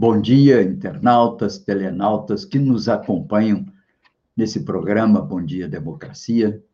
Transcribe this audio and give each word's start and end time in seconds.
Bom 0.00 0.18
dia, 0.18 0.62
internautas, 0.62 1.58
telenautas 1.58 2.46
que 2.46 2.58
nos 2.58 2.88
acompanham 2.88 3.66
nesse 4.34 4.64
programa 4.64 5.20
Bom 5.20 5.44
Dia 5.44 5.68
Democracia. 5.68 6.64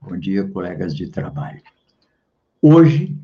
Bom 0.00 0.16
dia, 0.16 0.48
colegas 0.48 0.94
de 0.94 1.08
trabalho. 1.08 1.60
Hoje, 2.62 3.18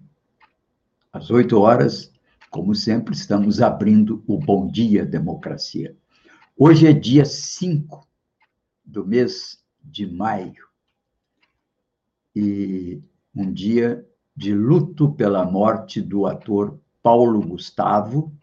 às 1.13 1.31
8 1.31 1.57
horas, 1.57 2.13
como 2.51 2.75
sempre, 2.75 3.15
estamos 3.15 3.63
abrindo 3.63 4.25
o 4.27 4.39
Bom 4.39 4.67
Dia 4.67 5.07
Democracia. 5.07 5.97
Hoje 6.57 6.89
é 6.89 6.93
dia 6.93 7.25
5 7.25 8.05
do 8.85 9.07
mês 9.07 9.63
de 9.85 10.05
maio 10.05 10.67
e 12.35 13.01
um 13.33 13.53
dia 13.53 14.05
de 14.35 14.53
luto 14.53 15.13
pela 15.13 15.45
morte 15.45 16.03
do 16.03 16.27
ator 16.27 16.77
Paulo 17.01 17.41
Gustavo, 17.41 18.37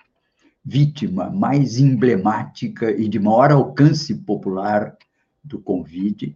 vítima 0.66 1.30
mais 1.30 1.78
emblemática 1.78 2.90
e 2.90 3.08
de 3.08 3.20
maior 3.20 3.52
alcance 3.52 4.16
popular 4.16 4.98
do 5.44 5.60
Covid, 5.60 6.36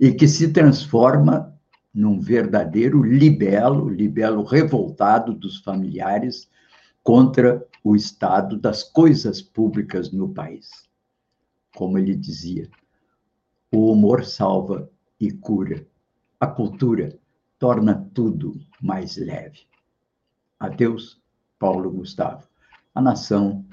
e 0.00 0.12
que 0.12 0.26
se 0.26 0.52
transforma 0.52 1.56
num 1.94 2.18
verdadeiro 2.18 3.00
libelo, 3.00 3.88
libelo 3.88 4.42
revoltado 4.42 5.32
dos 5.32 5.58
familiares 5.60 6.50
contra 7.02 7.64
o 7.84 7.94
estado 7.94 8.58
das 8.58 8.82
coisas 8.82 9.40
públicas 9.40 10.10
no 10.10 10.28
país. 10.28 10.68
Como 11.76 11.96
ele 11.96 12.16
dizia, 12.16 12.68
o 13.72 13.92
humor 13.92 14.24
salva 14.24 14.90
e 15.20 15.30
cura, 15.30 15.86
a 16.40 16.46
cultura 16.46 17.16
torna 17.58 18.08
tudo 18.12 18.60
mais 18.80 19.16
leve. 19.16 19.60
Adeus, 20.58 21.20
Paulo 21.58 21.90
Gustavo 21.90 22.48
a 22.94 23.00
nação 23.00 23.64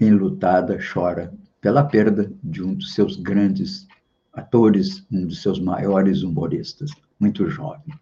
enlutada 0.00 0.78
chora 0.78 1.32
pela 1.60 1.84
perda 1.84 2.32
de 2.42 2.62
um 2.62 2.74
dos 2.74 2.94
seus 2.94 3.16
grandes 3.16 3.86
atores, 4.32 5.04
um 5.10 5.26
dos 5.26 5.42
seus 5.42 5.58
maiores 5.58 6.22
humoristas, 6.22 6.90
muito 7.18 7.48
jovem. 7.48 7.94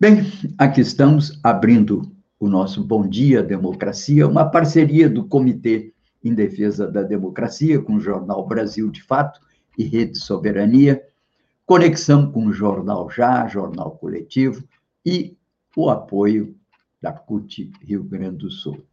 Bem, 0.00 0.22
aqui 0.56 0.80
estamos 0.80 1.38
abrindo 1.42 2.10
o 2.38 2.48
nosso 2.48 2.84
Bom 2.84 3.06
Dia 3.06 3.42
Democracia, 3.42 4.28
uma 4.28 4.48
parceria 4.48 5.10
do 5.10 5.24
Comitê 5.24 5.92
em 6.22 6.32
Defesa 6.34 6.90
da 6.90 7.02
Democracia 7.02 7.80
com 7.80 7.96
o 7.96 8.00
Jornal 8.00 8.46
Brasil 8.46 8.90
de 8.90 9.02
Fato 9.02 9.40
e 9.76 9.84
Rede 9.84 10.18
Soberania, 10.18 11.02
conexão 11.66 12.30
com 12.30 12.46
o 12.46 12.52
Jornal 12.52 13.10
Já, 13.10 13.46
Jornal 13.48 13.92
Coletivo 13.92 14.64
e 15.04 15.36
o 15.76 15.90
apoio 15.90 16.56
da 17.00 17.12
CUT 17.12 17.70
Rio 17.80 18.04
Grande 18.04 18.38
do 18.38 18.50
Sul. 18.50 18.84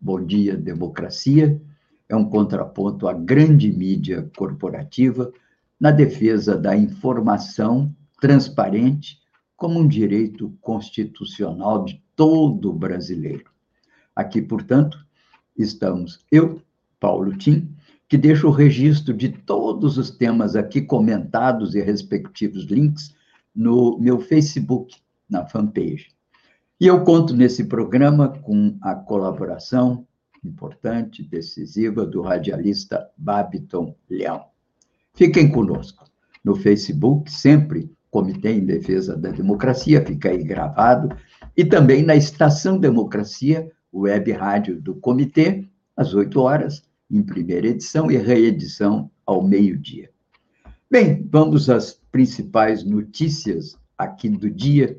Bom 0.00 0.24
Dia 0.24 0.56
Democracia 0.56 1.60
é 2.08 2.16
um 2.16 2.24
contraponto 2.24 3.08
à 3.08 3.12
grande 3.12 3.70
mídia 3.70 4.30
corporativa 4.36 5.32
na 5.78 5.90
defesa 5.90 6.56
da 6.56 6.76
informação 6.76 7.94
transparente 8.20 9.18
como 9.56 9.80
um 9.80 9.88
direito 9.88 10.56
constitucional 10.60 11.84
de 11.84 12.02
todo 12.14 12.72
brasileiro. 12.72 13.50
Aqui, 14.14 14.40
portanto, 14.40 15.04
estamos 15.56 16.24
eu, 16.30 16.62
Paulo 16.98 17.36
Tim, 17.36 17.74
que 18.08 18.16
deixo 18.16 18.48
o 18.48 18.52
registro 18.52 19.12
de 19.12 19.28
todos 19.28 19.98
os 19.98 20.10
temas 20.10 20.56
aqui 20.56 20.80
comentados 20.80 21.74
e 21.74 21.80
respectivos 21.80 22.64
links 22.64 23.14
no 23.54 23.98
meu 23.98 24.18
Facebook, 24.18 24.96
na 25.28 25.44
fanpage. 25.44 26.17
E 26.80 26.86
eu 26.86 27.02
conto 27.02 27.34
nesse 27.34 27.64
programa 27.64 28.28
com 28.28 28.78
a 28.80 28.94
colaboração 28.94 30.06
importante, 30.44 31.24
decisiva, 31.24 32.06
do 32.06 32.22
radialista 32.22 33.10
Babiton 33.16 33.96
Leão. 34.08 34.44
Fiquem 35.12 35.50
conosco. 35.50 36.04
No 36.44 36.54
Facebook, 36.54 37.30
sempre 37.32 37.90
Comitê 38.10 38.52
em 38.52 38.64
Defesa 38.64 39.16
da 39.16 39.30
Democracia, 39.30 40.04
fica 40.06 40.30
aí 40.30 40.42
gravado, 40.42 41.14
e 41.56 41.64
também 41.64 42.04
na 42.04 42.14
Estação 42.14 42.78
Democracia, 42.78 43.70
web 43.92 44.30
rádio 44.30 44.80
do 44.80 44.94
Comitê, 44.94 45.68
às 45.96 46.14
8 46.14 46.40
horas, 46.40 46.84
em 47.10 47.22
primeira 47.22 47.66
edição 47.66 48.08
e 48.10 48.16
reedição 48.16 49.10
ao 49.26 49.42
meio-dia. 49.42 50.10
Bem, 50.88 51.26
vamos 51.28 51.68
às 51.68 52.00
principais 52.12 52.84
notícias 52.84 53.76
aqui 53.98 54.28
do 54.28 54.48
dia 54.48 54.96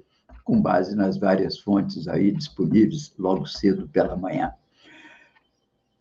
com 0.49 0.59
base 0.59 0.95
nas 0.95 1.15
várias 1.15 1.59
fontes 1.59 2.07
aí 2.07 2.31
disponíveis 2.31 3.13
logo 3.19 3.45
cedo 3.45 3.87
pela 3.87 4.17
manhã. 4.17 4.51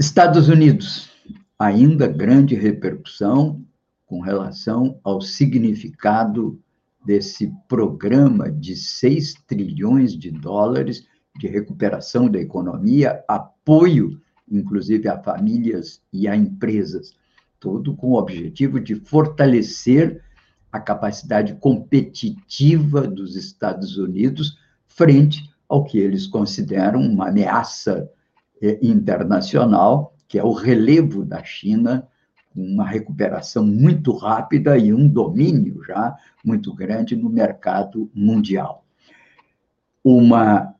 Estados 0.00 0.48
Unidos, 0.48 1.10
ainda 1.58 2.06
grande 2.06 2.54
repercussão 2.54 3.62
com 4.06 4.20
relação 4.20 4.98
ao 5.04 5.20
significado 5.20 6.58
desse 7.04 7.52
programa 7.68 8.50
de 8.50 8.74
6 8.74 9.34
trilhões 9.46 10.16
de 10.16 10.30
dólares 10.30 11.06
de 11.38 11.46
recuperação 11.46 12.26
da 12.26 12.40
economia, 12.40 13.22
apoio, 13.28 14.18
inclusive, 14.50 15.08
a 15.08 15.22
famílias 15.22 16.00
e 16.10 16.26
a 16.26 16.34
empresas, 16.34 17.14
tudo 17.60 17.94
com 17.94 18.12
o 18.12 18.18
objetivo 18.18 18.80
de 18.80 18.94
fortalecer 18.94 20.22
a 20.70 20.78
capacidade 20.78 21.54
competitiva 21.54 23.06
dos 23.06 23.36
Estados 23.36 23.96
Unidos 23.96 24.58
frente 24.86 25.50
ao 25.68 25.84
que 25.84 25.98
eles 25.98 26.26
consideram 26.26 27.00
uma 27.00 27.28
ameaça 27.28 28.10
eh, 28.60 28.78
internacional, 28.82 30.14
que 30.26 30.38
é 30.38 30.44
o 30.44 30.52
relevo 30.52 31.24
da 31.24 31.42
China, 31.44 32.06
uma 32.54 32.84
recuperação 32.84 33.64
muito 33.64 34.12
rápida 34.12 34.76
e 34.76 34.92
um 34.92 35.06
domínio 35.06 35.82
já 35.84 36.16
muito 36.44 36.74
grande 36.74 37.14
no 37.14 37.30
mercado 37.30 38.10
mundial. 38.14 38.84
Uma 40.02 40.74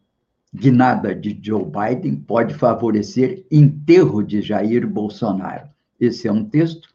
guinada 0.52 1.14
de 1.14 1.38
Joe 1.40 1.64
Biden 1.64 2.16
pode 2.16 2.54
favorecer 2.54 3.44
enterro 3.50 4.22
de 4.22 4.40
Jair 4.40 4.86
Bolsonaro. 4.86 5.68
Esse 6.00 6.26
é 6.26 6.32
um 6.32 6.44
texto 6.44 6.88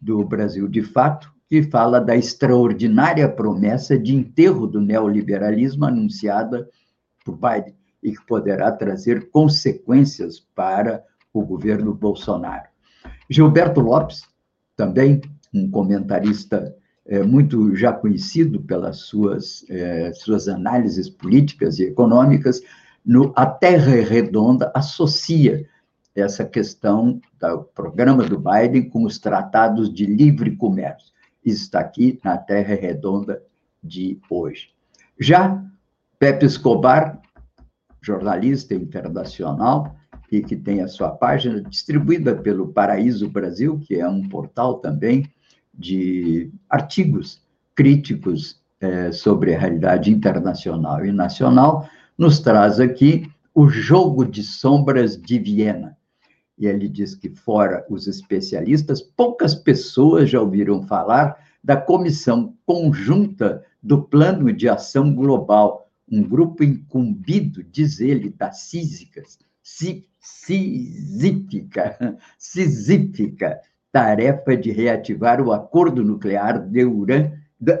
do 0.00 0.24
Brasil 0.24 0.68
de 0.68 0.82
Fato, 0.82 1.32
que 1.50 1.64
fala 1.64 2.00
da 2.00 2.16
extraordinária 2.16 3.28
promessa 3.28 3.98
de 3.98 4.14
enterro 4.14 4.68
do 4.68 4.80
neoliberalismo 4.80 5.84
anunciada 5.84 6.68
por 7.24 7.34
Biden 7.36 7.74
e 8.00 8.12
que 8.12 8.24
poderá 8.24 8.70
trazer 8.70 9.30
consequências 9.30 10.38
para 10.54 11.02
o 11.34 11.44
governo 11.44 11.92
Bolsonaro. 11.92 12.68
Gilberto 13.28 13.80
Lopes, 13.80 14.22
também 14.76 15.20
um 15.52 15.68
comentarista 15.68 16.72
é, 17.04 17.20
muito 17.24 17.74
já 17.74 17.92
conhecido 17.92 18.62
pelas 18.62 18.98
suas, 18.98 19.64
é, 19.68 20.12
suas 20.12 20.46
análises 20.46 21.10
políticas 21.10 21.80
e 21.80 21.82
econômicas, 21.82 22.62
no 23.04 23.32
A 23.34 23.44
Terra 23.44 23.96
é 23.96 24.02
Redonda 24.02 24.70
associa 24.72 25.66
essa 26.14 26.44
questão 26.44 27.20
do 27.40 27.64
programa 27.74 28.22
do 28.22 28.38
Biden 28.38 28.88
com 28.88 29.02
os 29.02 29.18
tratados 29.18 29.92
de 29.92 30.06
livre 30.06 30.54
comércio 30.54 31.10
está 31.50 31.80
aqui 31.80 32.18
na 32.24 32.36
Terra 32.38 32.74
Redonda 32.74 33.42
de 33.82 34.18
hoje. 34.28 34.70
Já 35.18 35.62
Pepe 36.18 36.46
Escobar, 36.46 37.20
jornalista 38.02 38.74
internacional, 38.74 39.96
e 40.30 40.40
que 40.42 40.54
tem 40.54 40.80
a 40.80 40.88
sua 40.88 41.10
página 41.10 41.60
distribuída 41.60 42.34
pelo 42.34 42.68
Paraíso 42.68 43.28
Brasil, 43.28 43.80
que 43.80 43.96
é 43.96 44.08
um 44.08 44.28
portal 44.28 44.78
também 44.78 45.28
de 45.74 46.52
artigos 46.68 47.42
críticos 47.74 48.60
é, 48.80 49.10
sobre 49.12 49.54
a 49.54 49.58
realidade 49.58 50.10
internacional 50.10 51.04
e 51.04 51.10
nacional, 51.10 51.88
nos 52.16 52.38
traz 52.38 52.78
aqui 52.78 53.30
o 53.54 53.68
Jogo 53.68 54.24
de 54.24 54.42
Sombras 54.42 55.20
de 55.20 55.38
Viena, 55.38 55.96
e 56.60 56.66
ele 56.66 56.88
diz 56.90 57.14
que, 57.14 57.30
fora 57.30 57.84
os 57.88 58.06
especialistas, 58.06 59.00
poucas 59.00 59.54
pessoas 59.54 60.28
já 60.28 60.42
ouviram 60.42 60.82
falar 60.82 61.42
da 61.64 61.74
Comissão 61.74 62.54
Conjunta 62.66 63.64
do 63.82 64.02
Plano 64.02 64.52
de 64.52 64.68
Ação 64.68 65.14
Global, 65.14 65.90
um 66.06 66.22
grupo 66.22 66.62
incumbido, 66.62 67.64
diz 67.64 67.98
ele, 67.98 68.28
das 68.28 68.58
CISICAS, 68.64 69.38
cisífica, 70.20 71.96
cisífica 72.36 73.58
tarefa 73.90 74.54
de 74.54 74.70
reativar 74.70 75.40
o 75.40 75.52
acordo 75.52 76.04
nuclear 76.04 76.68
Irã, 76.70 77.32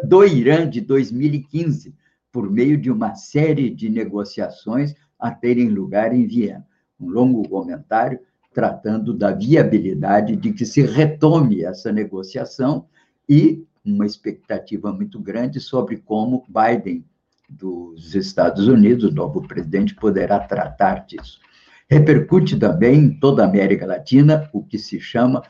do 0.04 0.24
Irã 0.24 0.68
de 0.68 0.80
2015, 0.80 1.94
por 2.32 2.50
meio 2.50 2.78
de 2.78 2.90
uma 2.90 3.14
série 3.14 3.68
de 3.68 3.90
negociações 3.90 4.94
a 5.18 5.30
terem 5.30 5.68
lugar 5.68 6.14
em 6.14 6.26
Viena. 6.26 6.66
Um 6.98 7.10
longo 7.10 7.46
comentário 7.48 8.18
tratando 8.52 9.14
da 9.14 9.32
viabilidade 9.32 10.36
de 10.36 10.52
que 10.52 10.66
se 10.66 10.82
retome 10.82 11.64
essa 11.64 11.92
negociação 11.92 12.86
e 13.28 13.64
uma 13.84 14.04
expectativa 14.04 14.92
muito 14.92 15.20
grande 15.20 15.60
sobre 15.60 15.96
como 15.98 16.44
Biden, 16.48 17.04
dos 17.50 18.14
Estados 18.14 18.68
Unidos, 18.68 19.10
o 19.10 19.14
novo 19.14 19.46
presidente, 19.46 19.94
poderá 19.94 20.38
tratar 20.38 21.04
disso. 21.06 21.40
Repercute 21.88 22.56
também 22.56 22.98
em 22.98 23.18
toda 23.18 23.42
a 23.42 23.46
América 23.48 23.84
Latina 23.84 24.48
o 24.52 24.62
que 24.62 24.78
se 24.78 25.00
chama, 25.00 25.42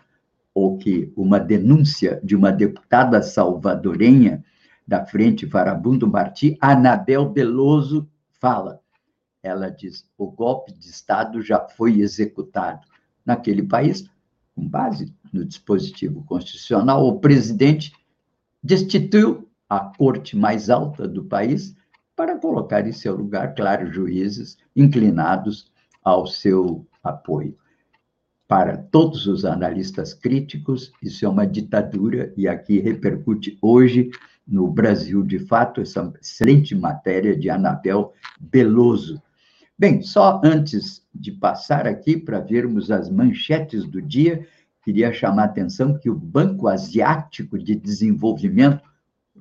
ou 0.54 0.78
que 0.78 1.12
uma 1.14 1.38
denúncia 1.38 2.18
de 2.24 2.34
uma 2.34 2.50
deputada 2.50 3.20
salvadorenha 3.22 4.42
da 4.86 5.04
Frente 5.04 5.46
Farabundo 5.46 6.08
Martí, 6.08 6.56
Anabel 6.60 7.28
Beloso, 7.28 8.08
fala. 8.40 8.80
Ela 9.42 9.70
diz: 9.70 10.08
o 10.16 10.30
golpe 10.30 10.72
de 10.72 10.86
Estado 10.86 11.42
já 11.42 11.60
foi 11.60 12.00
executado. 12.00 12.89
Naquele 13.24 13.62
país, 13.62 14.08
com 14.54 14.66
base 14.66 15.14
no 15.32 15.44
dispositivo 15.44 16.24
constitucional, 16.24 17.06
o 17.06 17.20
presidente 17.20 17.92
destituiu 18.62 19.48
a 19.68 19.80
corte 19.80 20.36
mais 20.36 20.68
alta 20.68 21.06
do 21.06 21.24
país 21.24 21.74
para 22.16 22.38
colocar 22.38 22.86
em 22.86 22.92
seu 22.92 23.16
lugar, 23.16 23.54
claro, 23.54 23.92
juízes 23.92 24.58
inclinados 24.76 25.70
ao 26.04 26.26
seu 26.26 26.86
apoio. 27.02 27.56
Para 28.46 28.76
todos 28.76 29.26
os 29.26 29.44
analistas 29.44 30.12
críticos, 30.12 30.92
isso 31.00 31.24
é 31.24 31.28
uma 31.28 31.46
ditadura 31.46 32.32
e 32.36 32.48
aqui 32.48 32.80
repercute 32.80 33.56
hoje 33.62 34.10
no 34.46 34.66
Brasil, 34.66 35.22
de 35.22 35.38
fato, 35.38 35.80
essa 35.80 36.12
excelente 36.20 36.74
matéria 36.74 37.36
de 37.36 37.48
Anabel 37.48 38.12
Beloso. 38.40 39.22
Bem, 39.80 40.02
só 40.02 40.42
antes 40.44 41.02
de 41.14 41.32
passar 41.32 41.86
aqui 41.86 42.14
para 42.14 42.38
vermos 42.38 42.90
as 42.90 43.08
manchetes 43.08 43.86
do 43.86 44.02
dia, 44.02 44.46
queria 44.84 45.10
chamar 45.10 45.44
a 45.44 45.46
atenção 45.46 45.98
que 45.98 46.10
o 46.10 46.14
Banco 46.14 46.68
Asiático 46.68 47.58
de 47.58 47.74
Desenvolvimento, 47.74 48.86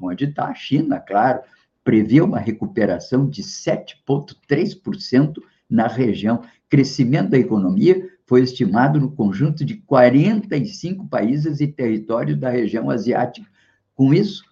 onde 0.02 0.24
está 0.24 0.46
a 0.46 0.56
China, 0.56 0.98
claro, 0.98 1.42
prevê 1.84 2.22
uma 2.22 2.40
recuperação 2.40 3.28
de 3.28 3.44
7,3% 3.44 5.42
na 5.70 5.88
região. 5.88 6.42
Crescimento 6.70 7.32
da 7.32 7.38
economia 7.38 8.08
foi 8.26 8.42
estimado 8.42 8.98
no 8.98 9.12
conjunto 9.12 9.66
de 9.66 9.76
45 9.76 11.06
países 11.10 11.60
e 11.60 11.68
territórios 11.68 12.40
da 12.40 12.50
região 12.50 12.90
asiática. 12.90 13.46
Com 13.94 14.14
isso, 14.14 14.46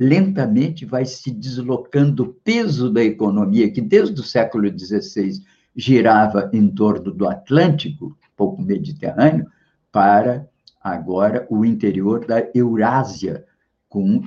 lentamente 0.00 0.86
vai 0.86 1.04
se 1.04 1.30
deslocando 1.30 2.22
o 2.22 2.32
peso 2.32 2.90
da 2.90 3.04
economia, 3.04 3.70
que 3.70 3.82
desde 3.82 4.18
o 4.18 4.24
século 4.24 4.66
XVI 4.66 5.42
girava 5.76 6.48
em 6.54 6.68
torno 6.68 7.12
do 7.12 7.28
Atlântico, 7.28 8.16
pouco 8.34 8.62
mediterrâneo, 8.62 9.46
para 9.92 10.48
agora 10.82 11.46
o 11.50 11.66
interior 11.66 12.24
da 12.24 12.48
Eurásia, 12.54 13.44
com, 13.90 14.22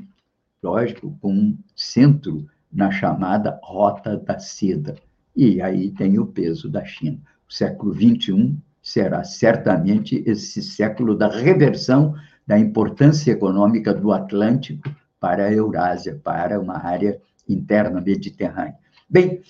lógico, 0.62 1.18
com 1.20 1.34
um 1.34 1.58
centro 1.76 2.46
na 2.72 2.92
chamada 2.92 3.60
Rota 3.64 4.16
da 4.16 4.38
Seda. 4.38 4.96
E 5.36 5.60
aí 5.60 5.90
tem 5.90 6.20
o 6.20 6.28
peso 6.28 6.70
da 6.70 6.86
China. 6.86 7.18
O 7.50 7.54
século 7.54 7.96
XXI 7.96 8.56
será 8.80 9.24
certamente 9.24 10.22
esse 10.28 10.62
século 10.62 11.16
da 11.16 11.30
reversão 11.30 12.14
da 12.46 12.60
importância 12.60 13.32
econômica 13.32 13.92
do 13.92 14.12
Atlântico 14.12 14.88
para 15.24 15.46
a 15.46 15.54
Eurásia, 15.54 16.20
para 16.22 16.60
uma 16.60 16.78
área 16.78 17.18
interna 17.48 18.02
mediterrânea. 18.02 18.76
Bem, 19.10 19.42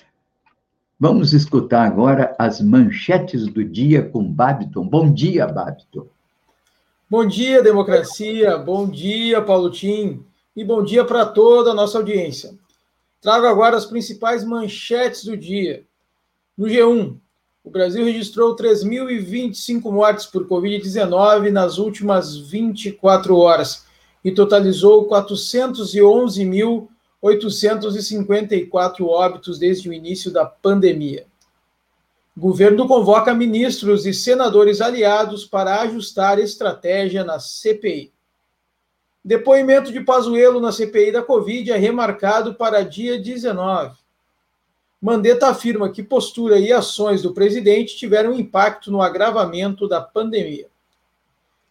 Vamos 0.99 1.33
escutar 1.33 1.85
agora 1.85 2.33
as 2.39 2.61
manchetes 2.61 3.47
do 3.47 3.61
dia 3.61 4.07
com 4.07 4.23
Babiton. 4.23 4.87
Bom 4.87 5.11
dia, 5.11 5.45
Babiton. 5.45 6.07
Bom 7.09 7.27
dia, 7.27 7.61
democracia. 7.61 8.57
Bom 8.57 8.87
dia, 8.87 9.41
Paulo 9.41 9.69
Tim. 9.69 10.23
E 10.55 10.63
bom 10.63 10.81
dia 10.81 11.03
para 11.03 11.25
toda 11.25 11.71
a 11.71 11.73
nossa 11.73 11.97
audiência. 11.97 12.53
Trago 13.19 13.47
agora 13.47 13.75
as 13.75 13.85
principais 13.85 14.45
manchetes 14.45 15.25
do 15.25 15.35
dia. 15.35 15.83
No 16.57 16.67
G1, 16.67 17.17
o 17.65 17.69
Brasil 17.69 18.05
registrou 18.05 18.55
3.025 18.55 19.91
mortes 19.91 20.25
por 20.25 20.47
Covid-19 20.47 21.49
nas 21.49 21.79
últimas 21.79 22.37
24 22.37 23.35
horas 23.35 23.85
e 24.23 24.31
totalizou 24.31 25.05
411 25.05 26.45
mil 26.45 26.89
854 27.21 29.07
óbitos 29.07 29.57
desde 29.57 29.87
o 29.87 29.93
início 29.93 30.29
da 30.29 30.45
pandemia. 30.45 31.25
O 32.35 32.41
governo 32.41 32.85
convoca 32.87 33.33
ministros 33.33 34.05
e 34.05 34.13
senadores 34.13 34.81
aliados 34.81 35.45
para 35.45 35.81
ajustar 35.81 36.39
estratégia 36.39 37.23
na 37.23 37.39
CPI. 37.39 38.11
Depoimento 39.23 39.91
de 39.93 40.01
Pazuello 40.01 40.59
na 40.59 40.73
CPI 40.73 41.13
da 41.13 41.23
Covid 41.23 41.71
é 41.71 41.77
remarcado 41.77 42.55
para 42.55 42.83
dia 42.83 43.17
19. 43.17 43.95
Mandetta 45.01 45.47
afirma 45.47 45.89
que 45.89 46.03
postura 46.03 46.59
e 46.59 46.73
ações 46.73 47.21
do 47.21 47.33
presidente 47.33 47.95
tiveram 47.95 48.33
impacto 48.33 48.91
no 48.91 49.01
agravamento 49.01 49.87
da 49.87 50.01
pandemia. 50.01 50.67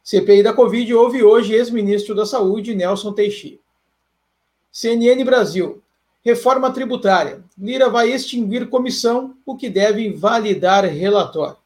CPI 0.02 0.43
da 0.43 0.52
Covid 0.52 0.93
houve 0.94 1.22
hoje 1.22 1.54
ex-ministro 1.54 2.14
da 2.14 2.26
Saúde, 2.26 2.75
Nelson 2.75 3.12
Teixeira. 3.12 3.58
CNN 4.70 5.25
Brasil. 5.25 5.82
Reforma 6.25 6.72
tributária. 6.72 7.44
Lira 7.58 7.88
vai 7.88 8.10
extinguir 8.10 8.69
comissão, 8.69 9.37
o 9.44 9.56
que 9.56 9.69
deve 9.69 10.12
validar 10.12 10.84
relatório. 10.84 11.56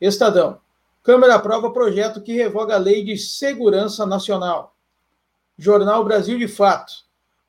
Estadão. 0.00 0.58
Câmara 1.02 1.34
aprova 1.34 1.70
projeto 1.70 2.20
que 2.20 2.32
revoga 2.32 2.74
a 2.74 2.78
Lei 2.78 3.04
de 3.04 3.16
Segurança 3.16 4.04
Nacional. 4.04 4.74
Jornal 5.56 6.04
Brasil 6.04 6.38
de 6.38 6.48
Fato. 6.48 6.92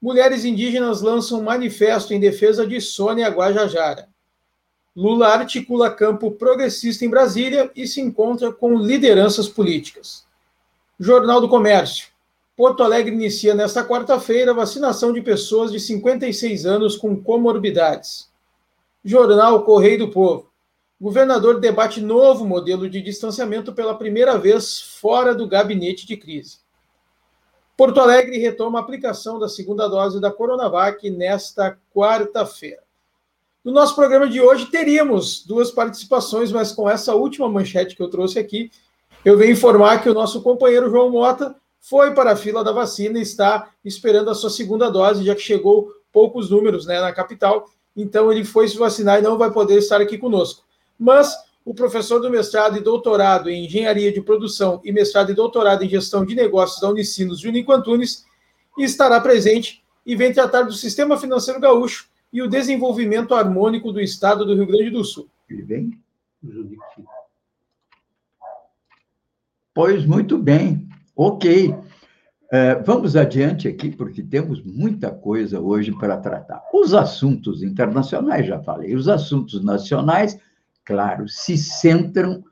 Mulheres 0.02 0.46
indígenas 0.46 1.02
lançam 1.02 1.42
manifesto 1.42 2.14
em 2.14 2.20
defesa 2.20 2.68
de 2.68 2.80
Sônia 2.80 3.28
Guajajara. 3.30 4.08
Lula 4.96 5.28
articula 5.28 5.92
campo 5.92 6.32
progressista 6.32 7.04
em 7.04 7.10
Brasília 7.10 7.70
e 7.76 7.86
se 7.86 8.00
encontra 8.00 8.54
com 8.54 8.78
lideranças 8.78 9.50
políticas. 9.50 10.26
Jornal 10.98 11.42
do 11.42 11.50
Comércio. 11.50 12.08
Porto 12.56 12.82
Alegre 12.82 13.14
inicia 13.14 13.54
nesta 13.54 13.84
quarta-feira 13.84 14.54
vacinação 14.54 15.12
de 15.12 15.22
pessoas 15.22 15.74
de 15.74 15.80
56 15.82 16.66
anos 16.66 16.96
com 16.96 17.22
comorbidades. 17.22 18.32
Jornal 19.04 19.64
Correio 19.66 20.00
do 20.00 20.08
Povo. 20.08 20.50
Governador 21.00 21.60
debate 21.60 22.00
novo 22.00 22.46
modelo 22.46 22.90
de 22.90 23.02
distanciamento 23.02 23.74
pela 23.74 23.98
primeira 23.98 24.38
vez 24.38 24.80
fora 24.80 25.36
do 25.36 25.46
gabinete 25.46 26.08
de 26.08 26.16
crise. 26.16 26.60
Porto 27.76 28.00
Alegre 28.00 28.38
retoma 28.38 28.80
a 28.80 28.82
aplicação 28.82 29.38
da 29.38 29.50
segunda 29.50 29.90
dose 29.90 30.22
da 30.22 30.32
Coronavac 30.32 31.10
nesta 31.10 31.78
quarta-feira. 31.94 32.85
No 33.66 33.72
nosso 33.72 33.96
programa 33.96 34.30
de 34.30 34.40
hoje 34.40 34.68
teríamos 34.68 35.44
duas 35.44 35.72
participações, 35.72 36.52
mas 36.52 36.72
com 36.72 36.88
essa 36.88 37.16
última 37.16 37.50
manchete 37.50 37.96
que 37.96 38.04
eu 38.04 38.08
trouxe 38.08 38.38
aqui, 38.38 38.70
eu 39.26 39.36
venho 39.40 39.54
informar 39.54 40.04
que 40.04 40.08
o 40.08 40.14
nosso 40.14 40.44
companheiro 40.44 40.88
João 40.88 41.10
Mota 41.10 41.56
foi 41.82 42.14
para 42.14 42.34
a 42.34 42.36
fila 42.36 42.64
da 42.64 42.72
vacina 42.72 43.18
e 43.18 43.24
está 43.24 43.72
esperando 43.84 44.30
a 44.30 44.36
sua 44.36 44.52
segunda 44.52 44.88
dose, 44.88 45.26
já 45.26 45.34
que 45.34 45.42
chegou 45.42 45.92
poucos 46.14 46.52
números 46.52 46.86
né, 46.86 47.02
na 47.02 47.12
capital. 47.12 47.66
Então, 47.98 48.32
ele 48.32 48.46
foi 48.46 48.68
se 48.68 48.78
vacinar 48.78 49.18
e 49.18 49.24
não 49.24 49.36
vai 49.36 49.50
poder 49.50 49.80
estar 49.80 50.00
aqui 50.00 50.16
conosco. 50.16 50.64
Mas 51.00 51.36
o 51.66 51.74
professor 51.74 52.20
do 52.20 52.30
mestrado 52.30 52.78
e 52.78 52.82
doutorado 52.82 53.50
em 53.50 53.66
engenharia 53.66 54.12
de 54.12 54.22
produção 54.22 54.80
e 54.84 54.92
mestrado 54.92 55.32
e 55.32 55.34
doutorado 55.34 55.84
em 55.84 55.90
gestão 55.90 56.24
de 56.24 56.36
negócios 56.36 56.80
da 56.80 56.88
Unicinos, 56.88 57.40
Juninho 57.40 57.72
Antunes, 57.72 58.26
estará 58.78 59.20
presente 59.20 59.84
e 60.06 60.16
vem 60.16 60.32
tratar 60.32 60.62
do 60.62 60.74
sistema 60.74 61.18
financeiro 61.18 61.60
gaúcho 61.60 62.14
e 62.32 62.42
o 62.42 62.50
desenvolvimento 62.50 63.34
harmônico 63.34 63.92
do 63.92 64.02
estado 64.02 64.46
do 64.46 64.56
Rio 64.56 64.68
Grande 64.68 64.90
do 64.90 65.04
Sul. 65.04 65.30
Vem? 65.50 66.00
Pois 69.74 70.06
muito 70.06 70.38
bem. 70.38 70.88
Ok. 71.16 71.76
É, 72.52 72.76
vamos 72.84 73.16
adiante 73.16 73.68
aqui, 73.68 73.90
porque 73.90 74.22
temos 74.22 74.64
muita 74.64 75.12
coisa 75.12 75.60
hoje 75.60 75.92
para 75.92 76.18
tratar. 76.18 76.64
Os 76.74 76.94
assuntos 76.94 77.64
internacionais, 77.64 78.46
já 78.46 78.62
falei, 78.62 78.96
os 78.96 79.10
assuntos 79.10 79.64
nacionais, 79.64 80.40
claro, 80.84 81.28
se 81.28 81.58
centram 81.58 82.44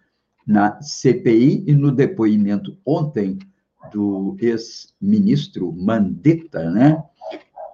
na 0.46 0.82
CPI 0.82 1.64
e 1.68 1.74
no 1.74 1.92
depoimento 1.92 2.78
ontem 2.86 3.38
do 3.92 4.36
ex-ministro 4.40 5.72
Mandetta, 5.72 6.70
né? 6.70 7.02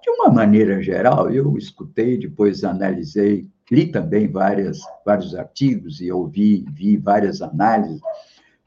De 0.02 0.10
uma 0.10 0.30
maneira 0.30 0.82
geral, 0.82 1.30
eu 1.30 1.56
escutei, 1.56 2.18
depois 2.18 2.64
analisei 2.64 3.48
li 3.70 3.86
também 3.86 4.26
várias, 4.26 4.80
vários 5.06 5.34
artigos 5.34 6.00
e 6.00 6.10
ouvi 6.10 6.64
vi 6.72 6.96
várias 6.96 7.40
análises. 7.40 8.00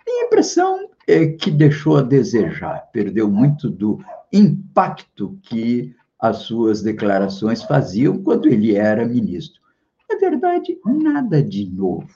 Minha 0.06 0.26
impressão 0.26 0.90
é 1.08 1.28
que 1.28 1.52
deixou 1.52 1.98
a 1.98 2.02
desejar, 2.02 2.90
perdeu 2.92 3.30
muito 3.30 3.70
do 3.70 4.00
impacto 4.32 5.38
que 5.44 5.94
as 6.20 6.38
suas 6.38 6.82
declarações 6.82 7.64
faziam 7.64 8.18
quando 8.24 8.48
ele 8.48 8.76
era 8.76 9.06
ministro. 9.06 9.62
Na 10.10 10.18
verdade, 10.18 10.80
nada 10.86 11.44
de 11.44 11.70
novo. 11.70 12.08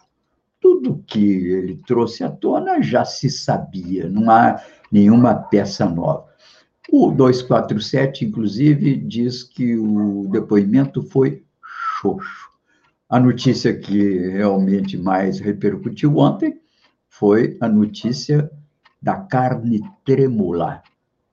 Tudo 0.61 1.03
que 1.05 1.19
ele 1.19 1.81
trouxe 1.85 2.23
à 2.23 2.29
tona 2.29 2.81
já 2.81 3.03
se 3.03 3.29
sabia, 3.29 4.09
não 4.09 4.31
há 4.31 4.61
nenhuma 4.91 5.35
peça 5.35 5.85
nova. 5.85 6.26
O 6.91 7.11
247, 7.11 8.25
inclusive, 8.25 8.95
diz 8.95 9.43
que 9.43 9.75
o 9.77 10.27
depoimento 10.31 11.01
foi 11.03 11.43
xoxo. 11.99 12.49
A 13.09 13.19
notícia 13.19 13.77
que 13.77 14.29
realmente 14.29 14.97
mais 14.97 15.39
repercutiu 15.39 16.17
ontem 16.17 16.59
foi 17.09 17.57
a 17.61 17.67
notícia 17.67 18.49
da 19.01 19.15
carne 19.15 19.81
tremula 20.05 20.81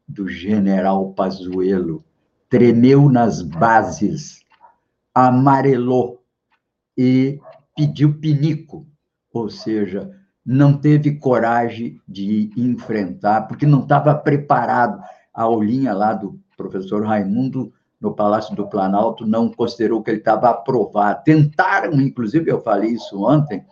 do 0.06 0.28
general 0.28 1.12
Pazuello. 1.12 2.04
Tremeu 2.49 3.08
nas 3.08 3.42
bases, 3.42 4.44
amarelou 5.14 6.23
e 6.96 7.40
pediu 7.76 8.14
pinico, 8.14 8.87
ou 9.32 9.50
seja, 9.50 10.11
não 10.44 10.76
teve 10.78 11.16
coragem 11.16 12.00
de 12.06 12.50
enfrentar, 12.56 13.42
porque 13.42 13.66
não 13.66 13.80
estava 13.80 14.14
preparado. 14.14 15.02
A 15.34 15.42
aulinha 15.42 15.92
lá 15.92 16.14
do 16.14 16.38
professor 16.56 17.04
Raimundo 17.04 17.72
no 18.00 18.14
Palácio 18.14 18.54
do 18.54 18.68
Planalto 18.68 19.26
não 19.26 19.50
considerou 19.50 20.02
que 20.02 20.10
ele 20.10 20.18
estava 20.18 20.50
aprovado. 20.50 21.22
Tentaram, 21.24 22.00
inclusive, 22.00 22.50
eu 22.50 22.60
falei 22.60 22.90
isso 22.90 23.24
ontem, 23.24 23.64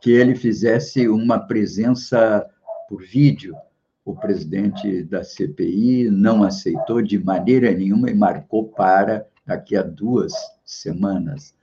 que 0.00 0.10
ele 0.10 0.34
fizesse 0.34 1.08
uma 1.08 1.38
presença 1.38 2.46
por 2.88 3.02
vídeo. 3.02 3.56
O 4.04 4.14
presidente 4.14 5.02
da 5.04 5.24
CPI 5.24 6.10
não 6.10 6.42
aceitou 6.42 7.02
de 7.02 7.18
maneira 7.18 7.72
nenhuma 7.72 8.10
e 8.10 8.14
marcou 8.14 8.68
para 8.68 9.26
daqui 9.46 9.76
a 9.76 9.82
duas 9.82 10.32
semanas 10.64 11.54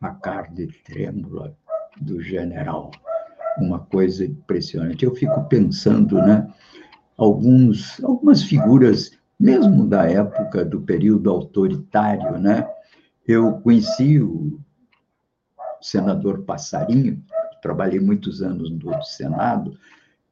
a 0.00 0.10
carne 0.10 0.66
trêmula 0.84 1.56
do 2.00 2.20
general. 2.20 2.90
Uma 3.58 3.80
coisa 3.80 4.24
impressionante. 4.24 5.04
Eu 5.04 5.14
fico 5.14 5.44
pensando, 5.44 6.16
né? 6.16 6.52
Alguns, 7.16 8.02
algumas 8.02 8.42
figuras, 8.42 9.12
mesmo 9.38 9.86
da 9.86 10.08
época 10.08 10.64
do 10.64 10.80
período 10.80 11.30
autoritário, 11.30 12.38
né? 12.38 12.68
Eu 13.26 13.52
conheci 13.60 14.20
o 14.20 14.58
senador 15.80 16.42
Passarinho, 16.42 17.22
trabalhei 17.62 18.00
muitos 18.00 18.42
anos 18.42 18.70
no 18.70 19.02
Senado, 19.02 19.78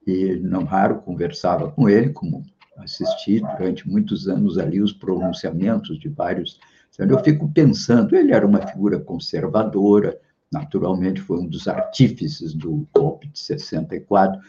e 0.07 0.35
não 0.37 0.65
raro 0.65 1.01
conversava 1.01 1.71
com 1.71 1.89
ele, 1.89 2.11
como 2.11 2.45
assisti 2.79 3.41
durante 3.41 3.89
muitos 3.89 4.29
anos 4.29 4.59
ali 4.59 4.81
os 4.81 4.93
pronunciamentos 4.93 5.99
de 5.99 6.09
vários. 6.09 6.59
Eu 6.99 7.19
fico 7.23 7.49
pensando, 7.51 8.17
ele 8.17 8.33
era 8.33 8.47
uma 8.47 8.67
figura 8.67 8.99
conservadora, 8.99 10.19
naturalmente 10.53 11.21
foi 11.21 11.39
um 11.39 11.47
dos 11.47 11.67
artífices 11.67 12.53
do 12.53 12.87
golpe 12.95 13.29
de 13.29 13.39
64, 13.39 14.41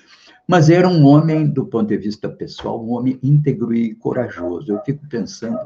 mas 0.47 0.69
era 0.69 0.88
um 0.88 1.05
homem, 1.05 1.47
do 1.47 1.65
ponto 1.65 1.88
de 1.88 1.97
vista 1.97 2.29
pessoal, 2.29 2.83
um 2.83 2.91
homem 2.91 3.19
íntegro 3.23 3.73
e 3.73 3.95
corajoso. 3.95 4.71
Eu 4.71 4.79
fico 4.81 5.07
pensando, 5.07 5.59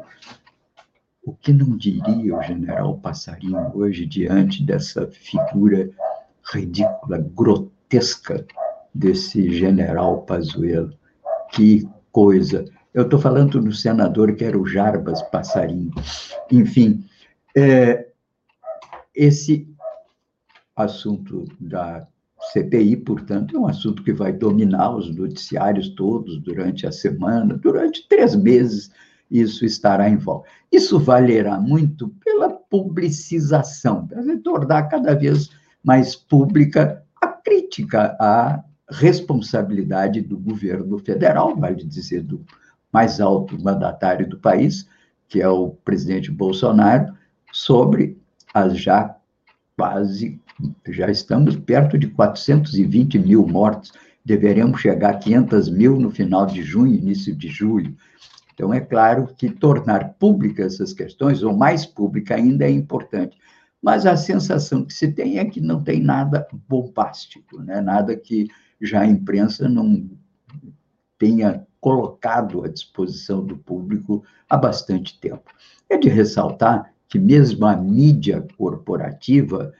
o 1.24 1.34
que 1.34 1.52
não 1.52 1.76
diria 1.76 2.38
o 2.38 2.44
general 2.44 2.98
Passarinho 3.00 3.72
hoje 3.76 4.06
diante 4.06 4.64
dessa 4.64 5.08
figura 5.08 5.90
ridícula, 6.54 7.18
grotesca 7.36 8.46
desse 8.94 9.52
general 9.52 10.22
Pazuello? 10.22 10.94
Que 11.52 11.88
coisa! 12.12 12.66
Eu 12.94 13.04
estou 13.04 13.20
falando 13.20 13.60
do 13.60 13.74
senador 13.74 14.36
que 14.36 14.46
era 14.46 14.58
o 14.58 14.66
Jarbas 14.66 15.22
Passarinho. 15.24 15.92
Enfim, 16.52 17.04
é, 17.56 18.08
esse 19.14 19.68
assunto 20.76 21.46
da 21.60 22.08
CPI, 22.52 22.98
portanto, 22.98 23.56
é 23.56 23.60
um 23.60 23.68
assunto 23.68 24.04
que 24.04 24.14
vai 24.14 24.32
dominar 24.32 24.96
os 24.96 25.14
noticiários 25.16 25.90
todos 25.90 26.40
durante 26.40 26.88
a 26.88 26.92
semana, 26.92 27.58
durante 27.58 28.08
três 28.08 28.36
meses, 28.36 28.92
isso 29.30 29.66
estará 29.66 30.10
em 30.10 30.18
voga. 30.18 30.48
Isso 30.72 31.00
valerá 31.00 31.60
muito 31.60 32.10
pela 32.24 32.50
publicização, 32.50 34.08
para 34.08 34.24
tornar 34.40 34.84
cada 34.84 35.14
vez 35.14 35.50
mais 35.84 36.16
pública 36.16 37.04
a 37.22 37.28
crítica 37.28 38.16
à 38.20 38.64
responsabilidade 38.90 40.22
do 40.22 40.38
governo 40.38 40.98
federal, 41.00 41.56
vale 41.56 41.84
dizer, 41.84 42.24
do 42.24 42.44
mais 42.92 43.20
alto 43.20 43.62
mandatário 43.62 44.28
do 44.28 44.40
país, 44.40 44.88
que 45.28 45.42
é 45.42 45.50
o 45.50 45.70
presidente 45.70 46.32
Bolsonaro, 46.32 47.14
sobre 47.52 48.18
as 48.54 48.78
já 48.78 49.16
quase, 49.78 50.42
já 50.90 51.10
estamos 51.10 51.56
perto 51.56 51.98
de 51.98 52.08
420 52.08 53.20
mil 53.20 53.46
mortos, 53.46 53.94
deveremos 54.26 54.82
chegar 54.82 55.12
a 55.12 55.18
500 55.18 55.70
mil 55.70 56.00
no 56.00 56.10
final 56.10 56.48
de 56.48 56.64
junho, 56.64 56.96
início 56.96 57.36
de 57.36 57.48
julho. 57.48 57.96
Então, 58.54 58.74
é 58.74 58.82
claro 58.82 59.28
que 59.38 59.52
tornar 59.52 60.16
públicas 60.16 60.74
essas 60.74 60.94
questões, 60.94 61.44
ou 61.44 61.56
mais 61.56 61.86
pública 61.86 62.36
ainda, 62.36 62.66
é 62.66 62.72
importante. 62.72 63.38
Mas 63.80 64.08
a 64.08 64.18
sensação 64.18 64.84
que 64.84 64.94
se 64.94 65.12
tem 65.12 65.38
é 65.38 65.46
que 65.46 65.62
não 65.62 65.84
tem 65.84 66.02
nada 66.02 66.48
bombástico, 66.68 67.62
né? 67.62 67.80
nada 67.80 68.18
que 68.18 68.48
já 68.82 69.02
a 69.02 69.08
imprensa 69.08 69.70
não 69.70 70.10
tenha 71.20 71.66
colocado 71.80 72.64
à 72.64 72.68
disposição 72.68 73.46
do 73.46 73.56
público 73.58 74.24
há 74.50 74.58
bastante 74.58 75.20
tempo. 75.20 75.52
É 75.88 75.98
de 75.98 76.10
ressaltar 76.10 76.92
que 77.08 77.18
mesmo 77.20 77.66
a 77.66 77.76
mídia 77.76 78.46
corporativa, 78.58 79.74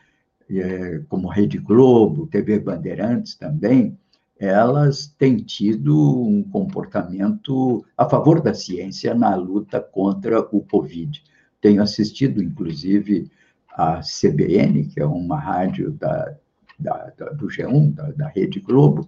é, 0.50 1.02
como 1.10 1.28
Rede 1.28 1.58
Globo, 1.58 2.28
TV 2.28 2.60
Bandeirantes 2.60 3.36
também, 3.36 3.98
elas 4.40 5.08
têm 5.18 5.38
tido 5.38 6.22
um 6.22 6.44
comportamento 6.44 7.84
a 7.98 8.08
favor 8.08 8.40
da 8.42 8.54
ciência 8.54 9.14
na 9.14 9.36
luta 9.36 9.82
contra 9.82 10.40
o 10.40 10.62
Covid. 10.62 11.24
Tenho 11.60 11.82
assistido, 11.82 12.42
inclusive, 12.42 13.30
a 13.70 14.02
CBN, 14.02 14.86
que 14.86 15.00
é 15.00 15.06
uma 15.06 15.40
rádio 15.40 15.92
da, 15.92 16.36
da, 16.80 17.12
da 17.18 17.30
do 17.32 17.48
G1, 17.48 17.94
da, 17.94 18.12
da 18.12 18.28
Rede 18.28 18.60
Globo, 18.60 19.08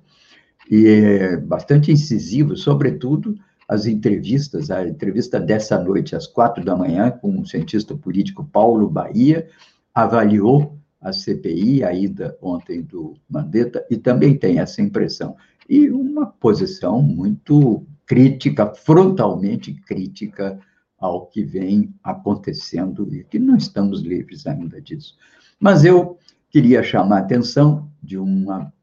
e 0.69 0.87
é 0.87 1.37
bastante 1.37 1.91
incisivo, 1.91 2.55
sobretudo 2.55 3.35
as 3.69 3.85
entrevistas, 3.85 4.71
a 4.71 4.85
entrevista 4.85 5.39
dessa 5.39 5.79
noite, 5.79 6.15
às 6.15 6.25
quatro 6.25 6.65
da 6.65 6.75
manhã, 6.75 7.11
com 7.11 7.39
o 7.39 7.45
cientista 7.45 7.95
político 7.95 8.43
Paulo 8.43 8.89
Bahia, 8.89 9.47
avaliou 9.93 10.75
a 10.99 11.13
CPI, 11.13 11.83
a 11.83 11.93
ida 11.93 12.35
ontem 12.41 12.81
do 12.81 13.15
Mandetta, 13.29 13.85
e 13.87 13.95
também 13.95 14.35
tem 14.35 14.57
essa 14.57 14.81
impressão. 14.81 15.35
E 15.69 15.87
uma 15.91 16.25
posição 16.25 16.99
muito 16.99 17.85
crítica, 18.07 18.73
frontalmente 18.73 19.71
crítica 19.71 20.59
ao 20.97 21.27
que 21.27 21.43
vem 21.43 21.93
acontecendo 22.03 23.07
e 23.13 23.23
que 23.23 23.37
não 23.37 23.55
estamos 23.55 24.01
livres 24.01 24.47
ainda 24.47 24.81
disso. 24.81 25.15
Mas 25.59 25.85
eu 25.85 26.17
queria 26.49 26.81
chamar 26.81 27.17
a 27.17 27.19
atenção 27.19 27.87
de 28.01 28.17
uma, 28.17 28.73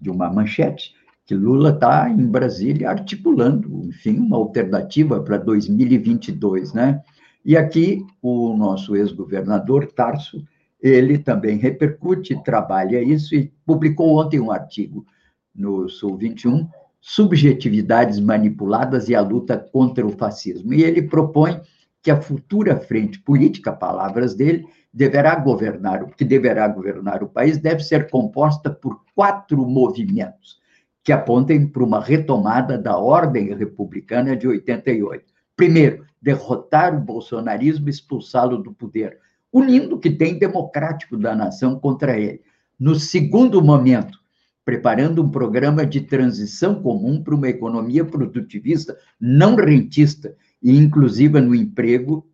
de 0.00 0.08
uma 0.08 0.32
manchete 0.32 0.95
que 1.26 1.34
Lula 1.34 1.70
está 1.70 2.08
em 2.08 2.24
Brasília 2.24 2.88
articulando, 2.88 3.84
enfim, 3.84 4.16
uma 4.18 4.36
alternativa 4.36 5.20
para 5.20 5.36
2022, 5.36 6.72
né? 6.72 7.02
E 7.44 7.56
aqui 7.56 8.06
o 8.22 8.56
nosso 8.56 8.94
ex-governador 8.94 9.86
Tarso, 9.88 10.44
ele 10.80 11.18
também 11.18 11.58
repercute, 11.58 12.40
trabalha 12.44 13.02
isso 13.02 13.34
e 13.34 13.52
publicou 13.66 14.18
ontem 14.18 14.38
um 14.38 14.52
artigo 14.52 15.04
no 15.52 15.88
Sul 15.88 16.16
21, 16.16 16.68
Subjetividades 17.00 18.20
manipuladas 18.20 19.08
e 19.08 19.14
a 19.14 19.20
luta 19.20 19.56
contra 19.56 20.06
o 20.06 20.10
fascismo. 20.10 20.74
E 20.74 20.82
ele 20.82 21.02
propõe 21.02 21.60
que 22.02 22.10
a 22.10 22.20
futura 22.20 22.76
frente 22.76 23.20
política, 23.20 23.72
palavras 23.72 24.34
dele, 24.34 24.66
deverá 24.92 25.34
governar, 25.36 26.02
o 26.02 26.08
que 26.08 26.24
deverá 26.24 26.66
governar 26.68 27.22
o 27.22 27.28
país 27.28 27.58
deve 27.58 27.82
ser 27.82 28.10
composta 28.10 28.70
por 28.70 29.02
quatro 29.14 29.66
movimentos 29.66 30.64
que 31.06 31.12
apontem 31.12 31.68
para 31.68 31.84
uma 31.84 32.00
retomada 32.00 32.76
da 32.76 32.98
ordem 32.98 33.54
republicana 33.54 34.36
de 34.36 34.48
88. 34.48 35.24
Primeiro, 35.54 36.04
derrotar 36.20 36.96
o 36.96 37.00
bolsonarismo 37.00 37.88
e 37.88 37.90
expulsá-lo 37.90 38.58
do 38.58 38.74
poder, 38.74 39.20
unindo 39.52 39.94
o 39.94 39.98
que 40.00 40.10
tem 40.10 40.36
democrático 40.36 41.16
da 41.16 41.32
nação 41.32 41.78
contra 41.78 42.18
ele. 42.18 42.40
No 42.76 42.96
segundo 42.96 43.62
momento, 43.62 44.18
preparando 44.64 45.22
um 45.22 45.30
programa 45.30 45.86
de 45.86 46.00
transição 46.00 46.82
comum 46.82 47.22
para 47.22 47.36
uma 47.36 47.48
economia 47.48 48.04
produtivista, 48.04 48.98
não 49.20 49.54
rentista 49.54 50.34
e 50.60 50.76
inclusiva 50.76 51.40
no 51.40 51.54
emprego, 51.54 52.26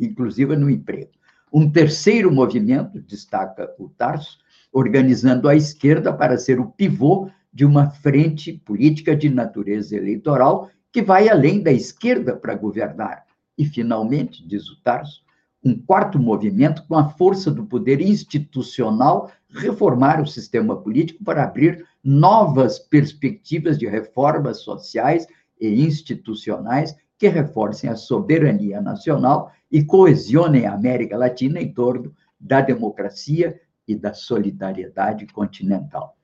inclusiva 0.00 0.56
no 0.56 0.68
emprego. 0.68 1.12
um 1.52 1.70
terceiro 1.70 2.32
movimento, 2.32 3.00
destaca 3.00 3.72
o 3.78 3.88
Tarso, 3.88 4.38
organizando 4.72 5.48
a 5.48 5.54
esquerda 5.54 6.12
para 6.12 6.36
ser 6.36 6.58
o 6.58 6.66
pivô 6.66 7.30
de 7.56 7.64
uma 7.64 7.88
frente 7.88 8.52
política 8.52 9.16
de 9.16 9.30
natureza 9.30 9.96
eleitoral 9.96 10.68
que 10.92 11.00
vai 11.00 11.26
além 11.26 11.62
da 11.62 11.72
esquerda 11.72 12.36
para 12.36 12.54
governar. 12.54 13.24
E, 13.56 13.64
finalmente, 13.64 14.46
diz 14.46 14.68
o 14.68 14.78
Tarso, 14.82 15.22
um 15.64 15.74
quarto 15.74 16.18
movimento 16.18 16.84
com 16.86 16.98
a 16.98 17.08
força 17.08 17.50
do 17.50 17.64
poder 17.64 18.02
institucional 18.02 19.32
reformar 19.48 20.20
o 20.20 20.26
sistema 20.26 20.76
político 20.76 21.24
para 21.24 21.44
abrir 21.44 21.82
novas 22.04 22.78
perspectivas 22.78 23.78
de 23.78 23.86
reformas 23.86 24.58
sociais 24.58 25.26
e 25.58 25.82
institucionais 25.82 26.94
que 27.16 27.26
reforcem 27.26 27.88
a 27.88 27.96
soberania 27.96 28.82
nacional 28.82 29.50
e 29.72 29.82
coesionem 29.82 30.66
a 30.66 30.74
América 30.74 31.16
Latina 31.16 31.58
em 31.58 31.72
torno 31.72 32.14
da 32.38 32.60
democracia 32.60 33.58
e 33.88 33.96
da 33.96 34.12
solidariedade 34.12 35.26
continental. 35.28 36.18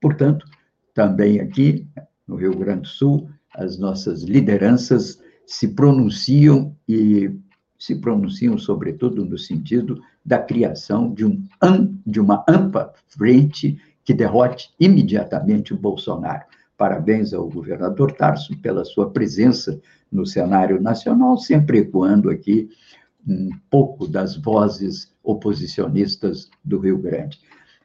Portanto, 0.00 0.46
também 1.00 1.40
aqui 1.40 1.88
no 2.28 2.36
Rio 2.36 2.54
Grande 2.54 2.82
do 2.82 2.88
Sul, 2.88 3.30
as 3.54 3.78
nossas 3.78 4.22
lideranças 4.22 5.18
se 5.46 5.68
pronunciam 5.68 6.76
e 6.86 7.34
se 7.78 7.94
pronunciam 7.94 8.58
sobretudo 8.58 9.24
no 9.24 9.38
sentido 9.38 10.02
da 10.22 10.38
criação 10.38 11.14
de, 11.14 11.24
um, 11.24 11.42
de 12.06 12.20
uma 12.20 12.44
ampla 12.46 12.92
frente 13.06 13.80
que 14.04 14.12
derrote 14.12 14.74
imediatamente 14.78 15.72
o 15.72 15.78
Bolsonaro. 15.78 16.44
Parabéns 16.76 17.32
ao 17.32 17.48
governador 17.48 18.12
Tarso 18.12 18.54
pela 18.58 18.84
sua 18.84 19.10
presença 19.10 19.80
no 20.12 20.26
cenário 20.26 20.82
nacional, 20.82 21.38
sempre 21.38 21.78
ecoando 21.78 22.28
aqui 22.28 22.68
um 23.26 23.48
pouco 23.70 24.06
das 24.06 24.36
vozes 24.36 25.10
oposicionistas 25.24 26.50
do 26.62 26.78
Rio 26.78 26.98
Grande. 26.98 27.40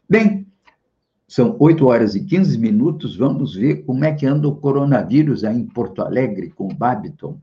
Bem, 0.09 0.45
são 1.27 1.55
8 1.59 1.85
horas 1.87 2.15
e 2.15 2.23
15 2.23 2.57
minutos, 2.57 3.15
vamos 3.15 3.55
ver 3.55 3.83
como 3.83 4.05
é 4.05 4.13
que 4.13 4.25
anda 4.25 4.47
o 4.47 4.55
coronavírus 4.55 5.43
aí 5.43 5.57
em 5.57 5.65
Porto 5.65 6.01
Alegre 6.01 6.51
com 6.51 6.65
o 6.67 6.73
Babiton. 6.73 7.37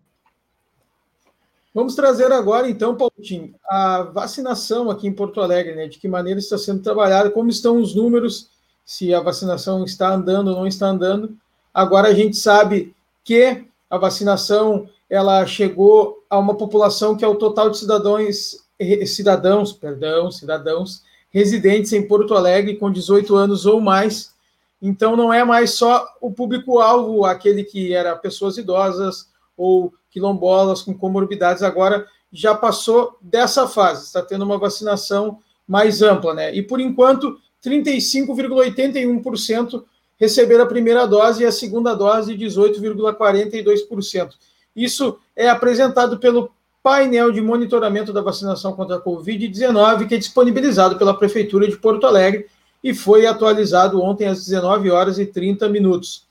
Vamos 1.74 1.94
trazer 1.94 2.30
agora, 2.30 2.68
então, 2.68 2.96
Paulinho, 2.96 3.54
a 3.68 4.02
vacinação 4.02 4.90
aqui 4.90 5.08
em 5.08 5.12
Porto 5.12 5.40
Alegre, 5.40 5.74
né? 5.74 5.88
De 5.88 5.98
que 5.98 6.06
maneira 6.06 6.38
está 6.38 6.58
sendo 6.58 6.82
trabalhada, 6.82 7.30
como 7.30 7.48
estão 7.48 7.78
os 7.78 7.94
números, 7.94 8.50
se 8.84 9.12
a 9.14 9.20
vacinação 9.20 9.84
está 9.84 10.12
andando 10.12 10.48
ou 10.48 10.56
não 10.56 10.66
está 10.66 10.88
andando. 10.88 11.34
Agora 11.72 12.08
a 12.08 12.14
gente 12.14 12.36
sabe 12.36 12.94
que 13.24 13.64
a 13.88 13.96
vacinação 13.96 14.86
ela 15.08 15.46
chegou 15.46 16.22
a 16.28 16.38
uma 16.38 16.54
população 16.54 17.16
que 17.16 17.24
é 17.24 17.28
o 17.28 17.36
total 17.36 17.70
de 17.70 17.78
cidadãos, 17.78 18.58
cidadãos, 19.06 19.72
perdão, 19.72 20.30
cidadãos 20.30 21.02
residentes 21.32 21.92
em 21.92 22.06
Porto 22.06 22.34
Alegre 22.34 22.76
com 22.76 22.92
18 22.92 23.34
anos 23.34 23.66
ou 23.66 23.80
mais. 23.80 24.32
Então 24.80 25.16
não 25.16 25.32
é 25.32 25.42
mais 25.44 25.70
só 25.70 26.06
o 26.20 26.30
público-alvo, 26.30 27.24
aquele 27.24 27.64
que 27.64 27.94
era 27.94 28.14
pessoas 28.14 28.58
idosas 28.58 29.28
ou 29.56 29.92
quilombolas 30.10 30.82
com 30.82 30.92
comorbidades, 30.92 31.62
agora 31.62 32.06
já 32.32 32.54
passou 32.54 33.16
dessa 33.20 33.66
fase, 33.66 34.04
está 34.04 34.22
tendo 34.22 34.44
uma 34.44 34.58
vacinação 34.58 35.40
mais 35.66 36.02
ampla, 36.02 36.34
né? 36.34 36.54
E 36.54 36.62
por 36.62 36.78
enquanto, 36.80 37.38
35,81% 37.64 39.82
receberam 40.18 40.64
a 40.64 40.68
primeira 40.68 41.06
dose 41.06 41.42
e 41.42 41.46
a 41.46 41.52
segunda 41.52 41.94
dose 41.94 42.36
18,42%. 42.36 44.30
Isso 44.74 45.18
é 45.36 45.48
apresentado 45.48 46.18
pelo 46.18 46.50
painel 46.82 47.30
de 47.30 47.40
monitoramento 47.40 48.12
da 48.12 48.20
vacinação 48.20 48.72
contra 48.72 48.96
a 48.96 49.00
Covid-19, 49.00 50.08
que 50.08 50.14
é 50.14 50.18
disponibilizado 50.18 50.96
pela 50.96 51.16
Prefeitura 51.16 51.68
de 51.68 51.76
Porto 51.76 52.06
Alegre 52.06 52.46
e 52.82 52.92
foi 52.92 53.26
atualizado 53.26 54.02
ontem 54.02 54.26
às 54.26 54.44
19 54.44 54.90
horas 54.90 55.18
e 55.18 55.26
30 55.26 55.68
minutos. 55.68 56.26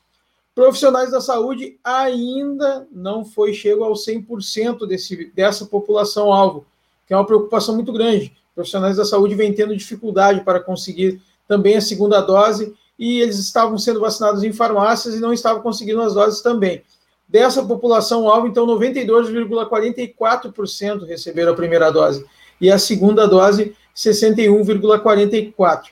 Profissionais 0.54 1.12
da 1.12 1.22
saúde 1.22 1.78
ainda 1.82 2.86
não 2.92 3.24
foi 3.24 3.54
chego 3.54 3.86
ao 3.86 3.94
100% 3.94 4.86
desse, 4.86 5.32
dessa 5.34 5.66
população-alvo, 5.66 6.66
que 7.08 7.14
é 7.14 7.18
uma 7.18 7.26
preocupação 7.26 7.74
muito 7.74 7.94
grande. 7.94 8.36
Profissionais 8.54 8.98
da 8.98 9.06
saúde 9.06 9.34
vêm 9.34 9.54
tendo 9.54 9.76
dificuldade 9.76 10.42
para 10.42 10.60
conseguir 10.60 11.22
também 11.48 11.78
a 11.78 11.82
segunda 11.82 12.20
dose 12.20 12.76
e 13.00 13.22
eles 13.22 13.40
estavam 13.40 13.78
sendo 13.78 14.02
vacinados 14.02 14.44
em 14.44 14.52
farmácias 14.52 15.16
e 15.16 15.22
não 15.22 15.32
estavam 15.32 15.62
conseguindo 15.62 16.02
as 16.02 16.14
doses 16.14 16.42
também. 16.42 16.84
Dessa 17.32 17.64
população-alvo, 17.64 18.48
então, 18.48 18.68
92,44% 18.68 21.06
receberam 21.06 21.54
a 21.54 21.56
primeira 21.56 21.90
dose 21.90 22.26
e 22.60 22.70
a 22.70 22.78
segunda 22.78 23.26
dose, 23.26 23.74
61,44%. 23.96 25.84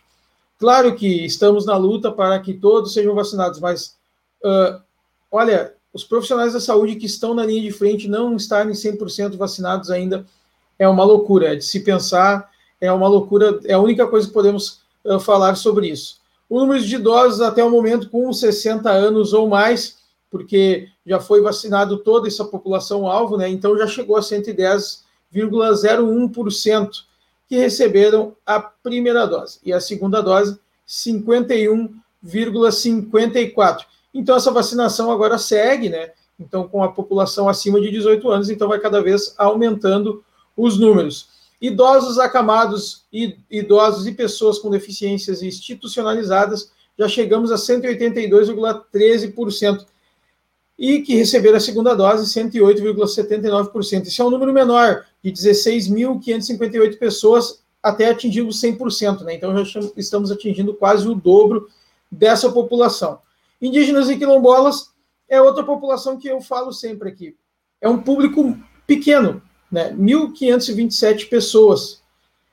Claro 0.59 0.93
que 0.93 1.25
estamos 1.25 1.65
na 1.65 1.77
luta 1.77 2.11
para 2.11 2.37
que 2.41 2.53
todos 2.53 2.91
sejam 2.91 3.15
vacinados, 3.15 3.61
mas 3.61 3.95
uh, 4.43 4.81
olha, 5.31 5.73
os 5.93 6.03
profissionais 6.03 6.51
da 6.51 6.59
saúde 6.59 6.97
que 6.97 7.05
estão 7.05 7.33
na 7.33 7.45
linha 7.45 7.61
de 7.61 7.71
frente 7.71 8.09
não 8.09 8.35
estarem 8.35 8.73
100% 8.73 9.37
vacinados 9.37 9.89
ainda 9.89 10.25
é 10.77 10.89
uma 10.89 11.05
loucura, 11.05 11.53
é 11.53 11.55
de 11.55 11.63
se 11.63 11.79
pensar, 11.79 12.51
é 12.81 12.91
uma 12.91 13.07
loucura, 13.07 13.61
é 13.63 13.75
a 13.75 13.79
única 13.79 14.05
coisa 14.05 14.27
que 14.27 14.33
podemos 14.33 14.81
uh, 15.05 15.21
falar 15.21 15.55
sobre 15.55 15.87
isso. 15.87 16.17
O 16.49 16.59
número 16.59 16.83
de 16.83 16.95
idosos 16.95 17.39
até 17.39 17.63
o 17.63 17.71
momento 17.71 18.09
com 18.09 18.33
60 18.33 18.89
anos 18.89 19.31
ou 19.31 19.47
mais, 19.47 19.98
porque 20.29 20.87
já 21.05 21.19
foi 21.19 21.41
vacinado 21.41 21.97
toda 21.97 22.27
essa 22.27 22.45
população-alvo, 22.45 23.35
né? 23.37 23.49
Então 23.49 23.77
já 23.77 23.87
chegou 23.87 24.15
a 24.15 24.21
110,01% 24.21 26.89
que 27.47 27.57
receberam 27.57 28.35
a 28.45 28.59
primeira 28.59 29.25
dose 29.25 29.59
e 29.63 29.73
a 29.73 29.81
segunda 29.81 30.21
dose 30.21 30.59
51,54. 30.87 33.85
Então 34.13 34.35
essa 34.35 34.51
vacinação 34.51 35.11
agora 35.11 35.39
segue, 35.39 35.89
né? 35.89 36.11
Então 36.39 36.67
com 36.67 36.83
a 36.83 36.91
população 36.91 37.49
acima 37.49 37.81
de 37.81 37.89
18 37.89 38.29
anos, 38.29 38.49
então 38.49 38.67
vai 38.67 38.77
cada 38.79 39.01
vez 39.01 39.33
aumentando 39.37 40.23
os 40.55 40.79
números. 40.79 41.39
Idosos 41.61 42.17
acamados, 42.19 43.03
idosos 43.49 44.07
e 44.07 44.13
pessoas 44.13 44.59
com 44.59 44.69
deficiências 44.69 45.43
institucionalizadas, 45.43 46.71
já 46.97 47.05
chegamos 47.07 47.51
a 47.51 47.55
182,13%. 47.55 49.85
E 50.79 51.01
que 51.01 51.13
receberam 51.13 51.57
a 51.57 51.59
segunda 51.59 51.93
dose, 51.93 52.33
108,79%. 52.33 54.07
Isso 54.07 54.21
é 54.21 54.25
um 54.25 54.29
número 54.29 54.53
menor, 54.53 55.05
de 55.21 55.29
16.558 55.29 56.97
pessoas 56.97 57.61
até 57.83 58.09
atingir 58.09 58.43
os 58.43 58.61
100%. 58.61 59.23
Né? 59.23 59.35
Então, 59.35 59.65
já 59.65 59.81
estamos 59.97 60.31
atingindo 60.31 60.73
quase 60.73 61.05
o 61.05 61.13
dobro 61.13 61.67
dessa 62.09 62.49
população. 62.49 63.19
Indígenas 63.61 64.09
e 64.09 64.17
quilombolas 64.17 64.91
é 65.27 65.41
outra 65.41 65.63
população 65.63 66.17
que 66.17 66.29
eu 66.29 66.39
falo 66.39 66.71
sempre 66.71 67.09
aqui. 67.09 67.35
É 67.81 67.89
um 67.89 68.01
público 68.01 68.57
pequeno, 68.87 69.41
né? 69.71 69.93
1.527 69.93 71.29
pessoas. 71.29 72.01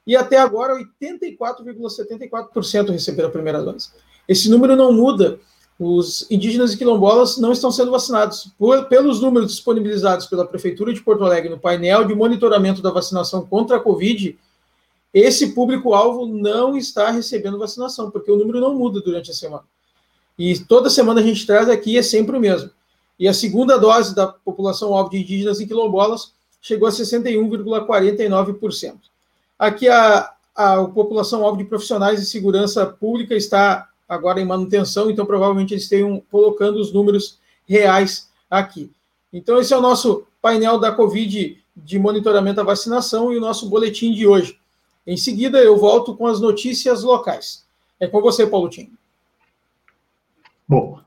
E 0.07 0.15
até 0.15 0.37
agora, 0.39 0.77
84,74% 1.03 2.91
receberam 2.91 3.29
a 3.29 3.33
primeira 3.33 3.63
dose. 3.63 3.91
Esse 4.29 4.51
número 4.51 4.77
não 4.77 4.93
muda. 4.93 5.41
Os 5.79 6.27
indígenas 6.31 6.73
e 6.73 6.79
quilombolas 6.79 7.37
não 7.37 7.53
estão 7.53 7.71
sendo 7.71 7.91
vacinados. 7.91 8.51
Por, 8.59 8.87
pelos 8.87 9.21
números 9.21 9.53
disponibilizados 9.53 10.27
pela 10.27 10.47
Prefeitura 10.47 10.93
de 10.93 11.03
Porto 11.03 11.25
Alegre 11.25 11.51
no 11.51 11.59
painel 11.59 12.05
de 12.05 12.15
monitoramento 12.15 12.81
da 12.81 12.91
vacinação 12.91 13.45
contra 13.45 13.77
a 13.77 13.81
Covid, 13.81 14.39
esse 15.13 15.53
público-alvo 15.53 16.27
não 16.27 16.77
está 16.77 17.11
recebendo 17.11 17.59
vacinação, 17.59 18.11
porque 18.11 18.31
o 18.31 18.37
número 18.37 18.61
não 18.61 18.75
muda 18.75 19.01
durante 19.01 19.31
a 19.31 19.35
semana. 19.35 19.65
E 20.39 20.59
toda 20.59 20.91
semana 20.91 21.21
a 21.21 21.25
gente 21.25 21.47
traz 21.47 21.69
aqui 21.69 21.97
é 21.97 22.03
sempre 22.03 22.37
o 22.37 22.41
mesmo. 22.41 22.71
E 23.19 23.27
a 23.27 23.33
segunda 23.33 23.79
dose 23.79 24.15
da 24.15 24.27
população-alvo 24.27 25.11
de 25.11 25.19
indígenas 25.19 25.61
e 25.61 25.67
quilombolas 25.67 26.35
chegou 26.61 26.87
a 26.87 26.91
61,49%. 26.91 28.95
Aqui 29.59 29.89
a, 29.89 30.31
a 30.55 30.85
população-alvo 30.85 31.57
de 31.57 31.65
profissionais 31.65 32.21
de 32.21 32.27
segurança 32.27 32.85
pública 32.85 33.35
está 33.35 33.89
agora 34.09 34.41
em 34.41 34.45
manutenção, 34.45 35.11
então 35.11 35.27
provavelmente 35.27 35.75
eles 35.75 35.85
estejam 35.85 36.23
colocando 36.31 36.77
os 36.77 36.93
números 36.93 37.39
reais 37.67 38.31
aqui. 38.51 38.91
Então, 39.33 39.61
esse 39.61 39.75
é 39.75 39.77
o 39.77 39.83
nosso 39.83 40.27
painel 40.41 40.79
da 40.79 40.93
Covid 40.93 41.59
de 41.77 41.99
monitoramento 41.99 42.57
da 42.57 42.63
vacinação 42.63 43.33
e 43.33 43.37
o 43.37 43.41
nosso 43.41 43.69
boletim 43.69 44.13
de 44.13 44.27
hoje. 44.27 44.59
Em 45.07 45.17
seguida, 45.17 45.59
eu 45.59 45.77
volto 45.77 46.17
com 46.17 46.27
as 46.27 46.41
notícias 46.41 47.03
locais. 47.03 47.67
É 48.01 48.07
com 48.07 48.21
você, 48.21 48.47
Paulo 48.47 48.69
Tim. 48.69 48.93
Bom, 50.67 51.01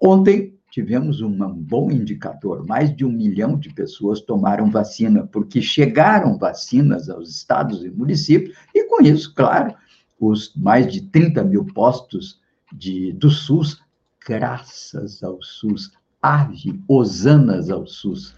Ontem 0.00 0.58
tivemos 0.70 1.20
um 1.20 1.36
bom 1.52 1.90
indicador: 1.90 2.66
mais 2.66 2.94
de 2.94 3.04
um 3.04 3.12
milhão 3.12 3.58
de 3.58 3.72
pessoas 3.74 4.20
tomaram 4.20 4.70
vacina, 4.70 5.26
porque 5.26 5.60
chegaram 5.60 6.38
vacinas 6.38 7.10
aos 7.10 7.28
estados 7.28 7.84
e 7.84 7.90
municípios, 7.90 8.56
e 8.74 8.84
com 8.84 9.02
isso, 9.02 9.34
claro, 9.34 9.74
os 10.18 10.54
mais 10.54 10.90
de 10.90 11.02
30 11.02 11.44
mil 11.44 11.64
postos 11.66 12.40
de, 12.72 13.12
do 13.12 13.30
SUS, 13.30 13.82
graças 14.26 15.22
ao 15.22 15.42
SUS, 15.42 15.92
ave, 16.22 16.80
osanas 16.88 17.70
ao 17.70 17.86
SUS, 17.86 18.34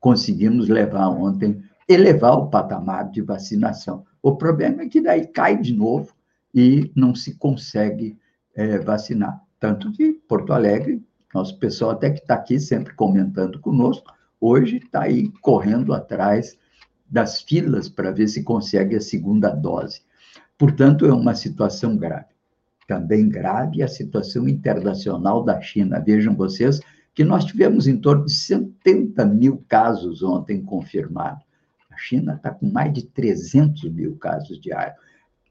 conseguimos 0.00 0.68
levar 0.68 1.08
ontem, 1.08 1.62
elevar 1.88 2.34
o 2.38 2.48
patamar 2.48 3.10
de 3.10 3.20
vacinação. 3.20 4.04
O 4.22 4.36
problema 4.36 4.82
é 4.82 4.88
que 4.88 5.00
daí 5.00 5.26
cai 5.26 5.60
de 5.60 5.74
novo 5.74 6.14
e 6.54 6.90
não 6.94 7.14
se 7.14 7.34
consegue 7.36 8.16
é, 8.54 8.78
vacinar. 8.78 9.41
Tanto 9.62 9.92
que 9.92 10.12
Porto 10.26 10.52
Alegre, 10.52 11.00
nosso 11.32 11.56
pessoal 11.56 11.92
até 11.92 12.10
que 12.10 12.18
está 12.18 12.34
aqui 12.34 12.58
sempre 12.58 12.92
comentando 12.94 13.60
conosco, 13.60 14.12
hoje 14.40 14.78
está 14.78 15.02
aí 15.02 15.28
correndo 15.40 15.94
atrás 15.94 16.58
das 17.08 17.42
filas 17.42 17.88
para 17.88 18.10
ver 18.10 18.26
se 18.26 18.42
consegue 18.42 18.96
a 18.96 19.00
segunda 19.00 19.50
dose. 19.50 20.02
Portanto, 20.58 21.06
é 21.06 21.12
uma 21.12 21.36
situação 21.36 21.96
grave. 21.96 22.34
Também 22.88 23.28
grave 23.28 23.84
a 23.84 23.86
situação 23.86 24.48
internacional 24.48 25.44
da 25.44 25.60
China. 25.60 26.00
Vejam 26.00 26.34
vocês 26.34 26.80
que 27.14 27.22
nós 27.22 27.44
tivemos 27.44 27.86
em 27.86 27.96
torno 27.96 28.24
de 28.24 28.32
70 28.32 29.24
mil 29.26 29.64
casos 29.68 30.24
ontem 30.24 30.60
confirmados. 30.60 31.44
A 31.88 31.96
China 31.96 32.34
está 32.34 32.50
com 32.50 32.68
mais 32.68 32.92
de 32.92 33.02
300 33.02 33.84
mil 33.92 34.16
casos 34.16 34.60
diários. 34.60 34.98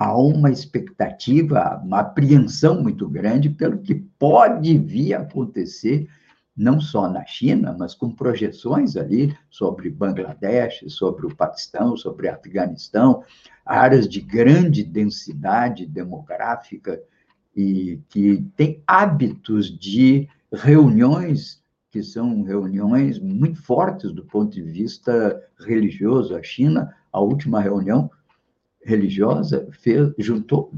Há 0.03 0.17
uma 0.17 0.49
expectativa, 0.49 1.79
uma 1.85 1.99
apreensão 1.99 2.81
muito 2.81 3.07
grande 3.07 3.51
pelo 3.51 3.77
que 3.77 3.93
pode 3.93 4.75
vir 4.75 5.13
a 5.13 5.19
acontecer, 5.19 6.07
não 6.57 6.81
só 6.81 7.07
na 7.07 7.23
China, 7.23 7.75
mas 7.77 7.93
com 7.93 8.09
projeções 8.09 8.97
ali 8.97 9.37
sobre 9.47 9.91
Bangladesh, 9.91 10.85
sobre 10.87 11.27
o 11.27 11.35
Paquistão, 11.35 11.95
sobre 11.95 12.29
Afeganistão, 12.29 13.23
áreas 13.63 14.09
de 14.09 14.21
grande 14.21 14.83
densidade 14.83 15.85
demográfica 15.85 16.99
e 17.55 18.01
que 18.09 18.43
têm 18.55 18.81
hábitos 18.87 19.67
de 19.69 20.27
reuniões 20.51 21.61
que 21.91 22.01
são 22.01 22.41
reuniões 22.41 23.19
muito 23.19 23.61
fortes 23.61 24.11
do 24.11 24.25
ponto 24.25 24.51
de 24.51 24.63
vista 24.63 25.39
religioso. 25.59 26.35
A 26.35 26.41
China, 26.41 26.91
a 27.13 27.19
última 27.19 27.61
reunião 27.61 28.09
religiosa, 28.83 29.67
fez, 29.71 30.11
juntou 30.17 30.71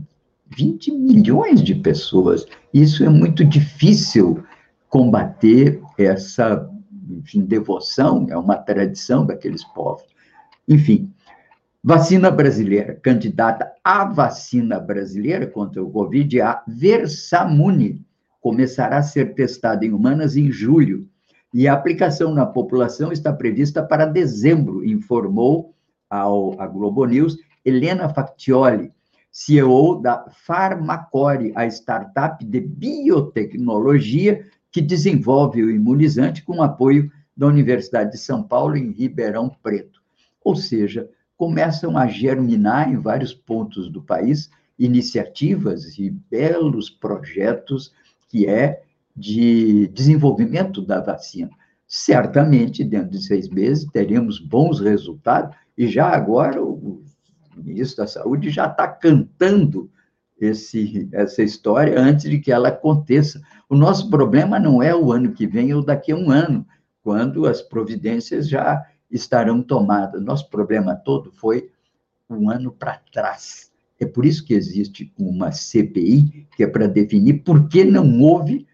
20 0.47 0.91
milhões 0.91 1.63
de 1.63 1.75
pessoas. 1.75 2.45
Isso 2.73 3.03
é 3.03 3.09
muito 3.09 3.43
difícil 3.43 4.43
combater 4.89 5.81
essa 5.97 6.69
enfim, 7.09 7.41
devoção, 7.41 8.27
é 8.29 8.37
uma 8.37 8.57
tradição 8.57 9.25
daqueles 9.25 9.63
povos. 9.63 10.05
Enfim, 10.67 11.11
vacina 11.83 12.31
brasileira, 12.31 12.95
candidata 13.01 13.71
à 13.83 14.05
vacina 14.05 14.79
brasileira 14.79 15.47
contra 15.47 15.83
o 15.83 15.89
Covid, 15.89 16.41
a 16.41 16.63
Versamune 16.67 18.01
começará 18.41 18.97
a 18.97 19.03
ser 19.03 19.33
testada 19.33 19.85
em 19.85 19.93
humanas 19.93 20.35
em 20.35 20.51
julho 20.51 21.07
e 21.53 21.67
a 21.67 21.73
aplicação 21.73 22.33
na 22.33 22.45
população 22.45 23.11
está 23.11 23.31
prevista 23.31 23.83
para 23.83 24.05
dezembro, 24.05 24.83
informou 24.83 25.73
ao, 26.09 26.59
a 26.59 26.67
Globo 26.67 27.05
News 27.05 27.37
Helena 27.65 28.09
Factioli, 28.09 28.91
CEO 29.31 29.99
da 30.01 30.25
Farmacore, 30.29 31.51
a 31.55 31.65
startup 31.65 32.43
de 32.45 32.59
biotecnologia 32.59 34.45
que 34.71 34.81
desenvolve 34.81 35.63
o 35.63 35.71
imunizante 35.71 36.43
com 36.43 36.61
apoio 36.61 37.11
da 37.35 37.47
Universidade 37.47 38.11
de 38.11 38.17
São 38.17 38.43
Paulo 38.43 38.77
em 38.77 38.91
Ribeirão 38.91 39.49
Preto. 39.61 40.01
Ou 40.43 40.55
seja, 40.55 41.09
começam 41.37 41.97
a 41.97 42.07
germinar 42.07 42.91
em 42.91 42.97
vários 42.97 43.33
pontos 43.33 43.89
do 43.89 44.01
país 44.01 44.49
iniciativas 44.77 45.97
e 45.97 46.09
belos 46.09 46.89
projetos 46.89 47.93
que 48.29 48.47
é 48.47 48.81
de 49.15 49.87
desenvolvimento 49.87 50.81
da 50.81 50.99
vacina. 50.99 51.51
Certamente, 51.87 52.83
dentro 52.83 53.11
de 53.11 53.23
seis 53.23 53.47
meses, 53.47 53.85
teremos 53.91 54.39
bons 54.39 54.79
resultados, 54.79 55.55
e 55.77 55.87
já 55.87 56.07
agora 56.07 56.63
o 56.63 57.02
ministro 57.61 57.97
da 58.03 58.07
Saúde 58.07 58.49
já 58.49 58.67
está 58.67 58.87
cantando 58.87 59.89
esse, 60.39 61.09
essa 61.11 61.43
história 61.43 61.99
antes 61.99 62.29
de 62.29 62.39
que 62.39 62.51
ela 62.51 62.69
aconteça. 62.69 63.41
O 63.69 63.75
nosso 63.75 64.09
problema 64.09 64.59
não 64.59 64.81
é 64.81 64.95
o 64.95 65.11
ano 65.11 65.31
que 65.31 65.47
vem 65.47 65.73
ou 65.73 65.83
daqui 65.83 66.11
a 66.11 66.15
um 66.15 66.31
ano, 66.31 66.65
quando 67.01 67.45
as 67.45 67.61
providências 67.61 68.47
já 68.47 68.85
estarão 69.09 69.61
tomadas. 69.61 70.21
Nosso 70.21 70.49
problema 70.49 70.95
todo 70.95 71.31
foi 71.31 71.69
um 72.29 72.49
ano 72.49 72.71
para 72.71 72.99
trás. 73.11 73.71
É 73.99 74.05
por 74.05 74.25
isso 74.25 74.43
que 74.43 74.53
existe 74.53 75.13
uma 75.17 75.51
CPI, 75.51 76.47
que 76.55 76.63
é 76.63 76.67
para 76.67 76.87
definir 76.87 77.43
por 77.43 77.67
que 77.67 77.83
não 77.83 78.21
houve, 78.21 78.67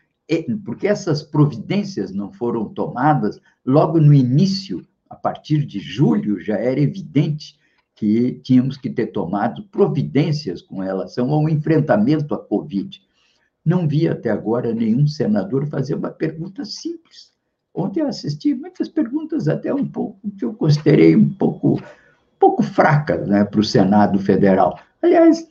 porque 0.63 0.87
essas 0.87 1.21
providências 1.23 2.11
não 2.11 2.31
foram 2.31 2.69
tomadas 2.69 3.39
logo 3.65 3.99
no 3.99 4.13
início, 4.13 4.85
a 5.09 5.15
partir 5.15 5.65
de 5.65 5.79
julho, 5.79 6.39
já 6.39 6.55
era 6.57 6.79
evidente 6.79 7.58
que 7.99 8.39
tínhamos 8.45 8.77
que 8.77 8.89
ter 8.89 9.07
tomado 9.07 9.63
providências 9.63 10.61
com 10.61 10.79
relação 10.79 11.31
ao 11.31 11.49
enfrentamento 11.49 12.33
à 12.33 12.37
Covid. 12.37 13.01
Não 13.65 13.85
vi 13.85 14.07
até 14.07 14.29
agora 14.29 14.73
nenhum 14.73 15.05
senador 15.05 15.67
fazer 15.67 15.95
uma 15.95 16.09
pergunta 16.09 16.63
simples. 16.63 17.33
Ontem 17.75 17.99
eu 17.99 18.07
assisti 18.07 18.55
muitas 18.55 18.87
perguntas, 18.87 19.49
até 19.49 19.73
um 19.73 19.85
pouco, 19.85 20.31
que 20.31 20.45
eu 20.45 20.53
considerei 20.53 21.13
um 21.13 21.27
pouco, 21.27 21.73
um 21.73 22.39
pouco 22.39 22.63
fracas 22.63 23.27
né, 23.27 23.43
para 23.43 23.59
o 23.59 23.65
Senado 23.65 24.17
Federal. 24.17 24.79
Aliás, 25.03 25.45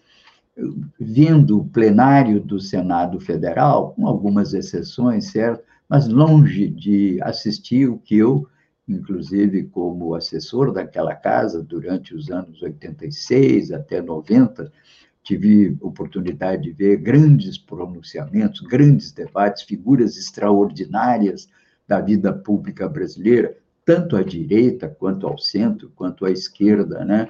vendo 0.99 1.59
o 1.59 1.69
plenário 1.69 2.41
do 2.41 2.59
Senado 2.59 3.21
Federal, 3.21 3.93
com 3.93 4.07
algumas 4.07 4.55
exceções, 4.55 5.27
certo? 5.27 5.63
Mas 5.87 6.09
longe 6.09 6.67
de 6.67 7.21
assistir 7.21 7.91
o 7.91 7.99
que 7.99 8.17
eu, 8.17 8.49
inclusive 8.89 9.65
como 9.65 10.15
assessor 10.15 10.73
daquela 10.73 11.15
casa 11.15 11.63
durante 11.63 12.15
os 12.15 12.31
anos 12.31 12.63
86 12.63 13.71
até 13.73 14.01
90, 14.01 14.73
tive 15.23 15.77
oportunidade 15.81 16.63
de 16.63 16.73
ver 16.73 16.97
grandes 16.97 17.59
pronunciamentos, 17.59 18.61
grandes 18.61 19.13
debates, 19.13 19.63
figuras 19.63 20.17
extraordinárias 20.17 21.49
da 21.87 22.01
vida 22.01 22.33
pública 22.33 22.89
brasileira, 22.89 23.57
tanto 23.85 24.17
à 24.17 24.23
direita 24.23 24.89
quanto 24.89 25.27
ao 25.27 25.37
centro, 25.39 25.91
quanto 25.95 26.25
à 26.25 26.31
esquerda, 26.31 27.05
né? 27.05 27.29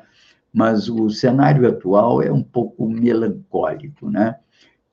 mas 0.52 0.88
o 0.88 1.10
cenário 1.10 1.68
atual 1.68 2.22
é 2.22 2.32
um 2.32 2.42
pouco 2.42 2.88
melancólico, 2.88 4.10
né? 4.10 4.36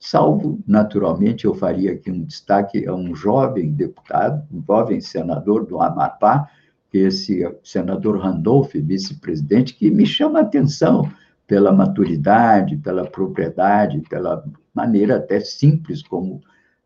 Salvo, 0.05 0.59
naturalmente, 0.67 1.45
eu 1.45 1.55
faria 1.55 1.93
aqui 1.93 2.11
um 2.11 2.23
destaque 2.23 2.85
a 2.85 2.93
um 2.93 3.15
jovem 3.15 3.73
deputado, 3.73 4.45
um 4.53 4.63
jovem 4.63 5.01
senador 5.01 5.65
do 5.65 5.81
Amapá, 5.81 6.47
esse 6.93 7.41
senador 7.63 8.19
Randolph, 8.19 8.75
vice-presidente, 8.75 9.73
que 9.73 9.89
me 9.89 10.05
chama 10.05 10.37
a 10.37 10.41
atenção 10.43 11.11
pela 11.47 11.71
maturidade, 11.71 12.77
pela 12.77 13.09
propriedade, 13.09 13.99
pela 14.07 14.45
maneira 14.75 15.15
até 15.15 15.39
simples 15.39 16.03
como 16.03 16.39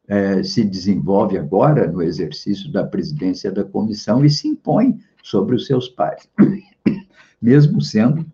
é, 0.07 0.41
se 0.41 0.63
desenvolve 0.63 1.37
agora 1.37 1.91
no 1.91 2.01
exercício 2.01 2.71
da 2.71 2.85
presidência 2.85 3.51
da 3.51 3.65
comissão 3.65 4.23
e 4.23 4.29
se 4.29 4.47
impõe 4.47 4.97
sobre 5.21 5.57
os 5.57 5.65
seus 5.65 5.89
pares, 5.89 6.29
mesmo 7.41 7.81
sendo 7.81 8.25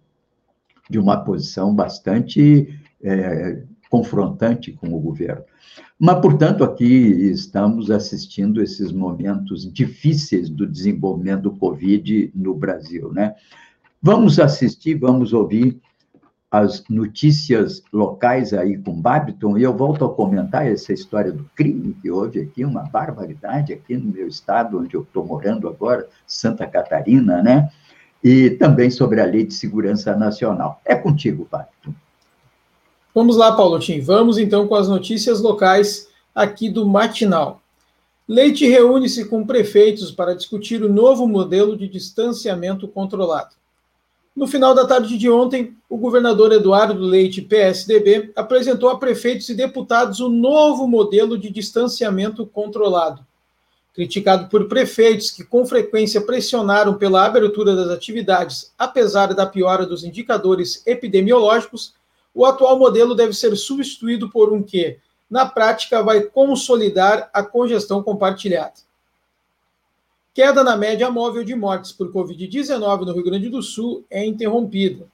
de 0.87 0.99
uma 0.99 1.17
posição 1.17 1.73
bastante 1.73 2.79
é, 3.01 3.63
confrontante 3.95 4.73
com 4.73 4.93
o 4.93 4.99
governo. 4.99 5.43
Mas, 5.97 6.19
portanto, 6.19 6.65
aqui 6.65 6.85
estamos 6.85 7.89
assistindo 7.89 8.61
esses 8.61 8.91
momentos 8.91 9.71
difíceis 9.71 10.49
do 10.49 10.67
desenvolvimento 10.67 11.43
do 11.43 11.55
Covid 11.55 12.31
no 12.35 12.53
Brasil, 12.53 13.13
né? 13.13 13.35
Vamos 14.01 14.37
assistir, 14.37 14.95
vamos 14.95 15.31
ouvir 15.31 15.79
as 16.51 16.83
notícias 16.89 17.81
locais 17.91 18.53
aí 18.53 18.77
com 18.77 19.01
Babiton, 19.01 19.57
e 19.57 19.63
eu 19.63 19.75
volto 19.75 20.03
a 20.03 20.13
comentar 20.13 20.67
essa 20.67 20.91
história 20.91 21.31
do 21.31 21.49
crime 21.55 21.95
que 22.01 22.11
houve 22.11 22.41
aqui, 22.41 22.63
uma 22.65 22.83
barbaridade 22.83 23.73
aqui 23.73 23.97
no 23.97 24.11
meu 24.11 24.27
estado, 24.27 24.77
onde 24.77 24.95
eu 24.95 25.03
estou 25.03 25.25
morando 25.25 25.67
agora, 25.67 26.07
Santa 26.27 26.67
Catarina, 26.67 27.41
né? 27.41 27.69
E 28.21 28.51
também 28.51 28.89
sobre 28.89 29.21
a 29.21 29.25
Lei 29.25 29.45
de 29.45 29.53
Segurança 29.53 30.15
Nacional. 30.15 30.81
É 30.85 30.95
contigo, 30.95 31.47
Babiton. 31.49 31.93
Vamos 33.15 33.37
lá, 33.37 33.53
Paulo 33.53 33.79
Tim. 33.79 34.01
Vamos 34.01 34.37
então 34.37 34.67
com 34.67 34.75
as 34.75 34.89
notícias 34.89 35.39
locais 35.39 36.09
aqui 36.35 36.69
do 36.69 36.85
Matinal. 36.85 37.61
Leite 38.27 38.67
reúne-se 38.67 39.23
com 39.23 39.47
prefeitos 39.47 40.11
para 40.11 40.35
discutir 40.35 40.83
o 40.83 40.91
novo 40.91 41.25
modelo 41.25 41.77
de 41.77 41.87
distanciamento 41.87 42.89
controlado. 42.89 43.55
No 44.35 44.45
final 44.45 44.75
da 44.75 44.85
tarde 44.85 45.17
de 45.17 45.29
ontem, 45.29 45.77
o 45.89 45.95
governador 45.95 46.51
Eduardo 46.51 46.99
Leite, 46.99 47.41
PSDB, 47.41 48.33
apresentou 48.35 48.89
a 48.89 48.99
prefeitos 48.99 49.47
e 49.47 49.55
deputados 49.55 50.19
o 50.19 50.27
novo 50.27 50.85
modelo 50.85 51.37
de 51.37 51.49
distanciamento 51.49 52.45
controlado. 52.45 53.25
Criticado 53.93 54.49
por 54.49 54.67
prefeitos 54.67 55.31
que 55.31 55.45
com 55.45 55.65
frequência 55.65 56.19
pressionaram 56.19 56.95
pela 56.95 57.25
abertura 57.25 57.77
das 57.77 57.87
atividades, 57.91 58.73
apesar 58.77 59.33
da 59.33 59.45
piora 59.45 59.85
dos 59.85 60.03
indicadores 60.03 60.85
epidemiológicos, 60.85 61.93
o 62.35 62.45
atual 62.45 62.77
modelo 62.77 63.15
deve 63.15 63.33
ser 63.33 63.55
substituído 63.55 64.29
por 64.29 64.51
um 64.51 64.61
que, 64.61 64.97
na 65.29 65.45
prática, 65.45 66.03
vai 66.03 66.19
consolidar 66.21 67.29
a 67.33 67.41
congestão 67.41 68.03
compartilhada. 68.03 68.73
Queda 70.33 70.61
na 70.61 70.75
média 70.75 71.09
móvel 71.09 71.45
de 71.45 71.55
mortes 71.55 71.93
por 71.93 72.11
Covid-19 72.11 73.05
no 73.05 73.13
Rio 73.13 73.23
Grande 73.23 73.47
do 73.47 73.63
Sul 73.63 74.03
é 74.09 74.25
interrompida. 74.25 75.07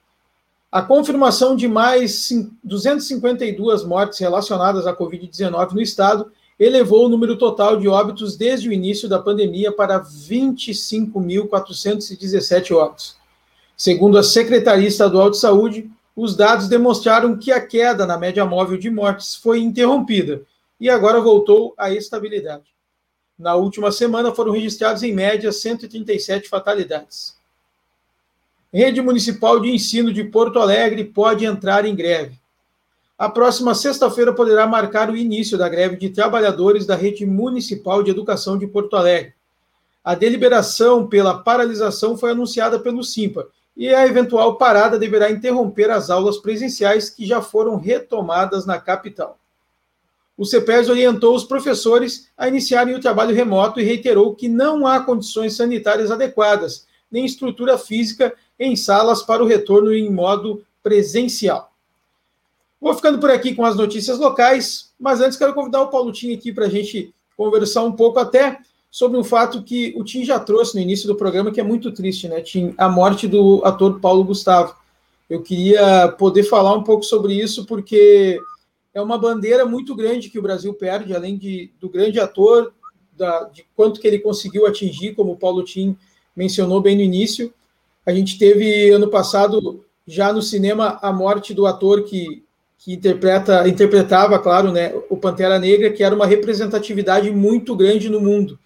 A 0.71 0.81
confirmação 0.81 1.55
de 1.55 1.67
mais 1.67 2.29
252 2.63 3.83
mortes 3.83 4.17
relacionadas 4.17 4.87
à 4.87 4.95
Covid-19 4.95 5.73
no 5.73 5.81
estado 5.81 6.31
elevou 6.57 7.05
o 7.05 7.09
número 7.09 7.37
total 7.37 7.77
de 7.77 7.87
óbitos 7.87 8.35
desde 8.35 8.67
o 8.67 8.73
início 8.73 9.07
da 9.07 9.19
pandemia 9.19 9.71
para 9.71 9.99
25.417 9.99 12.75
óbitos. 12.75 13.15
Segundo 13.77 14.17
a 14.17 14.23
Secretaria 14.23 14.87
Estadual 14.87 15.29
de 15.29 15.37
Saúde, 15.37 15.87
os 16.15 16.35
dados 16.35 16.67
demonstraram 16.67 17.37
que 17.37 17.51
a 17.51 17.65
queda 17.65 18.05
na 18.05 18.17
média 18.17 18.45
móvel 18.45 18.77
de 18.77 18.89
mortes 18.89 19.35
foi 19.35 19.59
interrompida 19.59 20.43
e 20.79 20.89
agora 20.89 21.21
voltou 21.21 21.73
à 21.77 21.91
estabilidade. 21.91 22.65
Na 23.37 23.55
última 23.55 23.91
semana 23.91 24.33
foram 24.33 24.51
registrados 24.51 25.03
em 25.03 25.13
média 25.13 25.51
137 25.51 26.49
fatalidades. 26.49 27.37
Rede 28.73 29.01
Municipal 29.01 29.59
de 29.59 29.69
Ensino 29.69 30.13
de 30.13 30.23
Porto 30.23 30.59
Alegre 30.59 31.03
pode 31.03 31.45
entrar 31.45 31.85
em 31.85 31.95
greve. 31.95 32.39
A 33.17 33.29
próxima 33.29 33.75
sexta-feira 33.75 34.33
poderá 34.33 34.65
marcar 34.65 35.09
o 35.09 35.17
início 35.17 35.57
da 35.57 35.69
greve 35.69 35.95
de 35.95 36.09
trabalhadores 36.09 36.85
da 36.85 36.95
Rede 36.95 37.25
Municipal 37.25 38.01
de 38.01 38.09
Educação 38.09 38.57
de 38.57 38.65
Porto 38.65 38.95
Alegre. 38.95 39.33
A 40.03 40.15
deliberação 40.15 41.05
pela 41.05 41.37
paralisação 41.37 42.17
foi 42.17 42.31
anunciada 42.31 42.79
pelo 42.79 43.03
SIMPA 43.03 43.47
e 43.75 43.93
a 43.93 44.05
eventual 44.05 44.57
parada 44.57 44.99
deverá 44.99 45.31
interromper 45.31 45.89
as 45.89 46.09
aulas 46.09 46.37
presenciais 46.37 47.09
que 47.09 47.25
já 47.25 47.41
foram 47.41 47.77
retomadas 47.77 48.65
na 48.65 48.79
capital 48.79 49.37
o 50.41 50.45
CEPES 50.45 50.89
orientou 50.89 51.35
os 51.35 51.43
professores 51.43 52.27
a 52.35 52.47
iniciarem 52.47 52.95
o 52.95 52.99
trabalho 52.99 53.35
remoto 53.35 53.79
e 53.79 53.83
reiterou 53.83 54.33
que 54.33 54.49
não 54.49 54.87
há 54.87 54.99
condições 54.99 55.55
sanitárias 55.55 56.09
adequadas, 56.09 56.87
nem 57.11 57.23
estrutura 57.23 57.77
física 57.77 58.33
em 58.59 58.75
salas 58.75 59.21
para 59.21 59.43
o 59.43 59.45
retorno 59.45 59.93
em 59.93 60.09
modo 60.09 60.65
presencial. 60.81 61.71
Vou 62.81 62.95
ficando 62.95 63.19
por 63.19 63.29
aqui 63.29 63.53
com 63.53 63.63
as 63.63 63.75
notícias 63.75 64.17
locais, 64.17 64.91
mas 64.99 65.21
antes 65.21 65.37
quero 65.37 65.53
convidar 65.53 65.81
o 65.81 65.89
Paulo 65.89 66.11
Tim 66.11 66.33
aqui 66.33 66.51
para 66.51 66.65
a 66.65 66.69
gente 66.69 67.13
conversar 67.37 67.83
um 67.83 67.91
pouco 67.91 68.17
até 68.17 68.57
sobre 68.91 69.17
um 69.17 69.23
fato 69.23 69.63
que 69.63 69.93
o 69.95 70.03
Tim 70.03 70.25
já 70.25 70.37
trouxe 70.37 70.75
no 70.75 70.81
início 70.81 71.07
do 71.07 71.15
programa, 71.15 71.49
que 71.49 71.61
é 71.61 71.63
muito 71.63 71.93
triste, 71.93 72.27
né, 72.27 72.41
Tim? 72.41 72.73
A 72.77 72.89
morte 72.89 73.25
do 73.25 73.61
ator 73.63 74.01
Paulo 74.01 74.25
Gustavo. 74.25 74.75
Eu 75.29 75.41
queria 75.41 76.09
poder 76.09 76.43
falar 76.43 76.75
um 76.75 76.83
pouco 76.83 77.03
sobre 77.05 77.33
isso, 77.33 77.65
porque 77.65 78.37
é 78.93 79.01
uma 79.01 79.17
bandeira 79.17 79.65
muito 79.65 79.95
grande 79.95 80.29
que 80.29 80.37
o 80.37 80.41
Brasil 80.41 80.73
perde, 80.73 81.15
além 81.15 81.37
de, 81.37 81.71
do 81.79 81.87
grande 81.87 82.19
ator, 82.19 82.73
da, 83.17 83.45
de 83.45 83.65
quanto 83.73 84.01
que 84.01 84.05
ele 84.05 84.19
conseguiu 84.19 84.67
atingir, 84.67 85.15
como 85.15 85.31
o 85.31 85.37
Paulo 85.37 85.63
Tim 85.63 85.95
mencionou 86.35 86.81
bem 86.81 86.97
no 86.97 87.01
início. 87.01 87.53
A 88.05 88.11
gente 88.11 88.37
teve 88.37 88.89
ano 88.89 89.07
passado, 89.07 89.85
já 90.05 90.33
no 90.33 90.41
cinema, 90.41 90.99
a 91.01 91.13
morte 91.13 91.53
do 91.53 91.65
ator 91.65 92.03
que, 92.03 92.43
que 92.77 92.93
interpreta, 92.93 93.65
interpretava, 93.69 94.37
claro, 94.37 94.69
né, 94.69 94.93
o 95.09 95.15
Pantera 95.15 95.57
Negra, 95.57 95.91
que 95.91 96.03
era 96.03 96.13
uma 96.13 96.25
representatividade 96.25 97.31
muito 97.31 97.73
grande 97.73 98.09
no 98.09 98.19
mundo. 98.19 98.59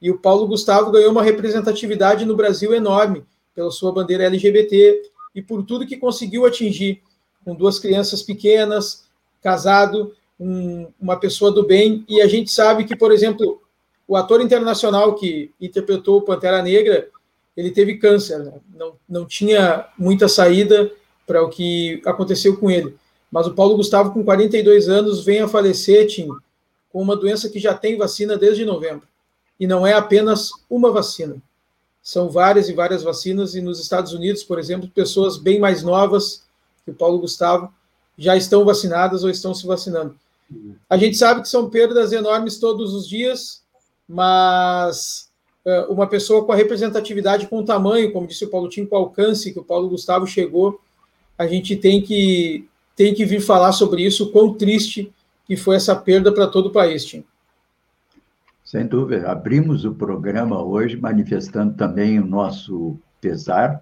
E 0.00 0.10
o 0.10 0.18
Paulo 0.18 0.46
Gustavo 0.46 0.90
ganhou 0.90 1.10
uma 1.10 1.22
representatividade 1.22 2.24
no 2.24 2.36
Brasil 2.36 2.74
enorme, 2.74 3.24
pela 3.54 3.70
sua 3.70 3.92
bandeira 3.92 4.24
LGBT 4.24 5.02
e 5.34 5.42
por 5.42 5.64
tudo 5.64 5.86
que 5.86 5.96
conseguiu 5.96 6.44
atingir, 6.44 7.02
com 7.44 7.54
duas 7.54 7.78
crianças 7.78 8.22
pequenas, 8.22 9.04
casado, 9.42 10.14
um, 10.38 10.88
uma 11.00 11.16
pessoa 11.16 11.52
do 11.52 11.66
bem, 11.66 12.04
e 12.08 12.20
a 12.20 12.26
gente 12.26 12.50
sabe 12.50 12.84
que, 12.84 12.96
por 12.96 13.12
exemplo, 13.12 13.62
o 14.06 14.16
ator 14.16 14.40
internacional 14.40 15.14
que 15.14 15.50
interpretou 15.60 16.22
Pantera 16.22 16.62
Negra, 16.62 17.08
ele 17.56 17.70
teve 17.70 17.98
câncer, 17.98 18.38
né? 18.38 18.52
não, 18.74 18.94
não 19.08 19.26
tinha 19.26 19.86
muita 19.98 20.28
saída 20.28 20.90
para 21.26 21.42
o 21.42 21.48
que 21.48 22.02
aconteceu 22.04 22.56
com 22.56 22.70
ele. 22.70 22.96
Mas 23.30 23.46
o 23.46 23.54
Paulo 23.54 23.76
Gustavo, 23.76 24.12
com 24.12 24.24
42 24.24 24.88
anos, 24.88 25.24
vem 25.24 25.40
a 25.40 25.48
falecer, 25.48 26.06
Tim, 26.06 26.28
com 26.90 27.02
uma 27.02 27.16
doença 27.16 27.48
que 27.48 27.58
já 27.58 27.74
tem 27.74 27.96
vacina 27.96 28.36
desde 28.36 28.64
novembro. 28.64 29.06
E 29.64 29.66
não 29.66 29.86
é 29.86 29.94
apenas 29.94 30.50
uma 30.68 30.92
vacina. 30.92 31.36
São 32.02 32.28
várias 32.28 32.68
e 32.68 32.74
várias 32.74 33.02
vacinas, 33.02 33.54
e 33.54 33.62
nos 33.62 33.80
Estados 33.80 34.12
Unidos, 34.12 34.44
por 34.44 34.58
exemplo, 34.58 34.90
pessoas 34.90 35.38
bem 35.38 35.58
mais 35.58 35.82
novas 35.82 36.44
que 36.84 36.90
o 36.90 36.94
Paulo 36.94 37.18
Gustavo 37.18 37.72
já 38.18 38.36
estão 38.36 38.62
vacinadas 38.62 39.24
ou 39.24 39.30
estão 39.30 39.54
se 39.54 39.66
vacinando. 39.66 40.14
A 40.86 40.98
gente 40.98 41.16
sabe 41.16 41.40
que 41.40 41.48
são 41.48 41.70
perdas 41.70 42.12
enormes 42.12 42.58
todos 42.58 42.92
os 42.92 43.08
dias, 43.08 43.62
mas 44.06 45.30
uh, 45.64 45.90
uma 45.90 46.06
pessoa 46.06 46.44
com 46.44 46.52
a 46.52 46.56
representatividade, 46.56 47.46
com 47.46 47.60
o 47.60 47.64
tamanho, 47.64 48.12
como 48.12 48.26
disse 48.26 48.44
o 48.44 48.50
Paulo 48.50 48.68
Tim, 48.68 48.84
com 48.84 48.96
o 48.96 48.98
alcance 48.98 49.50
que 49.50 49.58
o 49.58 49.64
Paulo 49.64 49.88
Gustavo 49.88 50.26
chegou, 50.26 50.78
a 51.38 51.46
gente 51.46 51.74
tem 51.74 52.02
que, 52.02 52.68
tem 52.94 53.14
que 53.14 53.24
vir 53.24 53.40
falar 53.40 53.72
sobre 53.72 54.02
isso, 54.04 54.24
o 54.24 54.30
quão 54.30 54.52
triste 54.52 55.10
que 55.46 55.56
foi 55.56 55.76
essa 55.76 55.96
perda 55.96 56.30
para 56.30 56.46
todo 56.46 56.66
o 56.66 56.70
país, 56.70 57.02
Tim. 57.02 57.24
Sem 58.74 58.88
dúvida. 58.88 59.30
Abrimos 59.30 59.84
o 59.84 59.94
programa 59.94 60.60
hoje 60.60 60.96
manifestando 60.96 61.74
também 61.74 62.18
o 62.18 62.26
nosso 62.26 62.98
pesar 63.20 63.80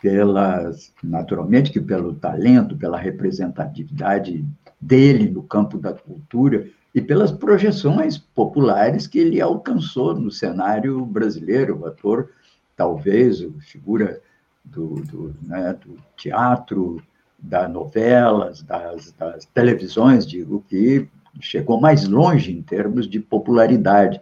pelas, 0.00 0.94
naturalmente 1.02 1.70
que 1.70 1.78
pelo 1.78 2.14
talento, 2.14 2.74
pela 2.74 2.96
representatividade 2.96 4.42
dele 4.80 5.28
no 5.28 5.42
campo 5.42 5.76
da 5.76 5.92
cultura 5.92 6.66
e 6.94 7.02
pelas 7.02 7.30
projeções 7.30 8.16
populares 8.16 9.06
que 9.06 9.18
ele 9.18 9.42
alcançou 9.42 10.18
no 10.18 10.30
cenário 10.30 11.04
brasileiro, 11.04 11.80
o 11.80 11.86
ator, 11.86 12.30
talvez, 12.74 13.46
figura 13.60 14.22
do, 14.64 15.02
do, 15.02 15.36
né, 15.42 15.76
do 15.84 15.98
teatro, 16.16 16.96
das 17.38 17.70
novelas, 17.70 18.62
das, 18.62 19.12
das 19.18 19.44
televisões, 19.44 20.26
digo, 20.26 20.64
que 20.66 21.10
chegou 21.40 21.80
mais 21.80 22.06
longe 22.06 22.52
em 22.52 22.62
termos 22.62 23.08
de 23.08 23.20
popularidade. 23.20 24.20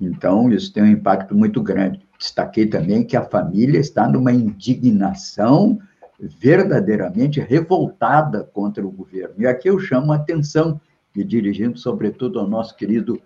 Então, 0.00 0.50
isso 0.50 0.72
tem 0.72 0.82
um 0.82 0.86
impacto 0.86 1.34
muito 1.34 1.62
grande. 1.62 2.00
Destaquei 2.18 2.66
também 2.66 3.04
que 3.04 3.16
a 3.16 3.22
família 3.22 3.78
está 3.78 4.08
numa 4.08 4.32
indignação 4.32 5.78
verdadeiramente 6.20 7.40
revoltada 7.40 8.44
contra 8.44 8.86
o 8.86 8.90
governo. 8.90 9.34
E 9.38 9.46
aqui 9.46 9.68
eu 9.68 9.78
chamo 9.78 10.12
a 10.12 10.16
atenção, 10.16 10.80
e 11.16 11.24
dirigindo 11.24 11.78
sobretudo 11.78 12.38
ao 12.38 12.46
nosso 12.46 12.76
querido 12.76 13.20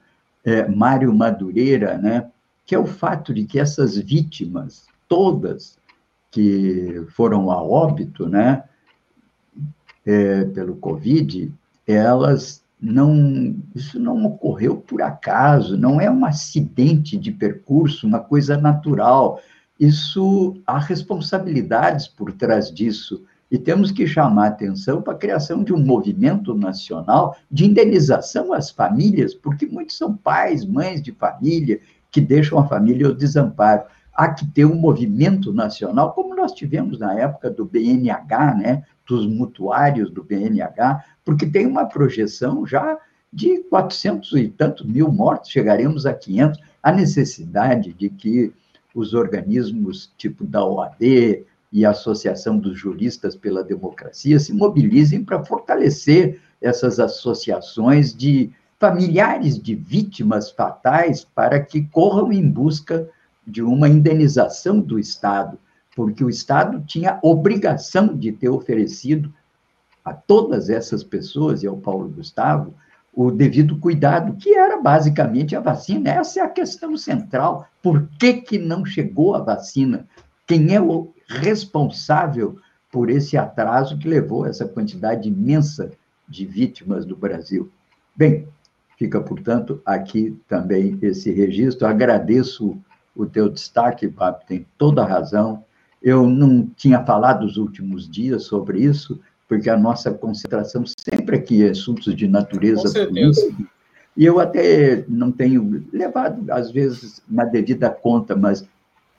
é, 0.44 0.68
Mário 0.68 1.12
Madureira, 1.12 1.98
né, 1.98 2.30
que 2.64 2.74
é 2.74 2.78
o 2.78 2.86
fato 2.86 3.34
de 3.34 3.44
que 3.44 3.58
essas 3.58 3.98
vítimas, 3.98 4.86
todas 5.08 5.78
que 6.30 7.04
foram 7.10 7.50
a 7.50 7.62
óbito 7.62 8.28
né, 8.28 8.64
é, 10.06 10.44
pelo 10.44 10.76
Covid, 10.76 11.52
elas 11.86 12.63
não, 12.84 13.56
isso 13.74 13.98
não 13.98 14.26
ocorreu 14.26 14.76
por 14.76 15.00
acaso, 15.00 15.76
não 15.76 16.00
é 16.00 16.10
um 16.10 16.24
acidente 16.24 17.16
de 17.16 17.32
percurso, 17.32 18.06
uma 18.06 18.20
coisa 18.20 18.58
natural. 18.58 19.40
Isso 19.80 20.60
há 20.66 20.78
responsabilidades 20.78 22.06
por 22.06 22.32
trás 22.32 22.70
disso 22.70 23.24
E 23.50 23.58
temos 23.58 23.90
que 23.90 24.06
chamar 24.06 24.48
atenção 24.48 25.00
para 25.00 25.14
a 25.14 25.18
criação 25.18 25.64
de 25.64 25.72
um 25.72 25.78
movimento 25.78 26.54
nacional 26.54 27.36
de 27.50 27.64
indenização 27.64 28.52
às 28.52 28.70
famílias, 28.70 29.34
porque 29.34 29.66
muitos 29.66 29.96
são 29.96 30.14
pais, 30.14 30.64
mães 30.64 31.02
de 31.02 31.12
família, 31.12 31.80
que 32.10 32.20
deixam 32.20 32.58
a 32.58 32.68
família 32.68 33.06
ao 33.06 33.14
desamparo. 33.14 33.84
Há 34.14 34.28
que 34.28 34.46
ter 34.46 34.64
um 34.64 34.76
movimento 34.76 35.52
nacional, 35.52 36.12
como 36.12 36.34
nós 36.36 36.52
tivemos 36.52 36.98
na 36.98 37.14
época 37.14 37.50
do 37.50 37.64
BNH, 37.64 38.54
né, 38.54 38.84
dos 39.06 39.26
mutuários 39.26 40.10
do 40.10 40.22
BNH, 40.22 41.04
porque 41.24 41.46
tem 41.46 41.66
uma 41.66 41.86
projeção 41.86 42.66
já 42.66 42.98
de 43.32 43.58
400 43.64 44.32
e 44.34 44.48
tantos 44.48 44.86
mil 44.86 45.10
mortos, 45.10 45.50
chegaremos 45.50 46.06
a 46.06 46.14
500, 46.14 46.60
a 46.82 46.92
necessidade 46.92 47.92
de 47.92 48.08
que 48.08 48.52
os 48.94 49.12
organismos 49.12 50.12
tipo 50.16 50.44
da 50.44 50.64
OAD 50.64 51.44
e 51.72 51.84
a 51.84 51.90
Associação 51.90 52.56
dos 52.56 52.78
Juristas 52.78 53.34
pela 53.34 53.64
Democracia 53.64 54.38
se 54.38 54.52
mobilizem 54.52 55.24
para 55.24 55.44
fortalecer 55.44 56.40
essas 56.62 57.00
associações 57.00 58.14
de 58.14 58.52
familiares 58.78 59.60
de 59.60 59.74
vítimas 59.74 60.52
fatais 60.52 61.24
para 61.24 61.58
que 61.58 61.82
corram 61.88 62.32
em 62.32 62.48
busca 62.48 63.08
de 63.46 63.62
uma 63.62 63.88
indenização 63.88 64.80
do 64.80 64.98
Estado, 64.98 65.58
porque 65.94 66.24
o 66.24 66.30
Estado 66.30 66.82
tinha 66.86 67.18
obrigação 67.22 68.16
de 68.16 68.32
ter 68.32 68.48
oferecido 68.48 69.32
a 70.04 70.12
todas 70.12 70.68
essas 70.68 71.02
pessoas 71.02 71.62
e 71.62 71.66
ao 71.66 71.76
Paulo 71.76 72.08
Gustavo 72.08 72.74
o 73.16 73.30
devido 73.30 73.78
cuidado, 73.78 74.34
que 74.36 74.54
era 74.54 74.80
basicamente 74.80 75.54
a 75.54 75.60
vacina. 75.60 76.10
Essa 76.10 76.40
é 76.40 76.42
a 76.42 76.48
questão 76.48 76.96
central. 76.96 77.68
Por 77.80 78.08
que, 78.18 78.34
que 78.34 78.58
não 78.58 78.84
chegou 78.84 79.34
a 79.34 79.40
vacina? 79.40 80.06
Quem 80.46 80.74
é 80.74 80.80
o 80.80 81.12
responsável 81.28 82.58
por 82.90 83.08
esse 83.08 83.36
atraso 83.36 83.96
que 83.98 84.08
levou 84.08 84.44
essa 84.44 84.66
quantidade 84.66 85.28
imensa 85.28 85.92
de 86.28 86.44
vítimas 86.44 87.06
do 87.06 87.16
Brasil? 87.16 87.70
Bem, 88.16 88.48
fica, 88.98 89.20
portanto, 89.20 89.80
aqui 89.86 90.36
também 90.48 90.98
esse 91.00 91.30
registro. 91.30 91.86
Agradeço 91.86 92.76
o 93.14 93.26
teu 93.26 93.48
destaque, 93.48 94.08
Papo, 94.08 94.44
tem 94.46 94.66
toda 94.76 95.02
a 95.02 95.06
razão. 95.06 95.64
Eu 96.02 96.28
não 96.28 96.66
tinha 96.76 97.04
falado 97.04 97.44
os 97.44 97.56
últimos 97.56 98.08
dias 98.08 98.44
sobre 98.44 98.80
isso, 98.80 99.20
porque 99.48 99.70
a 99.70 99.76
nossa 99.76 100.12
concentração 100.12 100.84
sempre 100.86 101.36
aqui 101.36 101.64
é 101.64 101.70
assuntos 101.70 102.14
de 102.14 102.26
natureza 102.26 103.06
política. 103.06 103.54
E 104.16 104.24
eu 104.24 104.38
até 104.38 105.04
não 105.08 105.32
tenho 105.32 105.84
levado, 105.92 106.50
às 106.50 106.70
vezes, 106.70 107.22
na 107.28 107.44
devida 107.44 107.90
conta, 107.90 108.36
mas 108.36 108.66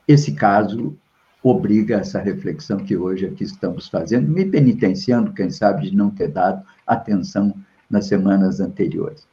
esse 0.08 0.32
caso 0.32 0.96
obriga 1.42 1.96
essa 1.96 2.18
reflexão 2.18 2.78
que 2.78 2.96
hoje 2.96 3.26
aqui 3.26 3.44
estamos 3.44 3.88
fazendo, 3.88 4.28
me 4.28 4.44
penitenciando, 4.44 5.32
quem 5.32 5.50
sabe, 5.50 5.90
de 5.90 5.96
não 5.96 6.10
ter 6.10 6.28
dado 6.28 6.64
atenção 6.86 7.54
nas 7.88 8.06
semanas 8.06 8.58
anteriores. 8.58 9.26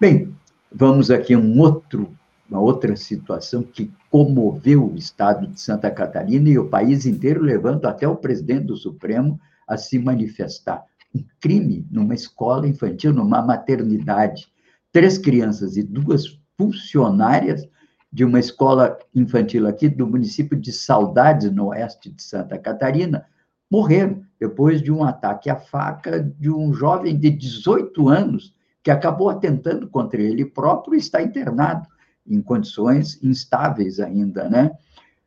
Bem, 0.00 0.34
vamos 0.72 1.10
aqui 1.10 1.34
a 1.34 1.38
um 1.38 1.58
outro, 1.58 2.10
uma 2.48 2.60
outra 2.60 2.96
situação 2.96 3.62
que 3.62 3.92
comoveu 4.10 4.90
o 4.90 4.96
Estado 4.96 5.46
de 5.46 5.60
Santa 5.60 5.90
Catarina 5.90 6.48
e 6.48 6.58
o 6.58 6.68
país 6.68 7.04
inteiro, 7.04 7.42
levando 7.42 7.84
até 7.84 8.08
o 8.08 8.16
presidente 8.16 8.64
do 8.64 8.76
Supremo 8.76 9.38
a 9.66 9.76
se 9.76 9.98
manifestar. 9.98 10.82
Um 11.14 11.22
crime 11.40 11.86
numa 11.90 12.14
escola 12.14 12.66
infantil, 12.66 13.12
numa 13.12 13.42
maternidade. 13.42 14.48
Três 14.90 15.18
crianças 15.18 15.76
e 15.76 15.82
duas 15.82 16.38
funcionárias 16.56 17.68
de 18.10 18.24
uma 18.24 18.40
escola 18.40 18.98
infantil 19.14 19.66
aqui 19.66 19.86
do 19.88 20.06
município 20.06 20.58
de 20.58 20.72
Saudades, 20.72 21.52
no 21.52 21.66
oeste 21.66 22.10
de 22.10 22.22
Santa 22.22 22.58
Catarina, 22.58 23.26
morreram 23.70 24.22
depois 24.40 24.80
de 24.80 24.90
um 24.90 25.04
ataque 25.04 25.50
à 25.50 25.56
faca 25.56 26.18
de 26.22 26.50
um 26.50 26.72
jovem 26.72 27.18
de 27.18 27.28
18 27.28 28.08
anos 28.08 28.54
que 28.82 28.90
acabou 28.90 29.28
atentando 29.28 29.86
contra 29.86 30.22
ele 30.22 30.46
próprio 30.46 30.94
e 30.94 30.98
está 30.98 31.22
internado 31.22 31.86
em 32.28 32.40
condições 32.42 33.18
instáveis 33.22 34.00
ainda, 34.00 34.48
né? 34.48 34.70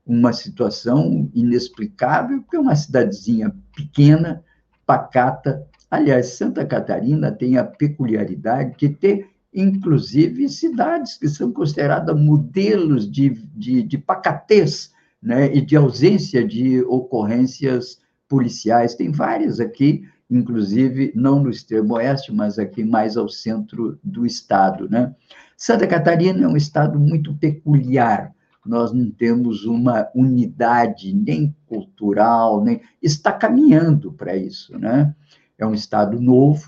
uma 0.05 0.33
situação 0.33 1.29
inexplicável, 1.33 2.41
porque 2.41 2.57
é 2.57 2.59
uma 2.59 2.75
cidadezinha 2.75 3.55
pequena, 3.75 4.43
pacata. 4.85 5.65
Aliás, 5.89 6.27
Santa 6.27 6.65
Catarina 6.65 7.31
tem 7.31 7.57
a 7.57 7.63
peculiaridade 7.63 8.75
de 8.77 8.89
ter, 8.89 9.29
inclusive, 9.53 10.49
cidades 10.49 11.17
que 11.17 11.29
são 11.29 11.51
consideradas 11.51 12.19
modelos 12.19 13.09
de, 13.09 13.29
de, 13.55 13.83
de 13.83 13.97
pacatez 13.97 14.91
né, 15.21 15.53
e 15.53 15.61
de 15.61 15.75
ausência 15.75 16.45
de 16.45 16.81
ocorrências 16.83 17.99
policiais. 18.27 18.95
Tem 18.95 19.11
várias 19.11 19.59
aqui, 19.59 20.03
inclusive, 20.29 21.11
não 21.15 21.43
no 21.43 21.49
extremo 21.49 21.95
oeste, 21.95 22.33
mas 22.33 22.57
aqui 22.57 22.83
mais 22.83 23.17
ao 23.17 23.29
centro 23.29 23.99
do 24.03 24.25
estado. 24.25 24.89
Né? 24.89 25.13
Santa 25.61 25.85
Catarina 25.85 26.43
é 26.43 26.47
um 26.47 26.57
estado 26.57 26.99
muito 26.99 27.35
peculiar, 27.35 28.33
nós 28.65 28.91
não 28.91 29.11
temos 29.11 29.63
uma 29.63 30.09
unidade 30.15 31.13
nem 31.13 31.55
cultural, 31.67 32.63
nem 32.63 32.81
está 32.99 33.31
caminhando 33.31 34.11
para 34.11 34.35
isso, 34.35 34.75
né? 34.79 35.15
É 35.59 35.63
um 35.63 35.75
estado 35.75 36.19
novo 36.19 36.67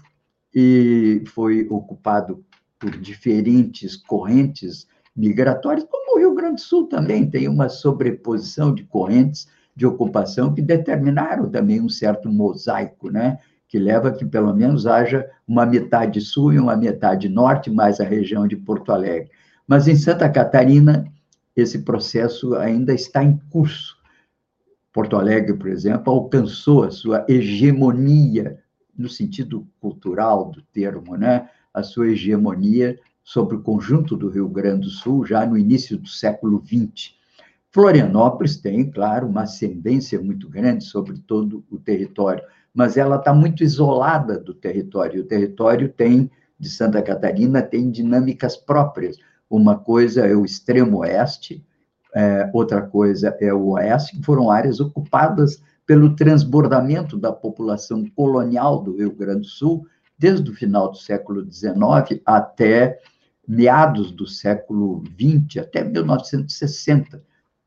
e 0.53 1.23
foi 1.33 1.67
ocupado 1.71 2.45
por 2.77 2.91
diferentes 2.91 3.95
correntes 3.95 4.85
migratórias, 5.15 5.87
como 5.89 6.15
o 6.15 6.19
Rio 6.19 6.35
Grande 6.35 6.57
do 6.57 6.61
Sul 6.61 6.85
também 6.85 7.27
tem 7.27 7.47
uma 7.47 7.69
sobreposição 7.69 8.75
de 8.75 8.83
correntes 8.83 9.47
de 9.75 9.87
ocupação 9.87 10.53
que 10.53 10.61
determinaram 10.61 11.49
também 11.49 11.81
um 11.81 11.89
certo 11.89 12.29
mosaico, 12.29 13.09
né? 13.09 13.39
Que 13.73 13.79
leva 13.79 14.09
a 14.09 14.11
que 14.11 14.23
pelo 14.23 14.53
menos 14.53 14.85
haja 14.85 15.27
uma 15.47 15.65
metade 15.65 16.21
sul 16.21 16.53
e 16.53 16.59
uma 16.59 16.77
metade 16.77 17.27
norte, 17.27 17.71
mais 17.71 17.99
a 17.99 18.03
região 18.03 18.47
de 18.47 18.55
Porto 18.55 18.91
Alegre. 18.91 19.31
Mas 19.67 19.87
em 19.87 19.95
Santa 19.95 20.29
Catarina 20.29 21.11
esse 21.55 21.79
processo 21.79 22.53
ainda 22.53 22.93
está 22.93 23.23
em 23.23 23.35
curso. 23.49 23.97
Porto 24.93 25.15
Alegre, 25.15 25.57
por 25.57 25.69
exemplo, 25.69 26.13
alcançou 26.13 26.83
a 26.83 26.91
sua 26.91 27.25
hegemonia, 27.27 28.59
no 28.95 29.09
sentido 29.09 29.67
cultural 29.81 30.51
do 30.51 30.61
termo, 30.61 31.17
né? 31.17 31.49
a 31.73 31.81
sua 31.81 32.09
hegemonia 32.09 32.99
sobre 33.23 33.55
o 33.55 33.61
conjunto 33.63 34.15
do 34.15 34.29
Rio 34.29 34.49
Grande 34.49 34.81
do 34.81 34.89
Sul 34.91 35.25
já 35.25 35.47
no 35.47 35.57
início 35.57 35.97
do 35.97 36.07
século 36.07 36.63
XX. 36.63 37.15
Florianópolis 37.71 38.55
tem, 38.55 38.87
claro, 38.91 39.25
uma 39.25 39.41
ascendência 39.41 40.21
muito 40.21 40.47
grande 40.47 40.83
sobre 40.83 41.17
todo 41.17 41.65
o 41.71 41.79
território, 41.79 42.43
mas 42.73 42.97
ela 42.97 43.17
está 43.17 43.33
muito 43.33 43.63
isolada 43.63 44.39
do 44.39 44.53
território. 44.53 45.21
O 45.21 45.27
território 45.27 45.89
tem, 45.89 46.31
de 46.59 46.69
Santa 46.69 47.01
Catarina, 47.01 47.61
tem 47.61 47.91
dinâmicas 47.91 48.57
próprias. 48.57 49.17
Uma 49.49 49.77
coisa 49.77 50.25
é 50.25 50.35
o 50.35 50.43
extremo 50.43 50.99
oeste, 50.99 51.63
é, 52.15 52.49
outra 52.53 52.81
coisa 52.81 53.35
é 53.39 53.53
o 53.53 53.71
oeste, 53.71 54.17
que 54.17 54.25
foram 54.25 54.49
áreas 54.49 54.79
ocupadas 54.79 55.61
pelo 55.85 56.15
transbordamento 56.15 57.17
da 57.17 57.31
população 57.31 58.05
colonial 58.15 58.81
do 58.81 58.95
Rio 58.95 59.11
Grande 59.11 59.41
do 59.41 59.47
Sul, 59.47 59.85
desde 60.17 60.49
o 60.49 60.55
final 60.55 60.89
do 60.89 60.97
século 60.97 61.45
XIX 61.51 62.21
até 62.25 62.99
meados 63.47 64.11
do 64.11 64.25
século 64.25 65.03
XX, 65.19 65.57
até 65.57 65.83
1960. 65.83 67.21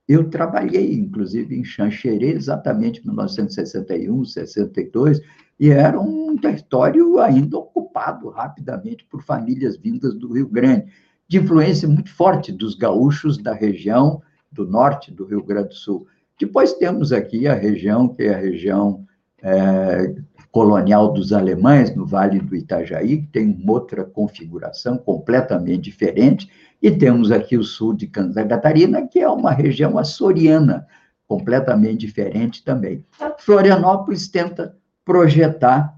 Eu 0.09 0.31
trabalhei, 0.31 0.95
inclusive, 0.95 1.57
em 1.57 1.65
Xanxerê, 1.65 2.31
exatamente 2.31 3.01
em 3.01 3.07
1961, 3.07 4.25
62, 4.25 5.21
e 5.59 5.71
era 5.71 6.01
um 6.01 6.37
território 6.37 7.19
ainda 7.19 7.59
ocupado 7.59 8.29
rapidamente 8.29 9.05
por 9.05 9.23
famílias 9.23 9.77
vindas 9.77 10.15
do 10.15 10.33
Rio 10.33 10.49
Grande 10.49 10.87
de 11.29 11.39
influência 11.39 11.89
muito 11.89 12.11
forte 12.11 12.53
dos 12.53 12.77
gaúchos 12.77 13.37
da 13.39 13.53
região 13.53 14.23
do 14.53 14.67
norte 14.67 15.11
do 15.11 15.25
Rio 15.25 15.43
Grande 15.43 15.71
do 15.71 15.75
Sul. 15.75 16.07
Depois 16.39 16.75
temos 16.75 17.13
aqui 17.13 17.49
a 17.49 17.55
região, 17.55 18.09
que 18.09 18.25
é 18.25 18.35
a 18.35 18.39
região 18.39 19.05
é, 19.43 20.15
colonial 20.57 21.13
dos 21.13 21.35
alemães, 21.35 21.95
no 21.95 22.07
Vale 22.07 22.41
do 22.41 22.57
Itajaí, 22.57 23.19
que 23.19 23.27
tem 23.27 23.51
uma 23.63 23.73
outra 23.73 24.03
configuração 24.03 24.97
completamente 24.97 25.83
diferente, 25.83 26.51
e 26.81 26.91
temos 26.91 27.31
aqui 27.31 27.59
o 27.59 27.63
sul 27.63 27.93
de 27.93 28.11
Santa 28.11 28.43
Catarina, 28.43 29.07
que 29.07 29.19
é 29.19 29.29
uma 29.29 29.53
região 29.53 29.99
açoriana, 29.99 30.87
completamente 31.29 32.07
diferente 32.07 32.65
também. 32.65 33.05
Florianópolis 33.39 34.29
tenta 34.29 34.75
projetar 35.05 35.95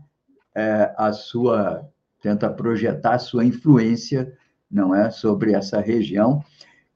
é, 0.53 0.93
a 0.99 1.13
sua 1.13 1.89
tenta 2.21 2.51
projetar 2.51 3.15
a 3.15 3.19
sua 3.21 3.45
influência 3.45 4.33
não 4.69 4.93
é, 4.93 5.09
sobre 5.09 5.53
essa 5.53 5.81
região, 5.81 6.43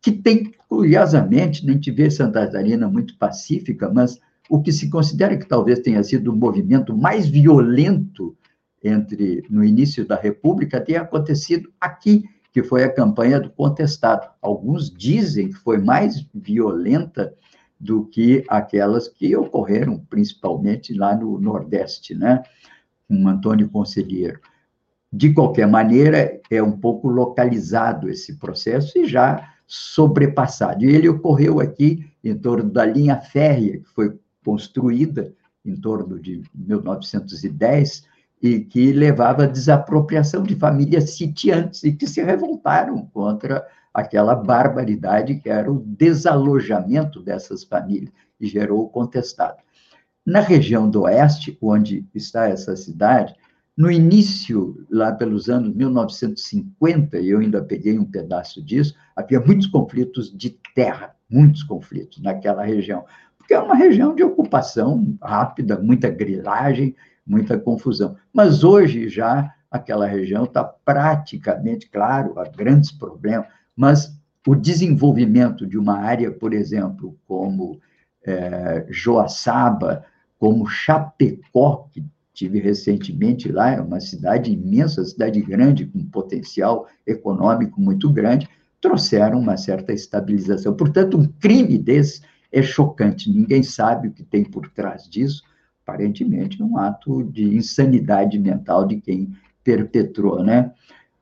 que 0.01 0.11
tem, 0.11 0.51
curiosamente, 0.69 1.65
a 1.65 1.73
gente 1.73 1.93
vê 1.93 2.11
Santa 2.11 2.45
Catarina 2.45 2.89
muito 2.89 3.17
pacífica, 3.17 3.89
mas 3.89 4.19
o 4.53 4.61
que 4.61 4.71
se 4.71 4.91
considera 4.91 5.35
que 5.35 5.49
talvez 5.49 5.79
tenha 5.79 6.05
sido 6.05 6.31
o 6.31 6.37
movimento 6.37 6.95
mais 6.95 7.27
violento 7.27 8.37
entre 8.85 9.43
no 9.49 9.65
início 9.65 10.07
da 10.07 10.15
República 10.15 10.79
tem 10.79 10.97
acontecido 10.97 11.73
aqui, 11.81 12.25
que 12.53 12.63
foi 12.63 12.85
a 12.85 12.93
campanha 12.93 13.41
do 13.41 13.49
contestado. 13.49 14.29
Alguns 14.43 14.91
dizem 14.91 15.49
que 15.49 15.55
foi 15.55 15.79
mais 15.79 16.27
violenta 16.35 17.33
do 17.81 18.05
que 18.05 18.45
aquelas 18.47 19.09
que 19.09 19.35
ocorreram 19.35 19.99
principalmente 20.11 20.93
lá 20.93 21.17
no 21.17 21.41
Nordeste, 21.41 22.15
né? 22.15 22.43
Com 23.09 23.27
Antônio 23.27 23.71
Conselheiro. 23.71 24.39
De 25.11 25.33
qualquer 25.33 25.67
maneira, 25.67 26.39
é 26.51 26.63
um 26.63 26.73
pouco 26.73 27.09
localizado 27.09 28.07
esse 28.07 28.37
processo 28.37 28.99
e 28.99 29.07
já 29.07 29.49
sobrepassado. 29.67 30.85
E 30.85 30.95
ele 30.95 31.09
ocorreu 31.09 31.59
aqui 31.59 32.05
em 32.23 32.37
torno 32.37 32.71
da 32.71 32.85
linha 32.85 33.17
férrea, 33.17 33.79
que 33.79 33.89
foi 33.89 34.21
construída 34.45 35.33
em 35.65 35.77
torno 35.77 36.19
de 36.19 36.43
1910 36.55 38.05
e 38.43 38.61
que 38.61 38.93
levava 38.93 39.45
à 39.45 39.47
desapropriação 39.47 40.43
de 40.43 40.57
famílias 40.57 41.11
sitiantes 41.11 41.85
e 41.85 41.93
que 41.93 42.07
se 42.07 42.23
revoltaram 42.23 43.07
contra 43.07 43.65
aquela 43.95 44.35
barbaridade 44.35 45.37
que 45.37 45.49
era 45.49 45.71
o 45.71 45.81
desalojamento 45.81 47.23
dessas 47.23 47.63
famílias 47.63 48.13
e 48.41 48.47
gerou 48.47 48.83
o 48.83 48.89
contestado. 48.89 49.59
Na 50.25 50.41
região 50.41 50.89
do 50.89 51.03
oeste, 51.03 51.57
onde 51.61 52.07
está 52.15 52.49
essa 52.49 52.75
cidade, 52.77 53.35
no 53.77 53.91
início, 53.91 54.87
lá 54.91 55.13
pelos 55.13 55.49
anos 55.49 55.75
1950, 55.75 57.19
e 57.19 57.31
eu 57.31 57.39
ainda 57.39 57.63
peguei 57.63 57.99
um 57.99 58.05
pedaço 58.05 58.63
disso, 58.63 58.95
havia 59.17 59.41
muitos 59.41 59.67
conflitos 59.67 60.31
de 60.37 60.59
terra, 60.75 61.15
muitos 61.29 61.63
conflitos 61.63 62.21
naquela 62.21 62.65
região, 62.65 63.05
porque 63.43 63.55
é 63.55 63.59
uma 63.59 63.75
região 63.75 64.15
de 64.15 64.23
ocupação 64.23 65.17
rápida, 65.21 65.77
muita 65.79 66.09
grilagem, 66.09 66.95
muita 67.27 67.59
confusão. 67.59 68.17
Mas 68.33 68.63
hoje 68.63 69.09
já 69.09 69.53
aquela 69.69 70.07
região 70.07 70.45
está 70.45 70.63
praticamente, 70.63 71.91
claro, 71.91 72.39
há 72.39 72.45
grandes 72.49 72.93
problemas, 72.93 73.47
mas 73.75 74.17
o 74.47 74.55
desenvolvimento 74.55 75.67
de 75.67 75.77
uma 75.77 75.99
área, 75.99 76.31
por 76.31 76.53
exemplo, 76.53 77.17
como 77.27 77.81
é, 78.25 78.87
Joaçaba, 78.89 80.05
como 80.39 80.69
Chapecó, 80.69 81.89
que 81.93 82.05
tive 82.33 82.61
recentemente 82.61 83.51
lá, 83.51 83.73
é 83.73 83.81
uma 83.81 83.99
cidade 83.99 84.53
imensa, 84.53 85.05
cidade 85.05 85.41
grande, 85.43 85.87
com 85.87 86.05
potencial 86.05 86.87
econômico 87.05 87.81
muito 87.81 88.09
grande, 88.09 88.49
trouxeram 88.81 89.41
uma 89.41 89.57
certa 89.57 89.93
estabilização. 89.93 90.75
Portanto, 90.75 91.19
um 91.19 91.27
crime 91.41 91.77
desse 91.77 92.23
é 92.53 92.63
chocante, 92.63 93.31
ninguém 93.31 93.63
sabe 93.63 94.09
o 94.09 94.13
que 94.13 94.23
tem 94.23 94.45
por 94.45 94.69
trás 94.71 95.09
disso, 95.09 95.43
aparentemente 95.83 96.63
um 96.63 96.77
ato 96.77 97.25
de 97.25 97.57
insanidade 97.57 98.39
mental 98.39 98.87
de 98.87 99.01
quem 99.01 99.33
perpetrou, 99.65 100.43
né? 100.43 100.73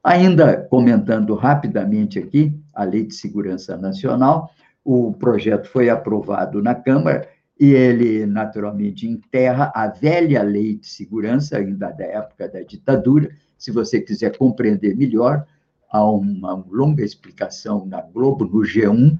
Ainda 0.03 0.57
comentando 0.57 1.35
rapidamente 1.35 2.19
aqui 2.19 2.53
a 2.75 2.85
Lei 2.85 3.07
de 3.07 3.15
Segurança 3.15 3.77
Nacional, 3.77 4.51
o 4.85 5.13
projeto 5.13 5.69
foi 5.69 5.91
aprovado 5.91 6.63
na 6.63 6.75
Câmara 6.75 7.29
e 7.59 7.73
ele, 7.73 8.25
naturalmente, 8.25 9.07
enterra 9.07 9.71
a 9.75 9.87
velha 9.87 10.43
Lei 10.43 10.77
de 10.77 10.87
Segurança, 10.87 11.59
ainda 11.59 11.91
da 11.91 12.05
época 12.05 12.49
da 12.49 12.63
ditadura. 12.63 13.31
Se 13.59 13.71
você 13.71 14.01
quiser 14.01 14.37
compreender 14.39 14.97
melhor, 14.97 15.47
há 15.91 16.03
uma 16.11 16.55
longa 16.71 17.05
explicação 17.05 17.85
na 17.85 18.01
Globo, 18.01 18.47
no 18.47 18.61
G1, 18.61 19.19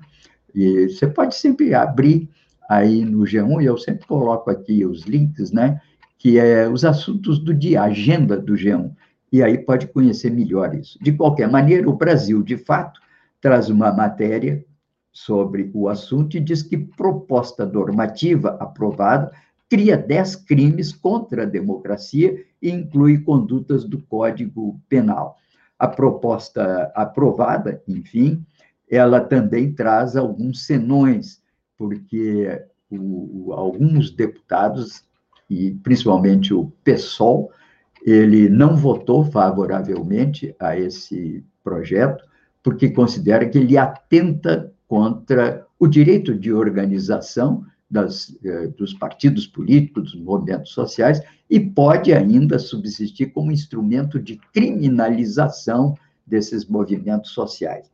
e 0.55 0.89
você 0.89 1.07
pode 1.07 1.35
sempre 1.35 1.75
abrir 1.75 2.29
aí 2.69 3.05
no 3.05 3.25
G1, 3.25 3.63
e 3.63 3.67
eu 3.67 3.77
sempre 3.77 4.07
coloco 4.07 4.51
aqui 4.51 4.85
os 4.85 5.03
links, 5.03 5.51
né? 5.51 5.81
Que 6.19 6.39
é 6.39 6.69
os 6.69 6.85
assuntos 6.85 7.39
do 7.39 7.53
dia, 7.53 7.83
a 7.83 7.87
agenda 7.87 8.37
do 8.37 8.55
G1 8.55 8.93
e 9.33 9.43
aí 9.43 9.59
pode 9.59 9.87
conhecer 9.89 10.31
melhor 10.31 10.75
isso. 10.75 10.99
De 11.01 11.13
qualquer 11.13 11.49
maneira, 11.49 11.89
o 11.89 11.97
Brasil, 11.97 12.43
de 12.43 12.57
fato, 12.57 13.01
traz 13.41 13.69
uma 13.69 13.93
matéria 13.93 14.65
sobre 15.13 15.71
o 15.75 15.89
assunto 15.89 16.37
e 16.37 16.41
diz 16.41 16.63
que 16.63 16.77
proposta 16.77 17.65
normativa 17.65 18.57
aprovada 18.61 19.33
cria 19.69 19.97
10 19.97 20.37
crimes 20.37 20.93
contra 20.93 21.45
a 21.45 21.47
democracia 21.47 22.45
e 22.61 22.71
inclui 22.71 23.19
condutas 23.19 23.85
do 23.85 24.01
Código 24.03 24.81
Penal. 24.89 25.37
A 25.79 25.87
proposta 25.87 26.91
aprovada, 26.95 27.81
enfim, 27.87 28.45
ela 28.91 29.21
também 29.21 29.73
traz 29.73 30.17
alguns 30.17 30.67
senões, 30.67 31.41
porque 31.79 32.61
o, 32.91 33.49
o, 33.49 33.53
alguns 33.53 34.11
deputados, 34.11 35.05
e 35.49 35.71
principalmente 35.83 36.53
o 36.53 36.73
PSOL, 36.83 37.53
ele 38.05 38.49
não 38.49 38.77
votou 38.77 39.25
favoravelmente 39.25 40.55
a 40.59 40.77
esse 40.77 41.45
projeto, 41.63 42.25
porque 42.63 42.91
considera 42.91 43.49
que 43.49 43.59
ele 43.59 43.79
atenta 43.79 44.73
contra 44.89 45.67
o 45.79 45.87
direito 45.87 46.35
de 46.35 46.53
organização 46.53 47.65
das, 47.91 48.37
eh, 48.45 48.69
dos 48.69 48.93
partidos 48.95 49.47
políticos, 49.47 50.13
dos 50.13 50.21
movimentos 50.21 50.73
sociais, 50.73 51.23
e 51.49 51.59
pode 51.59 52.13
ainda 52.13 52.59
subsistir 52.59 53.33
como 53.33 53.53
instrumento 53.53 54.19
de 54.19 54.37
criminalização 54.53 55.95
desses 56.27 56.65
movimentos 56.67 57.31
sociais. 57.31 57.91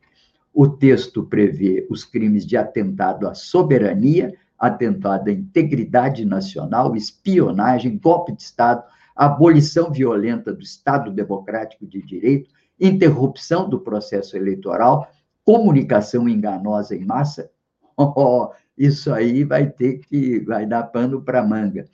O 0.59 0.67
texto 0.67 1.23
prevê 1.23 1.85
os 1.87 2.03
crimes 2.03 2.43
de 2.43 2.57
atentado 2.57 3.27
à 3.27 3.35
soberania, 3.35 4.33
atentado 4.57 5.27
à 5.27 5.31
integridade 5.31 6.25
nacional, 6.25 6.95
espionagem, 6.95 7.95
golpe 7.95 8.31
de 8.31 8.41
Estado, 8.41 8.83
abolição 9.15 9.91
violenta 9.91 10.51
do 10.51 10.63
Estado 10.63 11.11
Democrático 11.11 11.85
de 11.85 12.01
Direito, 12.01 12.49
interrupção 12.79 13.69
do 13.69 13.79
processo 13.79 14.35
eleitoral, 14.35 15.07
comunicação 15.45 16.27
enganosa 16.27 16.95
em 16.95 17.05
massa, 17.05 17.51
oh, 17.95 18.49
isso 18.75 19.13
aí 19.13 19.43
vai 19.43 19.69
ter 19.69 19.99
que 19.99 20.39
vai 20.39 20.65
dar 20.65 20.85
pano 20.85 21.21
para 21.21 21.45
manga. 21.45 21.85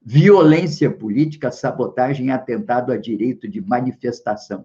Violência 0.00 0.88
política, 0.88 1.50
sabotagem, 1.50 2.30
atentado 2.30 2.92
a 2.92 2.96
direito 2.96 3.48
de 3.48 3.60
manifestação. 3.60 4.64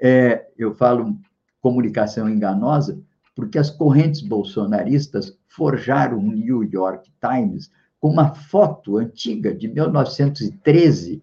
É, 0.00 0.46
eu 0.56 0.74
falo 0.74 1.20
comunicação 1.60 2.28
enganosa 2.28 2.98
porque 3.40 3.58
as 3.58 3.70
correntes 3.70 4.20
bolsonaristas 4.20 5.36
forjaram 5.48 6.18
o 6.18 6.32
New 6.32 6.62
York 6.62 7.10
Times 7.20 7.70
com 7.98 8.10
uma 8.10 8.34
foto 8.34 8.98
antiga 8.98 9.54
de 9.54 9.68
1913, 9.68 11.22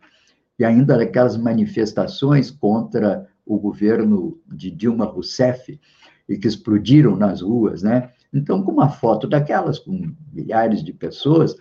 e 0.60 0.66
ainda 0.66 0.98
daquelas 0.98 1.38
manifestações 1.38 2.50
contra 2.50 3.28
o 3.46 3.60
governo 3.60 4.40
de 4.48 4.72
Dilma 4.72 5.06
Rousseff, 5.06 5.80
e 6.28 6.38
que 6.38 6.48
explodiram 6.48 7.16
nas 7.16 7.42
ruas, 7.42 7.84
né? 7.84 8.10
Então, 8.34 8.62
com 8.64 8.72
uma 8.72 8.90
foto 8.90 9.28
daquelas, 9.28 9.80
com 9.80 10.12
milhares 10.34 10.84
de 10.84 10.92
pessoas, 10.92 11.56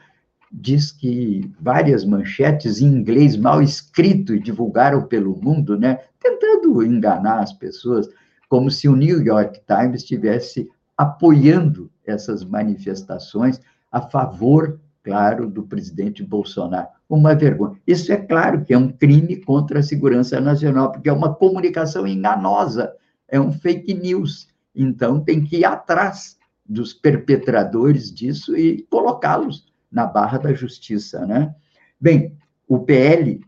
diz 0.51 0.91
que 0.91 1.51
várias 1.61 2.05
manchetes 2.05 2.81
em 2.81 2.87
inglês 2.87 3.37
mal 3.37 3.62
escrito 3.62 4.35
e 4.35 4.41
divulgaram 4.41 5.07
pelo 5.07 5.37
mundo, 5.37 5.79
né? 5.79 6.01
Tentando 6.18 6.83
enganar 6.83 7.41
as 7.41 7.53
pessoas, 7.53 8.09
como 8.49 8.70
se 8.70 8.88
o 8.88 8.97
New 8.97 9.22
York 9.22 9.61
Times 9.66 10.03
estivesse 10.03 10.68
apoiando 10.97 11.90
essas 12.05 12.44
manifestações 12.44 13.61
a 13.90 14.01
favor 14.01 14.80
claro, 15.07 15.49
do 15.49 15.62
presidente 15.62 16.24
Bolsonaro. 16.24 16.88
Uma 17.09 17.32
vergonha. 17.32 17.80
Isso 17.86 18.12
é 18.12 18.16
claro 18.16 18.64
que 18.64 18.74
é 18.74 18.78
um 18.78 18.88
crime 18.88 19.36
contra 19.36 19.78
a 19.78 19.82
segurança 19.82 20.40
nacional, 20.40 20.90
porque 20.90 21.09
é 21.09 21.12
uma 21.12 21.32
comunicação 21.32 22.05
enganosa, 22.09 22.92
é 23.28 23.40
um 23.40 23.53
fake 23.53 23.94
news. 23.94 24.49
Então, 24.74 25.20
tem 25.20 25.44
que 25.44 25.59
ir 25.59 25.64
atrás 25.64 26.36
dos 26.68 26.92
perpetradores 26.92 28.12
disso 28.12 28.57
e 28.57 28.82
colocá-los 28.90 29.72
na 29.92 30.07
barra 30.07 30.38
da 30.38 30.53
justiça, 30.53 31.24
né? 31.24 31.55
Bem, 32.01 32.36
o 32.66 32.80
PL, 32.80 33.40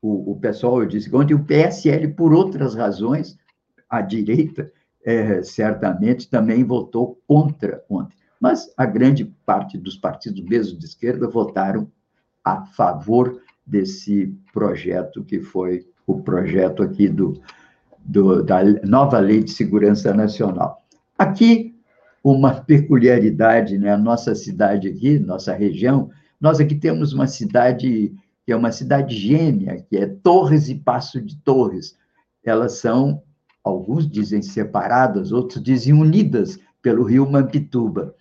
o, 0.00 0.32
o 0.32 0.36
pessoal, 0.36 0.80
eu 0.80 0.88
disse 0.88 1.14
ontem, 1.14 1.34
o 1.34 1.44
PSL, 1.44 2.08
por 2.14 2.32
outras 2.32 2.74
razões, 2.74 3.36
a 3.92 4.00
direita, 4.00 4.72
é, 5.04 5.42
certamente 5.42 6.28
também 6.28 6.64
votou 6.64 7.20
contra 7.26 7.84
ontem 7.88 8.16
mas 8.42 8.74
a 8.76 8.84
grande 8.84 9.24
parte 9.46 9.78
dos 9.78 9.96
partidos, 9.96 10.42
mesmo 10.42 10.76
de 10.76 10.84
esquerda, 10.84 11.28
votaram 11.28 11.88
a 12.42 12.66
favor 12.66 13.40
desse 13.64 14.34
projeto, 14.52 15.22
que 15.22 15.40
foi 15.40 15.86
o 16.04 16.20
projeto 16.20 16.82
aqui 16.82 17.08
do, 17.08 17.40
do, 18.00 18.42
da 18.42 18.58
nova 18.82 19.20
Lei 19.20 19.44
de 19.44 19.52
Segurança 19.52 20.12
Nacional. 20.12 20.84
Aqui, 21.16 21.72
uma 22.24 22.52
peculiaridade, 22.66 23.78
né? 23.78 23.96
Nossa 23.96 24.34
cidade 24.34 24.88
aqui, 24.88 25.20
nossa 25.20 25.54
região, 25.54 26.10
nós 26.40 26.58
aqui 26.58 26.74
temos 26.74 27.12
uma 27.12 27.28
cidade 27.28 28.12
que 28.44 28.50
é 28.50 28.56
uma 28.56 28.72
cidade 28.72 29.14
gêmea, 29.14 29.86
que 29.88 29.96
é 29.96 30.08
Torres 30.08 30.68
e 30.68 30.74
Passo 30.74 31.22
de 31.22 31.36
Torres. 31.42 31.96
Elas 32.44 32.72
são, 32.78 33.22
alguns 33.64 34.10
dizem 34.10 34.42
separadas, 34.42 35.32
outros 35.32 35.62
dizem 35.62 35.92
unidas 35.92 36.58
pelo 36.80 37.04
rio 37.04 37.30
Mampituba. 37.30 38.14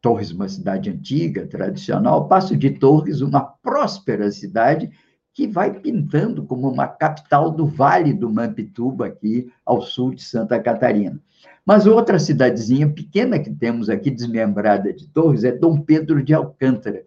Torres, 0.00 0.30
uma 0.30 0.48
cidade 0.48 0.90
antiga, 0.90 1.46
tradicional, 1.46 2.28
Passo 2.28 2.56
de 2.56 2.70
Torres, 2.70 3.20
uma 3.20 3.40
próspera 3.40 4.30
cidade 4.30 4.90
que 5.34 5.46
vai 5.46 5.72
pintando 5.72 6.44
como 6.44 6.68
uma 6.68 6.86
capital 6.86 7.50
do 7.50 7.66
Vale 7.66 8.12
do 8.12 8.28
Mampituba, 8.28 9.06
aqui 9.06 9.52
ao 9.64 9.82
sul 9.82 10.14
de 10.14 10.22
Santa 10.22 10.58
Catarina. 10.60 11.20
Mas 11.64 11.86
outra 11.86 12.18
cidadezinha 12.18 12.88
pequena 12.88 13.38
que 13.38 13.50
temos 13.50 13.88
aqui, 13.88 14.10
desmembrada 14.10 14.92
de 14.92 15.06
Torres, 15.08 15.44
é 15.44 15.52
Dom 15.52 15.80
Pedro 15.80 16.22
de 16.22 16.32
Alcântara. 16.32 17.04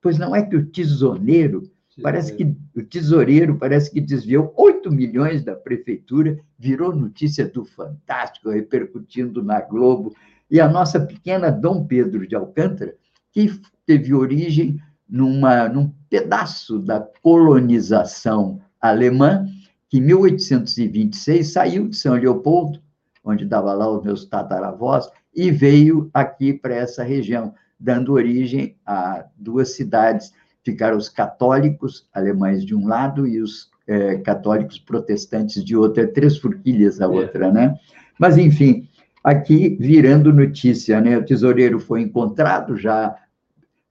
Pois 0.00 0.18
não 0.18 0.34
é 0.34 0.42
que 0.42 0.56
o 0.56 0.66
tesoureiro, 0.66 1.70
parece 2.02 2.34
que 2.34 2.44
o 2.76 2.82
tesoureiro 2.82 3.56
parece 3.56 3.90
que 3.90 4.00
desviou 4.00 4.52
8 4.56 4.90
milhões 4.90 5.44
da 5.44 5.54
prefeitura, 5.54 6.38
virou 6.58 6.94
notícia 6.94 7.46
do 7.46 7.64
Fantástico, 7.64 8.50
repercutindo 8.50 9.42
na 9.42 9.60
Globo. 9.60 10.14
E 10.50 10.60
a 10.60 10.68
nossa 10.68 10.98
pequena 11.00 11.50
Dom 11.50 11.86
Pedro 11.86 12.26
de 12.26 12.34
Alcântara, 12.34 12.94
que 13.32 13.60
teve 13.86 14.14
origem 14.14 14.80
numa, 15.08 15.68
num 15.68 15.92
pedaço 16.08 16.78
da 16.78 17.00
colonização 17.22 18.60
alemã, 18.80 19.46
que 19.88 19.98
em 19.98 20.02
1826 20.02 21.52
saiu 21.52 21.88
de 21.88 21.96
São 21.96 22.14
Leopoldo, 22.14 22.80
onde 23.24 23.44
dava 23.44 23.72
lá 23.72 23.90
os 23.90 24.04
meus 24.04 24.24
tataravós, 24.24 25.08
e 25.34 25.50
veio 25.50 26.10
aqui 26.12 26.52
para 26.52 26.74
essa 26.74 27.02
região, 27.02 27.54
dando 27.78 28.12
origem 28.12 28.76
a 28.84 29.24
duas 29.36 29.74
cidades. 29.74 30.32
Ficaram 30.68 30.98
os 30.98 31.08
católicos 31.08 32.06
alemães 32.12 32.62
de 32.62 32.74
um 32.74 32.86
lado 32.86 33.26
e 33.26 33.40
os 33.40 33.70
é, 33.86 34.16
católicos 34.18 34.78
protestantes 34.78 35.64
de 35.64 35.74
outro, 35.74 36.02
é 36.02 36.06
três 36.06 36.36
forquilhas 36.36 37.00
a 37.00 37.06
é. 37.06 37.08
outra, 37.08 37.50
né? 37.50 37.74
Mas, 38.18 38.36
enfim, 38.36 38.86
aqui 39.24 39.78
virando 39.80 40.30
notícia, 40.30 41.00
né? 41.00 41.16
O 41.16 41.24
tesoureiro 41.24 41.80
foi 41.80 42.02
encontrado, 42.02 42.76
já 42.76 43.16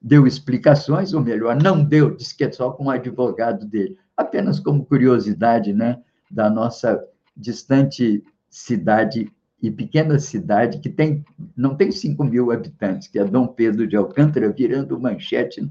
deu 0.00 0.24
explicações, 0.24 1.12
ou 1.12 1.20
melhor, 1.20 1.60
não 1.60 1.82
deu, 1.82 2.14
disse 2.14 2.36
que 2.36 2.44
é 2.44 2.52
só 2.52 2.70
com 2.70 2.84
o 2.84 2.90
advogado 2.90 3.66
dele. 3.66 3.98
Apenas 4.16 4.60
como 4.60 4.86
curiosidade, 4.86 5.72
né? 5.72 5.98
Da 6.30 6.48
nossa 6.48 7.02
distante 7.36 8.22
cidade 8.48 9.32
e 9.60 9.68
pequena 9.68 10.16
cidade 10.20 10.78
que 10.78 10.88
tem 10.88 11.24
não 11.56 11.74
tem 11.74 11.90
5 11.90 12.22
mil 12.22 12.52
habitantes, 12.52 13.08
que 13.08 13.18
é 13.18 13.24
Dom 13.24 13.48
Pedro 13.48 13.84
de 13.84 13.96
Alcântara, 13.96 14.52
virando 14.52 15.00
manchete 15.00 15.68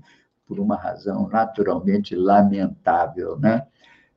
por 0.48 0.60
uma 0.60 0.76
razão 0.76 1.28
naturalmente 1.28 2.16
lamentável, 2.16 3.38
né? 3.39 3.66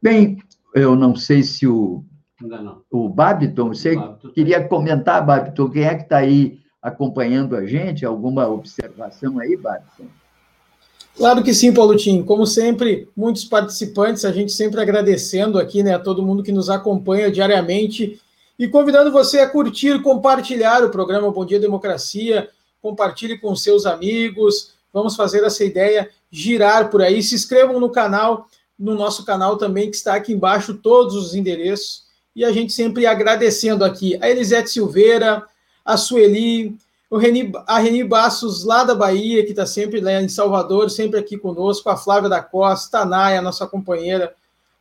Bem, 0.00 0.38
eu 0.74 0.94
não 0.94 1.16
sei 1.16 1.42
se 1.42 1.66
o 1.66 2.04
não. 2.40 2.82
o 2.90 3.08
Babiton, 3.08 3.68
você 3.68 3.96
Babiton 3.96 4.28
tá 4.28 4.34
queria 4.34 4.66
comentar, 4.66 5.24
Babiton, 5.24 5.68
quem 5.68 5.84
é 5.84 5.94
que 5.94 6.04
está 6.04 6.18
aí 6.18 6.60
acompanhando 6.80 7.56
a 7.56 7.66
gente? 7.66 8.06
Alguma 8.06 8.48
observação 8.48 9.38
aí, 9.38 9.56
Babiton? 9.56 10.06
Claro 11.16 11.42
que 11.42 11.52
sim, 11.52 11.74
Paulotinho. 11.74 12.24
Como 12.24 12.46
sempre, 12.46 13.08
muitos 13.14 13.44
participantes, 13.44 14.24
a 14.24 14.32
gente 14.32 14.52
sempre 14.52 14.80
agradecendo 14.80 15.58
aqui, 15.58 15.82
né, 15.82 15.94
a 15.94 15.98
todo 15.98 16.22
mundo 16.22 16.42
que 16.42 16.52
nos 16.52 16.70
acompanha 16.70 17.30
diariamente 17.30 18.18
e 18.58 18.68
convidando 18.68 19.10
você 19.10 19.40
a 19.40 19.48
curtir, 19.48 20.00
compartilhar 20.02 20.84
o 20.84 20.90
programa 20.90 21.30
Bom 21.30 21.44
Dia 21.44 21.58
Democracia, 21.58 22.48
compartilhe 22.80 23.38
com 23.38 23.54
seus 23.56 23.84
amigos, 23.84 24.74
vamos 24.92 25.16
fazer 25.16 25.44
essa 25.44 25.64
ideia 25.64 26.10
girar 26.30 26.90
por 26.90 27.02
aí. 27.02 27.22
Se 27.22 27.34
inscrevam 27.34 27.80
no 27.80 27.90
canal, 27.90 28.46
no 28.78 28.94
nosso 28.94 29.24
canal 29.24 29.56
também, 29.56 29.90
que 29.90 29.96
está 29.96 30.14
aqui 30.14 30.32
embaixo, 30.32 30.74
todos 30.74 31.14
os 31.14 31.34
endereços. 31.34 32.04
E 32.34 32.44
a 32.44 32.52
gente 32.52 32.72
sempre 32.72 33.06
agradecendo 33.06 33.84
aqui 33.84 34.18
a 34.22 34.30
Elisete 34.30 34.70
Silveira, 34.70 35.44
a 35.84 35.96
Sueli, 35.96 36.76
o 37.10 37.18
Reni, 37.18 37.50
a 37.66 37.78
Reni 37.78 38.04
Bassos, 38.04 38.64
lá 38.64 38.84
da 38.84 38.94
Bahia, 38.94 39.44
que 39.44 39.50
está 39.50 39.66
sempre 39.66 40.00
lá 40.00 40.22
em 40.22 40.28
Salvador, 40.28 40.90
sempre 40.90 41.18
aqui 41.18 41.36
conosco, 41.36 41.90
a 41.90 41.96
Flávia 41.96 42.28
da 42.28 42.40
Costa, 42.40 43.00
a 43.00 43.04
Naya, 43.04 43.42
nossa 43.42 43.66
companheira, 43.66 44.32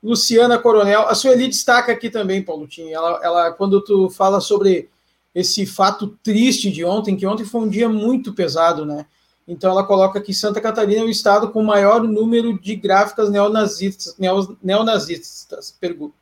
Luciana 0.01 0.57
Coronel. 0.59 1.07
A 1.07 1.15
Sueli 1.15 1.47
destaca 1.47 1.91
aqui 1.91 2.09
também, 2.09 2.43
Paulo 2.43 2.67
Tim. 2.67 2.89
Ela, 2.89 3.19
ela, 3.23 3.51
quando 3.51 3.81
tu 3.81 4.09
fala 4.11 4.39
sobre 4.39 4.89
esse 5.33 5.65
fato 5.65 6.17
triste 6.23 6.71
de 6.71 6.85
ontem, 6.85 7.15
que 7.15 7.25
ontem 7.25 7.45
foi 7.45 7.61
um 7.61 7.69
dia 7.69 7.89
muito 7.89 8.33
pesado, 8.33 8.85
né? 8.85 9.05
Então 9.51 9.71
ela 9.71 9.83
coloca 9.83 10.21
que 10.21 10.31
Santa 10.31 10.61
Catarina 10.61 11.01
é 11.01 11.03
o 11.03 11.09
estado 11.09 11.49
com 11.49 11.59
o 11.59 11.65
maior 11.65 12.03
número 12.03 12.57
de 12.61 12.75
gráficas 12.75 13.31
neonazistas, 13.31 14.15
neonazistas 14.61 15.75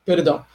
perdão. 0.05 0.45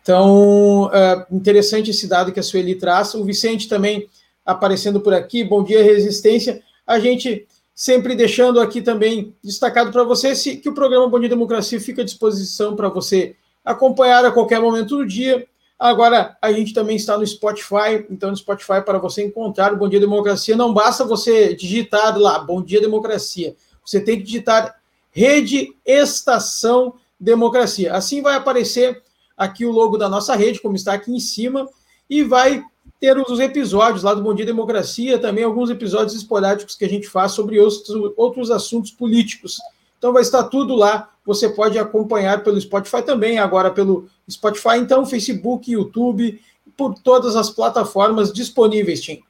Então, 0.00 0.88
é 0.92 1.26
interessante 1.32 1.90
esse 1.90 2.06
dado 2.06 2.32
que 2.32 2.38
a 2.38 2.42
Sueli 2.42 2.76
traz. 2.76 3.14
O 3.14 3.24
Vicente 3.24 3.68
também 3.68 4.08
aparecendo 4.46 5.00
por 5.00 5.12
aqui. 5.12 5.42
Bom 5.42 5.64
dia, 5.64 5.82
Resistência. 5.82 6.62
A 6.86 7.00
gente 7.00 7.46
sempre 7.74 8.14
deixando 8.14 8.60
aqui 8.60 8.80
também 8.80 9.34
destacado 9.42 9.90
para 9.90 10.04
você 10.04 10.34
que 10.56 10.68
o 10.68 10.74
programa 10.74 11.08
Bom 11.08 11.18
Dia 11.18 11.28
Democracia 11.28 11.80
fica 11.80 12.02
à 12.02 12.04
disposição 12.04 12.76
para 12.76 12.88
você 12.88 13.34
acompanhar 13.64 14.24
a 14.24 14.30
qualquer 14.30 14.60
momento 14.60 14.96
do 14.96 15.06
dia. 15.06 15.46
Agora 15.82 16.36
a 16.40 16.52
gente 16.52 16.72
também 16.72 16.94
está 16.94 17.18
no 17.18 17.26
Spotify, 17.26 18.06
então 18.08 18.30
no 18.30 18.36
Spotify 18.36 18.80
para 18.86 19.00
você 19.00 19.24
encontrar 19.24 19.72
o 19.72 19.76
Bom 19.76 19.88
Dia 19.88 19.98
Democracia, 19.98 20.56
não 20.56 20.72
basta 20.72 21.04
você 21.04 21.56
digitar 21.56 22.16
lá 22.16 22.38
Bom 22.38 22.62
Dia 22.62 22.80
Democracia. 22.80 23.56
Você 23.84 24.00
tem 24.00 24.16
que 24.16 24.22
digitar 24.22 24.80
Rede 25.10 25.74
Estação 25.84 26.94
Democracia. 27.18 27.92
Assim 27.94 28.22
vai 28.22 28.36
aparecer 28.36 29.02
aqui 29.36 29.66
o 29.66 29.72
logo 29.72 29.98
da 29.98 30.08
nossa 30.08 30.36
rede, 30.36 30.60
como 30.60 30.76
está 30.76 30.92
aqui 30.92 31.10
em 31.10 31.18
cima, 31.18 31.68
e 32.08 32.22
vai 32.22 32.62
ter 33.00 33.18
os 33.18 33.40
episódios 33.40 34.04
lá 34.04 34.14
do 34.14 34.22
Bom 34.22 34.34
Dia 34.34 34.46
Democracia, 34.46 35.18
também 35.18 35.42
alguns 35.42 35.68
episódios 35.68 36.14
esporádicos 36.14 36.76
que 36.76 36.84
a 36.84 36.88
gente 36.88 37.08
faz 37.08 37.32
sobre 37.32 37.58
outros, 37.58 38.12
outros 38.16 38.52
assuntos 38.52 38.92
políticos. 38.92 39.58
Então 39.98 40.12
vai 40.12 40.22
estar 40.22 40.44
tudo 40.44 40.76
lá. 40.76 41.10
Você 41.26 41.48
pode 41.48 41.76
acompanhar 41.76 42.44
pelo 42.44 42.60
Spotify 42.60 43.02
também, 43.02 43.40
agora 43.40 43.70
pelo 43.70 44.08
Spotify, 44.32 44.78
então 44.78 45.06
Facebook, 45.06 45.70
YouTube, 45.70 46.40
por 46.76 46.94
todas 46.94 47.36
as 47.36 47.50
plataformas 47.50 48.32
disponíveis, 48.32 49.00
Tim. 49.00 49.22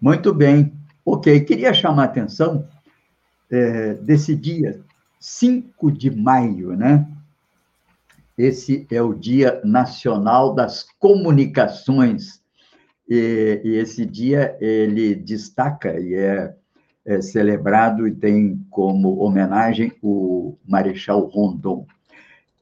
Muito 0.00 0.32
bem. 0.32 0.72
Ok, 1.04 1.40
queria 1.40 1.72
chamar 1.72 2.02
a 2.02 2.06
atenção 2.06 2.68
é, 3.50 3.94
desse 3.94 4.36
dia 4.36 4.80
5 5.18 5.90
de 5.90 6.10
maio, 6.10 6.76
né? 6.76 7.06
Esse 8.36 8.86
é 8.90 9.02
o 9.02 9.14
Dia 9.14 9.60
Nacional 9.64 10.54
das 10.54 10.86
Comunicações 11.00 12.40
e, 13.08 13.60
e 13.64 13.74
esse 13.76 14.04
dia 14.04 14.56
ele 14.60 15.14
destaca 15.14 15.98
e 15.98 16.14
é, 16.14 16.54
é, 17.04 17.20
celebrado 17.20 18.06
e 18.06 18.14
tem 18.14 18.64
como 18.70 19.18
homenagem 19.18 19.92
o 20.02 20.56
Marechal 20.64 21.26
Rondon. 21.26 21.86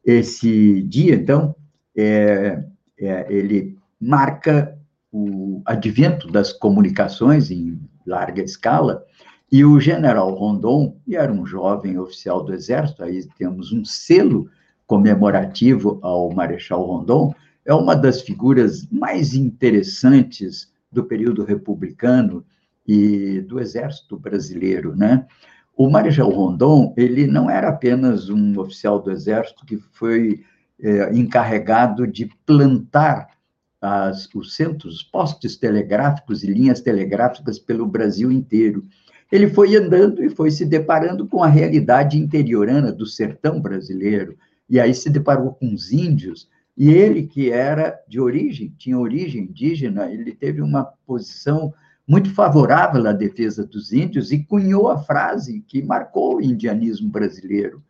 Esse 0.07 0.83
dia, 0.83 1.17
então, 1.17 1.57
é, 1.97 2.63
é, 2.97 3.27
ele 3.29 3.77
marca 4.01 4.79
o 5.11 5.61
advento 5.67 6.31
das 6.31 6.53
comunicações 6.53 7.51
em 7.51 7.77
larga 8.07 8.41
escala, 8.41 9.05
e 9.51 9.65
o 9.65 9.81
general 9.81 10.33
Rondon, 10.35 10.97
que 11.05 11.17
era 11.17 11.33
um 11.33 11.45
jovem 11.45 11.99
oficial 11.99 12.45
do 12.45 12.55
Exército, 12.55 13.03
aí 13.03 13.27
temos 13.37 13.73
um 13.73 13.85
selo 13.85 14.49
comemorativo 14.87 15.99
ao 16.03 16.33
Marechal 16.33 16.85
Rondon, 16.85 17.35
é 17.65 17.75
uma 17.75 17.97
das 17.97 18.21
figuras 18.21 18.89
mais 18.91 19.35
interessantes 19.35 20.73
do 20.91 21.03
período 21.03 21.43
republicano 21.45 22.45
e 22.87 23.41
do 23.41 23.59
exército 23.59 24.17
brasileiro, 24.17 24.95
né? 24.95 25.27
O 25.77 25.91
Marechal 25.91 26.31
Rondon, 26.31 26.95
ele 26.97 27.27
não 27.27 27.51
era 27.51 27.69
apenas 27.69 28.31
um 28.31 28.59
oficial 28.59 28.99
do 28.99 29.11
exército 29.11 29.67
que 29.67 29.77
foi 29.77 30.43
é, 30.81 31.13
encarregado 31.15 32.07
de 32.07 32.31
plantar 32.47 33.29
as, 33.79 34.27
os 34.35 34.55
centros, 34.55 35.03
postes 35.03 35.57
telegráficos 35.57 36.43
e 36.43 36.47
linhas 36.47 36.81
telegráficas 36.81 37.59
pelo 37.59 37.87
Brasil 37.87 38.33
inteiro. 38.33 38.85
Ele 39.31 39.49
foi 39.49 39.77
andando 39.77 40.25
e 40.25 40.31
foi 40.31 40.51
se 40.51 40.65
deparando 40.65 41.27
com 41.27 41.43
a 41.43 41.49
realidade 41.49 42.19
interiorana 42.19 42.91
do 42.91 43.05
sertão 43.05 43.61
brasileiro, 43.61 44.37
e 44.71 44.81
aí 44.81 44.95
se 44.95 45.11
deparou 45.11 45.53
com 45.53 45.75
os 45.75 45.93
índios, 45.93 46.49
e 46.77 46.91
ele, 46.91 47.27
que 47.27 47.51
era 47.51 47.99
de 48.09 48.19
origem, 48.19 48.75
tinha 48.79 48.99
origem 48.99 49.43
indígena, 49.43 50.11
ele 50.11 50.33
teve 50.33 50.63
uma 50.63 50.85
posição 51.07 51.73
muito 52.07 52.33
favorável 52.35 53.07
à 53.07 53.13
defesa 53.13 53.67
dos 53.67 53.93
índios 53.93 54.31
e 54.31 54.45
cunhou 54.45 54.89
a 54.89 54.99
frase 54.99 55.61
que 55.67 55.83
marcou 55.83 56.37
o 56.37 56.43
indianismo 56.43 57.11
brasileiro: 57.11 57.83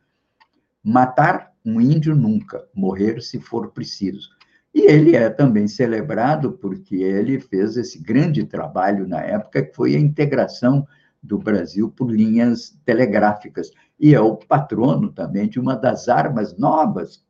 matar 0.83 1.53
um 1.64 1.81
índio 1.81 2.14
nunca, 2.14 2.64
morrer 2.75 3.21
se 3.21 3.41
for 3.41 3.73
preciso. 3.73 4.31
E 4.75 4.81
ele 4.83 5.17
é 5.17 5.31
também 5.31 5.67
celebrado 5.67 6.53
porque 6.53 6.97
ele 6.97 7.41
fez 7.41 7.77
esse 7.77 7.99
grande 7.99 8.45
trabalho 8.45 9.07
na 9.07 9.21
época, 9.21 9.62
que 9.62 9.75
foi 9.75 9.97
a 9.97 10.01
integração 10.01 10.87
do 11.23 11.39
Brasil 11.39 11.91
por 11.91 12.11
linhas 12.11 12.79
telegráficas. 12.85 13.71
E 13.99 14.14
é 14.14 14.21
o 14.21 14.37
patrono 14.37 15.11
também 15.11 15.49
de 15.49 15.59
uma 15.59 15.75
das 15.75 16.09
armas 16.09 16.57
novas 16.59 17.25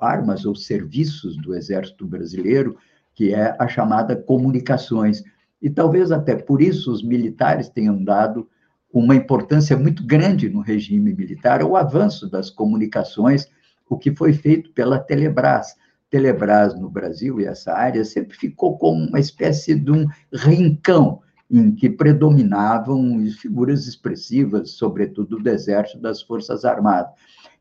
armas 0.00 0.44
ou 0.44 0.54
serviços 0.54 1.36
do 1.36 1.54
Exército 1.54 2.06
Brasileiro, 2.06 2.76
que 3.14 3.32
é 3.32 3.56
a 3.58 3.68
chamada 3.68 4.16
comunicações. 4.16 5.22
E 5.64 5.70
talvez 5.70 6.12
até 6.12 6.36
por 6.36 6.60
isso 6.60 6.92
os 6.92 7.02
militares 7.02 7.70
tenham 7.70 8.04
dado 8.04 8.46
uma 8.92 9.16
importância 9.16 9.74
muito 9.74 10.04
grande 10.04 10.50
no 10.50 10.60
regime 10.60 11.14
militar 11.14 11.62
ao 11.62 11.74
avanço 11.74 12.28
das 12.28 12.50
comunicações, 12.50 13.48
o 13.88 13.96
que 13.96 14.14
foi 14.14 14.34
feito 14.34 14.70
pela 14.72 14.98
Telebrás. 14.98 15.74
Telebrás 16.10 16.78
no 16.78 16.90
Brasil 16.90 17.40
e 17.40 17.46
essa 17.46 17.72
área 17.72 18.04
sempre 18.04 18.36
ficou 18.36 18.76
como 18.76 19.06
uma 19.06 19.18
espécie 19.18 19.74
de 19.74 19.90
um 19.90 20.06
rincão 20.30 21.22
em 21.50 21.74
que 21.74 21.88
predominavam 21.88 23.26
figuras 23.30 23.86
expressivas, 23.86 24.72
sobretudo 24.72 25.38
do 25.38 25.48
Exército 25.48 25.98
das 25.98 26.20
Forças 26.20 26.66
Armadas. 26.66 27.10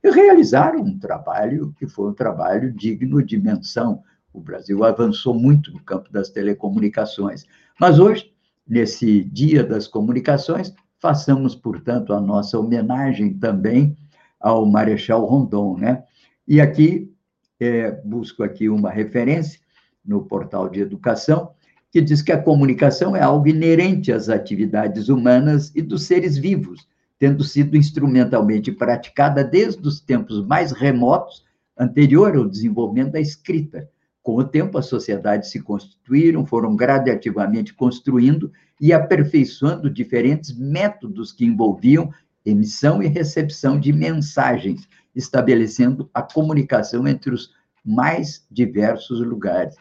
E 0.03 0.11
realizaram 0.11 0.81
um 0.81 0.99
trabalho 0.99 1.73
que 1.79 1.87
foi 1.87 2.09
um 2.09 2.13
trabalho 2.13 2.69
digno 2.69 3.23
de 3.23 3.39
menção. 3.39 4.03
O 4.33 4.41
Brasil 4.41 4.83
avançou 4.83 5.33
muito 5.33 5.71
no 5.71 5.79
campo 5.79 6.11
das 6.11 6.29
telecomunicações. 6.29 7.45
Mas 7.79 7.99
hoje, 7.99 8.33
nesse 8.67 9.23
Dia 9.23 9.63
das 9.63 9.87
Comunicações, 9.87 10.73
façamos, 10.99 11.53
portanto, 11.53 12.13
a 12.13 12.19
nossa 12.19 12.57
homenagem 12.57 13.33
também 13.33 13.95
ao 14.39 14.65
Marechal 14.65 15.23
Rondon, 15.25 15.77
né? 15.77 16.03
E 16.47 16.59
aqui 16.59 17.13
é, 17.59 17.91
busco 18.03 18.43
aqui 18.43 18.67
uma 18.67 18.89
referência 18.89 19.59
no 20.03 20.25
portal 20.25 20.67
de 20.67 20.81
educação 20.81 21.51
que 21.91 22.01
diz 22.01 22.21
que 22.23 22.31
a 22.31 22.41
comunicação 22.41 23.15
é 23.15 23.21
algo 23.21 23.47
inerente 23.47 24.11
às 24.11 24.27
atividades 24.27 25.09
humanas 25.09 25.71
e 25.75 25.81
dos 25.81 26.03
seres 26.03 26.35
vivos, 26.37 26.87
tendo 27.19 27.43
sido 27.43 27.77
instrumentalmente 27.77 28.71
praticada 28.71 29.43
desde 29.43 29.87
os 29.87 30.01
tempos 30.01 30.43
mais 30.45 30.71
remotos, 30.71 31.45
anterior 31.77 32.35
ao 32.35 32.49
desenvolvimento 32.49 33.11
da 33.11 33.21
escrita. 33.21 33.87
Com 34.23 34.37
o 34.37 34.43
tempo, 34.43 34.77
as 34.77 34.85
sociedades 34.85 35.51
se 35.51 35.61
constituíram, 35.61 36.45
foram 36.45 36.75
gradativamente 36.75 37.73
construindo 37.73 38.51
e 38.79 38.93
aperfeiçoando 38.93 39.89
diferentes 39.89 40.57
métodos 40.57 41.33
que 41.33 41.45
envolviam 41.45 42.09
emissão 42.45 43.03
e 43.03 43.07
recepção 43.07 43.77
de 43.79 43.91
mensagens, 43.91 44.87
estabelecendo 45.13 46.09
a 46.13 46.21
comunicação 46.21 47.07
entre 47.07 47.33
os 47.33 47.51
mais 47.85 48.45
diversos 48.49 49.19
lugares. 49.19 49.75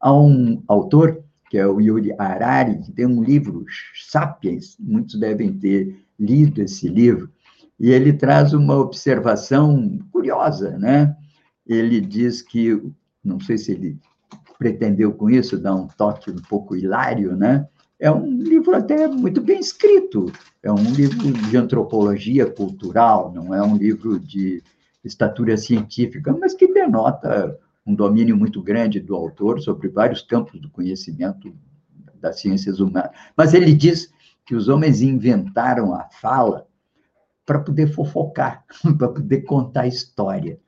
Há 0.00 0.12
um 0.12 0.62
autor, 0.66 1.22
que 1.50 1.58
é 1.58 1.66
o 1.66 1.80
Yuri 1.80 2.12
Harari, 2.18 2.78
que 2.80 2.92
tem 2.92 3.06
um 3.06 3.22
livro, 3.22 3.64
Sapiens, 4.08 4.76
muitos 4.80 5.20
devem 5.20 5.52
ter 5.52 6.02
lido 6.18 6.62
esse 6.62 6.88
livro, 6.88 7.30
e 7.78 7.90
ele 7.90 8.12
traz 8.12 8.52
uma 8.54 8.76
observação 8.76 9.98
curiosa, 10.10 10.78
né? 10.78 11.14
Ele 11.66 12.00
diz 12.00 12.40
que, 12.40 12.80
não 13.24 13.40
sei 13.40 13.58
se 13.58 13.72
ele 13.72 13.98
pretendeu 14.58 15.12
com 15.12 15.28
isso 15.28 15.58
dar 15.58 15.74
um 15.74 15.86
toque 15.88 16.30
um 16.30 16.36
pouco 16.36 16.76
hilário, 16.76 17.36
né? 17.36 17.66
É 17.98 18.10
um 18.10 18.36
livro 18.36 18.74
até 18.74 19.06
muito 19.06 19.40
bem 19.40 19.60
escrito, 19.60 20.32
é 20.62 20.72
um 20.72 20.82
livro 20.92 21.32
de 21.32 21.56
antropologia 21.56 22.50
cultural, 22.50 23.32
não 23.32 23.54
é 23.54 23.62
um 23.62 23.76
livro 23.76 24.18
de 24.18 24.62
estatura 25.04 25.56
científica, 25.56 26.32
mas 26.32 26.54
que 26.54 26.72
denota 26.72 27.56
um 27.86 27.94
domínio 27.94 28.36
muito 28.36 28.62
grande 28.62 29.00
do 29.00 29.14
autor 29.14 29.60
sobre 29.60 29.88
vários 29.88 30.22
campos 30.22 30.60
do 30.60 30.70
conhecimento 30.70 31.54
das 32.20 32.40
ciências 32.40 32.80
humanas. 32.80 33.10
Mas 33.36 33.54
ele 33.54 33.72
diz 33.72 34.12
que 34.46 34.54
os 34.54 34.68
homens 34.68 35.02
inventaram 35.02 35.94
a 35.94 36.08
fala 36.20 36.66
para 37.44 37.58
poder 37.58 37.88
fofocar, 37.88 38.64
para 38.98 39.08
poder 39.08 39.42
contar 39.42 39.86
história. 39.86 40.58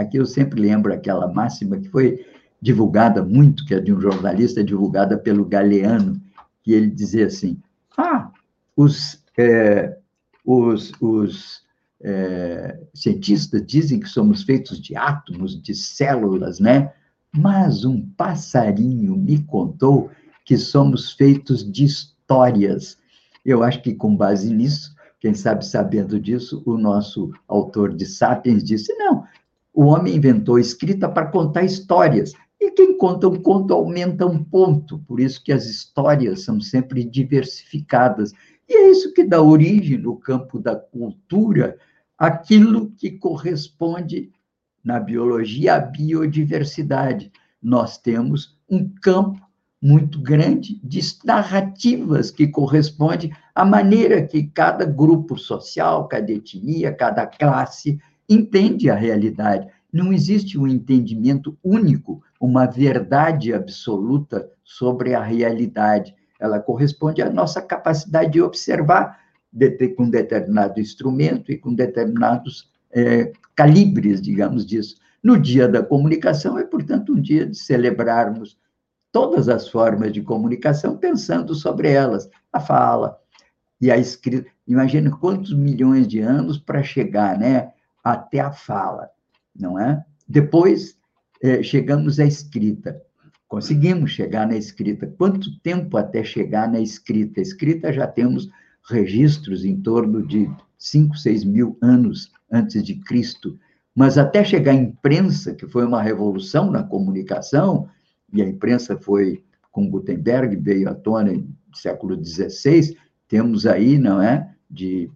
Aqui 0.00 0.16
eu 0.16 0.24
sempre 0.24 0.58
lembro 0.58 0.94
aquela 0.94 1.28
máxima 1.28 1.78
que 1.78 1.90
foi 1.90 2.24
divulgada 2.60 3.22
muito, 3.22 3.66
que 3.66 3.74
é 3.74 3.80
de 3.80 3.92
um 3.92 4.00
jornalista 4.00 4.64
divulgada 4.64 5.18
pelo 5.18 5.44
Galeano, 5.44 6.18
que 6.62 6.72
ele 6.72 6.86
dizia 6.86 7.26
assim: 7.26 7.58
ah, 7.98 8.30
os, 8.74 9.22
é, 9.36 9.98
os, 10.42 10.90
os 11.02 11.62
é, 12.00 12.80
cientistas 12.94 13.62
dizem 13.66 14.00
que 14.00 14.08
somos 14.08 14.42
feitos 14.42 14.80
de 14.80 14.96
átomos, 14.96 15.60
de 15.60 15.74
células, 15.74 16.58
né? 16.58 16.94
Mas 17.30 17.84
um 17.84 18.00
passarinho 18.16 19.14
me 19.14 19.42
contou 19.42 20.10
que 20.46 20.56
somos 20.56 21.12
feitos 21.12 21.62
de 21.70 21.84
histórias. 21.84 22.96
Eu 23.44 23.62
acho 23.62 23.82
que 23.82 23.92
com 23.92 24.16
base 24.16 24.50
nisso, 24.50 24.96
quem 25.20 25.34
sabe 25.34 25.66
sabendo 25.66 26.18
disso, 26.18 26.62
o 26.64 26.78
nosso 26.78 27.30
autor 27.46 27.94
de 27.94 28.06
Sapiens 28.06 28.64
disse: 28.64 28.94
não, 28.94 29.26
o 29.72 29.84
homem 29.84 30.16
inventou 30.16 30.58
escrita 30.58 31.08
para 31.08 31.26
contar 31.26 31.64
histórias. 31.64 32.32
E 32.60 32.70
quem 32.72 32.96
conta 32.96 33.28
um 33.28 33.40
conto 33.40 33.72
aumenta 33.72 34.26
um 34.26 34.42
ponto, 34.42 34.98
por 35.06 35.18
isso 35.18 35.42
que 35.42 35.52
as 35.52 35.64
histórias 35.64 36.42
são 36.42 36.60
sempre 36.60 37.04
diversificadas. 37.04 38.32
E 38.68 38.74
é 38.74 38.90
isso 38.90 39.14
que 39.14 39.24
dá 39.24 39.40
origem, 39.40 39.96
no 39.96 40.16
campo 40.16 40.58
da 40.58 40.76
cultura, 40.76 41.78
aquilo 42.18 42.90
que 42.90 43.12
corresponde 43.12 44.30
na 44.84 45.00
biologia 45.00 45.76
à 45.76 45.80
biodiversidade. 45.80 47.32
Nós 47.62 47.96
temos 47.96 48.58
um 48.68 48.88
campo 49.00 49.40
muito 49.82 50.20
grande 50.20 50.78
de 50.84 51.00
narrativas 51.24 52.30
que 52.30 52.46
corresponde 52.46 53.32
à 53.54 53.64
maneira 53.64 54.26
que 54.26 54.42
cada 54.42 54.84
grupo 54.84 55.38
social, 55.38 56.06
cada 56.06 56.30
etnia, 56.30 56.92
cada 56.92 57.26
classe 57.26 57.98
entende 58.30 58.88
a 58.88 58.94
realidade. 58.94 59.66
Não 59.92 60.12
existe 60.12 60.56
um 60.56 60.68
entendimento 60.68 61.58
único, 61.64 62.22
uma 62.40 62.64
verdade 62.64 63.52
absoluta 63.52 64.48
sobre 64.62 65.14
a 65.14 65.22
realidade. 65.22 66.14
Ela 66.38 66.60
corresponde 66.60 67.20
à 67.20 67.28
nossa 67.28 67.60
capacidade 67.60 68.30
de 68.30 68.40
observar 68.40 69.18
de, 69.52 69.88
com 69.88 70.08
determinado 70.08 70.80
instrumento 70.80 71.50
e 71.50 71.58
com 71.58 71.74
determinados 71.74 72.70
é, 72.92 73.32
calibres, 73.56 74.22
digamos 74.22 74.64
disso. 74.64 74.96
No 75.22 75.38
dia 75.38 75.68
da 75.68 75.82
comunicação 75.82 76.56
é, 76.56 76.64
portanto, 76.64 77.12
um 77.12 77.20
dia 77.20 77.44
de 77.44 77.56
celebrarmos 77.56 78.56
todas 79.12 79.48
as 79.48 79.68
formas 79.68 80.12
de 80.12 80.22
comunicação, 80.22 80.96
pensando 80.96 81.54
sobre 81.54 81.90
elas, 81.90 82.30
a 82.52 82.60
fala 82.60 83.18
e 83.80 83.90
a 83.90 83.98
escrita. 83.98 84.48
Imagina 84.66 85.10
quantos 85.10 85.52
milhões 85.52 86.06
de 86.06 86.20
anos 86.20 86.58
para 86.58 86.82
chegar, 86.82 87.36
né, 87.36 87.72
até 88.02 88.40
a 88.40 88.52
fala 88.52 89.10
não 89.60 89.78
é? 89.78 90.04
Depois 90.28 90.96
é, 91.42 91.62
chegamos 91.62 92.18
à 92.18 92.24
escrita. 92.24 93.00
Conseguimos 93.48 94.12
chegar 94.12 94.46
na 94.46 94.56
escrita. 94.56 95.06
Quanto 95.18 95.58
tempo 95.60 95.96
até 95.96 96.22
chegar 96.22 96.70
na 96.70 96.80
escrita? 96.80 97.40
A 97.40 97.42
escrita 97.42 97.92
já 97.92 98.06
temos 98.06 98.48
registros 98.88 99.64
em 99.64 99.80
torno 99.80 100.26
de 100.26 100.48
5, 100.78 101.16
6 101.16 101.44
mil 101.44 101.76
anos 101.82 102.32
antes 102.50 102.82
de 102.82 102.94
Cristo. 102.96 103.58
Mas 103.94 104.16
até 104.16 104.44
chegar 104.44 104.72
à 104.72 104.74
imprensa, 104.74 105.52
que 105.52 105.66
foi 105.66 105.84
uma 105.84 106.00
revolução 106.00 106.70
na 106.70 106.82
comunicação, 106.82 107.88
e 108.32 108.40
a 108.40 108.48
imprensa 108.48 108.96
foi 108.96 109.44
com 109.72 109.90
Gutenberg, 109.90 110.56
veio 110.56 110.88
à 110.88 110.94
tona 110.94 111.32
no 111.32 111.76
século 111.76 112.16
XVI, 112.24 112.96
temos 113.28 113.66
aí, 113.66 113.98
não 113.98 114.22
é, 114.22 114.54
de 114.68 115.10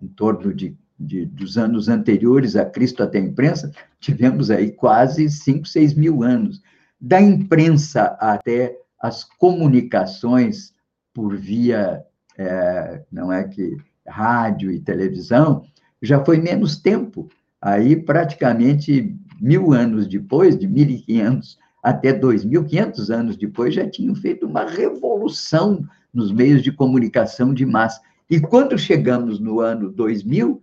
em 0.00 0.08
torno 0.08 0.54
de 0.54 0.74
de, 0.98 1.26
dos 1.26 1.58
anos 1.58 1.88
anteriores 1.88 2.56
a 2.56 2.64
Cristo 2.64 3.02
até 3.02 3.18
a 3.18 3.22
imprensa, 3.22 3.70
tivemos 4.00 4.50
aí 4.50 4.72
quase 4.72 5.30
5, 5.30 5.66
6 5.66 5.94
mil 5.94 6.22
anos. 6.22 6.62
Da 7.00 7.20
imprensa 7.20 8.16
até 8.18 8.76
as 9.00 9.24
comunicações 9.24 10.72
por 11.12 11.36
via, 11.36 12.02
é, 12.38 13.02
não 13.10 13.32
é 13.32 13.44
que, 13.44 13.76
rádio 14.06 14.70
e 14.70 14.80
televisão, 14.80 15.64
já 16.02 16.24
foi 16.24 16.38
menos 16.38 16.76
tempo. 16.76 17.28
Aí, 17.60 17.96
praticamente 17.96 19.14
mil 19.40 19.72
anos 19.72 20.06
depois, 20.06 20.58
de 20.58 20.66
1500 20.66 21.58
até 21.82 22.12
2.500 22.12 23.10
anos 23.10 23.36
depois, 23.36 23.74
já 23.74 23.88
tinham 23.88 24.14
feito 24.14 24.46
uma 24.46 24.64
revolução 24.64 25.86
nos 26.12 26.32
meios 26.32 26.62
de 26.62 26.72
comunicação 26.72 27.52
de 27.52 27.64
massa. 27.64 28.00
E 28.28 28.40
quando 28.40 28.76
chegamos 28.76 29.38
no 29.38 29.60
ano 29.60 29.90
2000, 29.90 30.60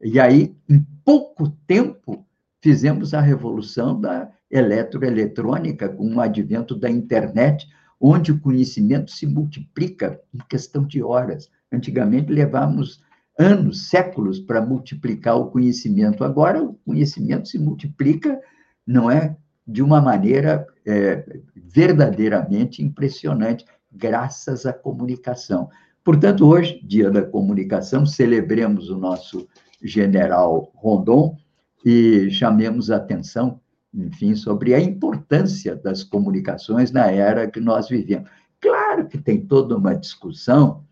e 0.00 0.20
aí, 0.20 0.54
em 0.68 0.84
pouco 1.04 1.48
tempo, 1.66 2.24
fizemos 2.60 3.14
a 3.14 3.20
revolução 3.20 4.00
da 4.00 4.30
eletroeletrônica 4.50 5.88
com 5.88 6.14
o 6.14 6.20
advento 6.20 6.74
da 6.74 6.90
internet, 6.90 7.68
onde 8.00 8.30
o 8.30 8.40
conhecimento 8.40 9.10
se 9.10 9.26
multiplica 9.26 10.20
em 10.32 10.38
questão 10.48 10.84
de 10.86 11.02
horas. 11.02 11.50
Antigamente 11.72 12.32
levávamos 12.32 13.02
anos, 13.38 13.88
séculos 13.88 14.38
para 14.40 14.64
multiplicar 14.64 15.36
o 15.36 15.50
conhecimento. 15.50 16.24
Agora 16.24 16.62
o 16.62 16.74
conhecimento 16.84 17.48
se 17.48 17.58
multiplica, 17.58 18.40
não 18.86 19.10
é, 19.10 19.36
de 19.66 19.82
uma 19.82 20.00
maneira 20.00 20.66
é, 20.86 21.40
verdadeiramente 21.54 22.82
impressionante, 22.82 23.64
graças 23.92 24.64
à 24.64 24.72
comunicação. 24.72 25.68
Portanto, 26.02 26.46
hoje, 26.46 26.80
Dia 26.82 27.10
da 27.10 27.22
Comunicação, 27.22 28.06
celebremos 28.06 28.88
o 28.88 28.96
nosso 28.96 29.46
general 29.82 30.72
Rondon 30.74 31.36
e 31.84 32.30
chamemos 32.30 32.90
a 32.90 32.96
atenção, 32.96 33.60
enfim, 33.94 34.34
sobre 34.34 34.74
a 34.74 34.80
importância 34.80 35.76
das 35.76 36.02
comunicações 36.02 36.90
na 36.90 37.10
era 37.10 37.48
que 37.48 37.60
nós 37.60 37.88
vivemos. 37.88 38.28
Claro 38.60 39.06
que 39.06 39.18
tem 39.18 39.40
toda 39.40 39.76
uma 39.76 39.94
discussão 39.94 40.82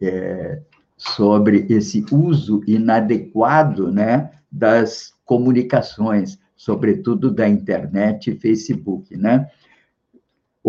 é, 0.00 0.62
sobre 0.96 1.66
esse 1.68 2.04
uso 2.12 2.62
inadequado 2.66 3.90
né, 3.92 4.30
das 4.50 5.12
comunicações. 5.24 6.38
sobretudo 6.56 7.30
da 7.30 7.48
internet 7.48 8.32
e 8.32 8.38
Facebook, 8.38 9.16
né? 9.16 9.48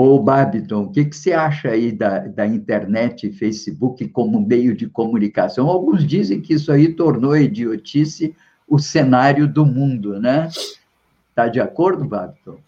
Ô, 0.02 0.18
Babiton, 0.18 0.84
o 0.84 0.92
que, 0.94 1.04
que 1.04 1.14
você 1.14 1.34
acha 1.34 1.68
aí 1.68 1.92
da, 1.92 2.20
da 2.20 2.48
internet 2.48 3.28
e 3.28 3.34
Facebook 3.34 4.08
como 4.08 4.40
meio 4.40 4.74
de 4.74 4.88
comunicação? 4.88 5.68
Alguns 5.68 6.08
dizem 6.08 6.40
que 6.40 6.54
isso 6.54 6.72
aí 6.72 6.94
tornou 6.94 7.36
idiotice 7.36 8.34
o 8.66 8.80
cenário 8.80 9.46
do 9.46 9.66
mundo, 9.66 10.18
né? 10.18 10.48
Está 11.30 11.50
de 11.50 11.60
acordo, 11.60 12.06
Babiton? 12.06 12.60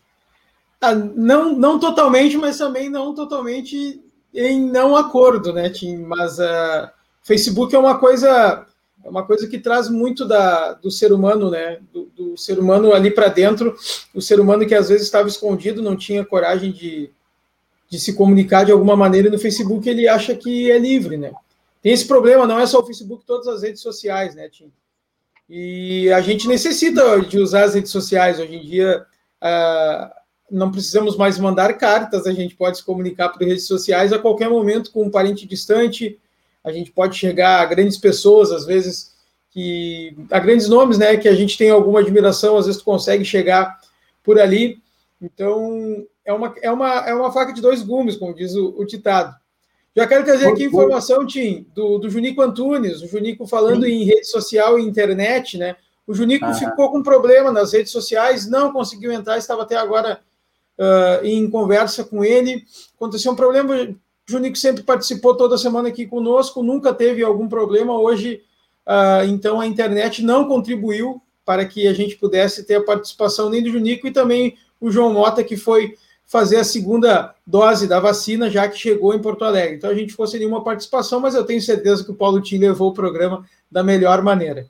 Ah, 0.82 0.94
não, 0.94 1.56
não 1.58 1.80
totalmente, 1.80 2.36
mas 2.36 2.58
também 2.58 2.90
não 2.90 3.16
totalmente 3.16 4.04
em 4.36 4.70
não 4.70 4.98
acordo, 4.98 5.54
né, 5.54 5.70
Tim? 5.70 6.00
Mas 6.00 6.38
uh, 6.38 6.90
Facebook 7.24 7.74
é 7.74 7.80
uma 7.80 7.98
coisa 7.98 8.66
é 9.06 9.10
uma 9.10 9.26
coisa 9.26 9.48
que 9.48 9.58
traz 9.58 9.90
muito 9.90 10.26
da, 10.26 10.74
do 10.74 10.92
ser 10.92 11.14
humano, 11.14 11.50
né? 11.50 11.80
Do, 11.94 12.12
do 12.14 12.38
ser 12.38 12.60
humano 12.60 12.92
ali 12.92 13.10
para 13.10 13.30
dentro, 13.30 13.74
o 14.14 14.22
ser 14.22 14.38
humano 14.38 14.68
que 14.68 14.76
às 14.76 14.90
vezes 14.90 15.06
estava 15.06 15.30
escondido, 15.30 15.82
não 15.82 15.96
tinha 15.96 16.26
coragem 16.26 16.74
de, 16.74 17.10
de 17.92 18.00
se 18.00 18.14
comunicar 18.14 18.64
de 18.64 18.72
alguma 18.72 18.96
maneira 18.96 19.30
no 19.30 19.38
Facebook, 19.38 19.88
ele 19.88 20.08
acha 20.08 20.34
que 20.34 20.72
é 20.72 20.80
livre, 20.80 21.18
né? 21.18 21.34
Tem 21.82 21.92
esse 21.92 22.08
problema, 22.08 22.48
não 22.48 22.58
é 22.58 22.66
só 22.66 22.80
o 22.80 22.86
Facebook, 22.86 23.26
todas 23.26 23.50
as 23.50 23.64
redes 23.64 23.82
sociais, 23.82 24.34
né, 24.34 24.48
Tim? 24.48 24.72
E 25.50 26.10
a 26.10 26.22
gente 26.22 26.48
necessita 26.48 27.20
de 27.20 27.38
usar 27.38 27.66
as 27.66 27.76
redes 27.76 27.92
sociais. 27.92 28.40
Hoje 28.40 28.56
em 28.56 28.62
dia, 28.66 29.06
uh, 29.44 30.10
não 30.50 30.72
precisamos 30.72 31.18
mais 31.18 31.38
mandar 31.38 31.74
cartas, 31.74 32.26
a 32.26 32.32
gente 32.32 32.56
pode 32.56 32.78
se 32.78 32.86
comunicar 32.86 33.28
por 33.28 33.46
redes 33.46 33.68
sociais 33.68 34.14
a 34.14 34.20
qualquer 34.20 34.50
momento 34.50 34.90
com 34.94 35.04
um 35.04 35.12
parente 35.12 35.46
distante, 35.46 36.18
a 36.64 36.72
gente 36.72 36.92
pode 36.92 37.18
chegar 37.18 37.60
a 37.60 37.66
grandes 37.66 37.98
pessoas, 37.98 38.54
às 38.54 38.66
vezes, 38.66 39.18
que 39.50 40.16
a 40.32 40.40
grandes 40.40 40.70
nomes, 40.70 40.98
né, 40.98 41.18
que 41.18 41.28
a 41.28 41.36
gente 41.36 41.58
tem 41.58 41.70
alguma 41.70 42.00
admiração, 42.00 42.56
às 42.56 42.68
vezes 42.68 42.80
tu 42.80 42.86
consegue 42.86 43.26
chegar 43.26 43.82
por 44.24 44.40
ali. 44.40 44.82
Então, 45.22 46.06
é 46.26 46.34
uma, 46.34 46.54
é 46.62 46.72
uma, 46.72 46.90
é 47.08 47.14
uma 47.14 47.32
faca 47.32 47.54
de 47.54 47.62
dois 47.62 47.82
gumes, 47.82 48.16
como 48.16 48.34
diz 48.34 48.56
o, 48.56 48.76
o 48.78 48.86
ditado. 48.86 49.36
Já 49.96 50.08
quero 50.08 50.24
trazer 50.24 50.48
aqui 50.48 50.64
informação, 50.64 51.26
Tim, 51.26 51.68
do, 51.76 51.98
do 51.98 52.10
Junico 52.10 52.42
Antunes, 52.42 53.02
o 53.02 53.08
Junico 53.08 53.46
falando 53.46 53.86
Sim. 53.86 53.92
em 53.92 54.04
rede 54.06 54.26
social 54.26 54.80
e 54.80 54.84
internet, 54.84 55.58
né? 55.58 55.76
O 56.08 56.14
Junico 56.14 56.46
ah. 56.46 56.54
ficou 56.54 56.92
com 56.92 57.04
problema 57.04 57.52
nas 57.52 57.74
redes 57.74 57.92
sociais, 57.92 58.50
não 58.50 58.72
conseguiu 58.72 59.12
entrar, 59.12 59.38
estava 59.38 59.64
até 59.64 59.76
agora 59.76 60.22
uh, 60.78 61.26
em 61.26 61.50
conversa 61.50 62.04
com 62.04 62.24
ele. 62.24 62.64
Aconteceu 62.96 63.34
um 63.34 63.36
problema, 63.36 63.76
o 63.76 63.96
Junico 64.26 64.58
sempre 64.58 64.84
participou 64.84 65.36
toda 65.36 65.58
semana 65.58 65.90
aqui 65.90 66.08
conosco, 66.08 66.64
nunca 66.64 66.94
teve 66.94 67.22
algum 67.24 67.50
problema. 67.50 67.94
Hoje, 68.00 68.42
uh, 68.88 69.26
então, 69.28 69.60
a 69.60 69.68
internet 69.68 70.24
não 70.24 70.48
contribuiu 70.48 71.22
para 71.44 71.66
que 71.66 71.88
a 71.88 71.94
gente 71.94 72.16
pudesse 72.16 72.66
ter 72.66 72.76
a 72.76 72.84
participação 72.84 73.50
nem 73.50 73.62
do 73.62 73.72
Junico 73.72 74.08
e 74.08 74.12
também 74.12 74.58
o 74.80 74.90
João 74.90 75.14
Mota, 75.14 75.44
que 75.44 75.58
foi 75.58 75.96
fazer 76.32 76.56
a 76.56 76.64
segunda 76.64 77.36
dose 77.46 77.90
da 77.90 78.00
vacina, 78.00 78.50
já 78.50 78.66
que 78.66 78.78
chegou 78.78 79.14
em 79.14 79.22
Porto 79.22 79.44
Alegre. 79.44 79.76
Então 79.76 79.90
a 79.90 79.94
gente 79.94 80.14
fosse 80.14 80.40
nenhuma 80.40 80.64
participação, 80.64 81.20
mas 81.20 81.36
eu 81.36 81.44
tenho 81.44 81.62
certeza 81.62 82.06
que 82.06 82.12
o 82.12 82.16
Paulo 82.16 82.40
Tim 82.40 82.58
levou 82.58 82.92
o 82.92 82.94
programa 82.94 83.44
da 83.70 83.84
melhor 83.84 84.22
maneira. 84.22 84.66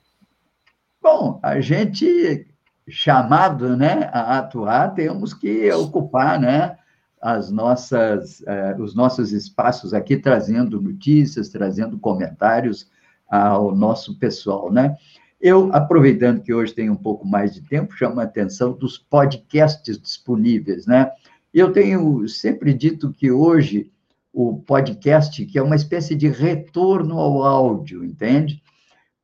Bom, 1.00 1.38
a 1.40 1.60
gente 1.60 2.48
chamado, 2.88 3.76
né, 3.76 4.10
a 4.12 4.38
atuar, 4.38 4.92
temos 4.92 5.32
que 5.32 5.70
ocupar, 5.70 6.40
né, 6.40 6.76
as 7.20 7.48
nossas, 7.48 8.42
eh, 8.44 8.74
os 8.80 8.92
nossos 8.92 9.30
espaços 9.30 9.94
aqui, 9.94 10.16
trazendo 10.16 10.80
notícias, 10.80 11.48
trazendo 11.48 11.96
comentários 11.96 12.90
ao 13.30 13.72
nosso 13.72 14.18
pessoal, 14.18 14.72
né? 14.72 14.96
Eu, 15.40 15.70
aproveitando 15.72 16.40
que 16.40 16.52
hoje 16.52 16.74
tem 16.74 16.90
um 16.90 16.96
pouco 16.96 17.26
mais 17.26 17.54
de 17.54 17.60
tempo, 17.62 17.94
chamo 17.94 18.20
a 18.20 18.24
atenção 18.24 18.72
dos 18.72 18.98
podcasts 18.98 19.96
disponíveis, 19.96 20.86
né? 20.86 21.10
Eu 21.52 21.70
tenho 21.70 22.26
sempre 22.28 22.72
dito 22.72 23.12
que 23.12 23.30
hoje 23.30 23.92
o 24.32 24.60
podcast, 24.60 25.44
que 25.44 25.58
é 25.58 25.62
uma 25.62 25.76
espécie 25.76 26.14
de 26.14 26.26
retorno 26.26 27.18
ao 27.18 27.42
áudio, 27.42 28.02
entende? 28.02 28.62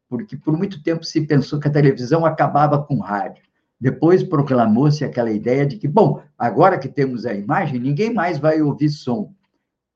Porque 0.08 0.36
por 0.36 0.54
muito 0.54 0.82
tempo 0.82 1.04
se 1.04 1.26
pensou 1.26 1.58
que 1.58 1.68
a 1.68 1.72
televisão 1.72 2.26
acabava 2.26 2.82
com 2.82 2.96
o 2.96 3.00
rádio. 3.00 3.42
Depois 3.80 4.22
proclamou-se 4.22 5.02
aquela 5.04 5.30
ideia 5.30 5.64
de 5.64 5.78
que, 5.78 5.88
bom, 5.88 6.22
agora 6.36 6.78
que 6.78 6.88
temos 6.88 7.24
a 7.24 7.32
imagem, 7.32 7.80
ninguém 7.80 8.12
mais 8.12 8.38
vai 8.38 8.60
ouvir 8.60 8.90
som. 8.90 9.32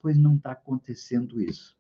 Pois 0.01 0.17
não 0.17 0.37
está 0.37 0.53
acontecendo 0.53 1.39
isso. 1.39 1.75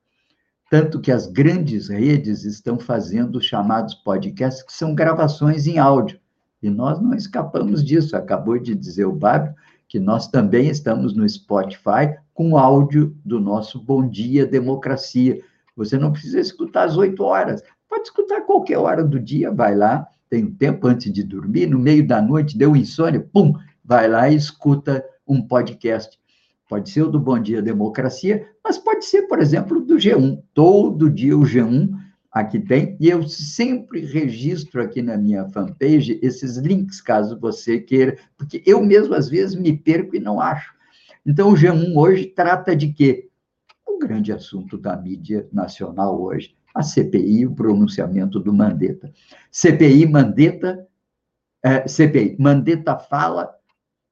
Tanto 0.70 1.00
que 1.00 1.12
as 1.12 1.26
grandes 1.26 1.88
redes 1.88 2.44
estão 2.44 2.78
fazendo 2.78 3.36
os 3.36 3.46
chamados 3.46 3.94
podcasts, 3.94 4.62
que 4.62 4.72
são 4.72 4.94
gravações 4.94 5.66
em 5.66 5.78
áudio. 5.78 6.20
E 6.62 6.68
nós 6.68 7.00
não 7.00 7.14
escapamos 7.14 7.82
disso. 7.84 8.16
Acabou 8.16 8.58
de 8.58 8.74
dizer 8.74 9.06
o 9.06 9.12
Bárbio 9.12 9.54
que 9.92 10.00
nós 10.00 10.26
também 10.26 10.70
estamos 10.70 11.14
no 11.14 11.28
Spotify 11.28 12.16
com 12.32 12.56
áudio 12.56 13.14
do 13.22 13.38
nosso 13.38 13.78
Bom 13.78 14.08
Dia 14.08 14.46
Democracia. 14.46 15.38
Você 15.76 15.98
não 15.98 16.10
precisa 16.10 16.40
escutar 16.40 16.84
às 16.84 16.96
8 16.96 17.22
horas, 17.22 17.62
pode 17.86 18.04
escutar 18.04 18.40
qualquer 18.40 18.78
hora 18.78 19.04
do 19.04 19.20
dia, 19.20 19.50
vai 19.50 19.76
lá, 19.76 20.08
tem 20.30 20.44
um 20.44 20.54
tempo 20.54 20.86
antes 20.86 21.12
de 21.12 21.22
dormir, 21.22 21.66
no 21.66 21.78
meio 21.78 22.06
da 22.06 22.22
noite, 22.22 22.56
deu 22.56 22.74
insônia, 22.74 23.20
pum, 23.20 23.52
vai 23.84 24.08
lá 24.08 24.30
e 24.30 24.34
escuta 24.34 25.04
um 25.28 25.46
podcast. 25.46 26.18
Pode 26.70 26.88
ser 26.88 27.02
o 27.02 27.10
do 27.10 27.20
Bom 27.20 27.38
Dia 27.38 27.60
Democracia, 27.60 28.48
mas 28.64 28.78
pode 28.78 29.04
ser, 29.04 29.24
por 29.24 29.40
exemplo, 29.40 29.78
do 29.78 29.96
G1. 29.96 30.42
Todo 30.54 31.10
dia 31.10 31.36
o 31.36 31.42
G1 31.42 31.90
aqui 32.32 32.58
tem, 32.58 32.96
e 32.98 33.10
eu 33.10 33.28
sempre 33.28 34.00
registro 34.06 34.82
aqui 34.82 35.02
na 35.02 35.18
minha 35.18 35.46
fanpage 35.50 36.18
esses 36.22 36.56
links, 36.56 37.00
caso 37.00 37.38
você 37.38 37.78
queira, 37.78 38.16
porque 38.38 38.62
eu 38.64 38.82
mesmo 38.82 39.14
às 39.14 39.28
vezes 39.28 39.54
me 39.54 39.76
perco 39.76 40.16
e 40.16 40.20
não 40.20 40.40
acho. 40.40 40.74
Então, 41.26 41.50
o 41.50 41.54
G1 41.54 41.94
hoje 41.94 42.26
trata 42.26 42.74
de 42.74 42.92
quê? 42.92 43.28
O 43.86 43.98
grande 43.98 44.32
assunto 44.32 44.78
da 44.78 44.96
mídia 44.96 45.46
nacional 45.52 46.20
hoje, 46.20 46.56
a 46.74 46.82
CPI, 46.82 47.46
o 47.46 47.54
pronunciamento 47.54 48.40
do 48.40 48.52
Mandetta. 48.52 49.12
CPI, 49.50 50.06
Mandetta, 50.06 50.88
é, 51.62 51.86
CPI, 51.86 52.36
Mandetta 52.40 52.96
fala, 52.98 53.54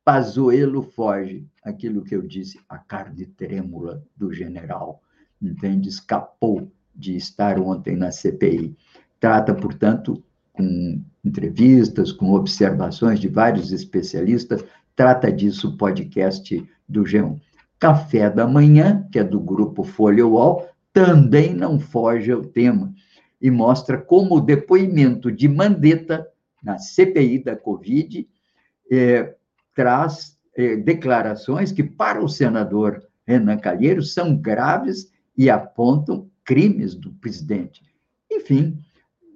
Pazuello 0.04 0.82
foge. 0.82 1.46
Aquilo 1.64 2.02
que 2.02 2.14
eu 2.14 2.22
disse, 2.22 2.60
a 2.68 2.78
carne 2.78 3.26
trêmula 3.26 4.02
do 4.14 4.32
general, 4.32 5.02
entende? 5.40 5.88
Escapou 5.88 6.70
de 7.00 7.16
estar 7.16 7.58
ontem 7.58 7.96
na 7.96 8.12
CPI. 8.12 8.76
Trata, 9.18 9.54
portanto, 9.54 10.22
com 10.52 11.02
entrevistas, 11.24 12.12
com 12.12 12.32
observações 12.32 13.18
de 13.18 13.28
vários 13.28 13.72
especialistas, 13.72 14.64
trata 14.94 15.32
disso 15.32 15.70
o 15.70 15.76
podcast 15.76 16.62
do 16.88 17.02
G1. 17.02 17.40
Café 17.78 18.28
da 18.28 18.46
Manhã, 18.46 19.06
que 19.10 19.18
é 19.18 19.24
do 19.24 19.40
grupo 19.40 19.82
Folha 19.82 20.26
UOL, 20.26 20.68
também 20.92 21.54
não 21.54 21.80
foge 21.80 22.30
ao 22.30 22.42
tema 22.42 22.92
e 23.40 23.50
mostra 23.50 23.96
como 23.96 24.36
o 24.36 24.40
depoimento 24.40 25.32
de 25.32 25.48
Mandetta 25.48 26.26
na 26.62 26.78
CPI 26.78 27.42
da 27.42 27.56
Covid 27.56 28.28
é, 28.92 29.34
traz 29.74 30.36
é, 30.54 30.76
declarações 30.76 31.72
que, 31.72 31.82
para 31.82 32.22
o 32.22 32.28
senador 32.28 33.02
Renan 33.26 33.56
Calheiros, 33.56 34.12
são 34.12 34.36
graves 34.36 35.10
e 35.36 35.48
apontam 35.48 36.28
crimes 36.50 36.96
do 36.96 37.12
presidente. 37.12 37.80
Enfim, 38.28 38.76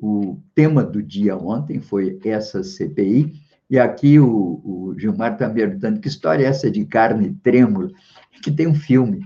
o 0.03 0.43
tema 0.53 0.83
do 0.83 1.01
dia 1.01 1.37
ontem 1.37 1.81
foi 1.81 2.19
essa 2.25 2.65
CPI, 2.65 3.35
e 3.71 3.79
aqui 3.79 4.19
o, 4.19 4.61
o 4.65 4.95
Gilmar 4.99 5.35
está 5.35 5.47
me 5.47 5.55
perguntando 5.55 6.01
que 6.01 6.09
história 6.09 6.45
é 6.45 6.49
essa 6.49 6.69
de 6.69 6.85
carne 6.85 7.33
trêmula, 7.41 7.89
que 8.43 8.51
tem 8.51 8.67
um 8.67 8.75
filme 8.75 9.25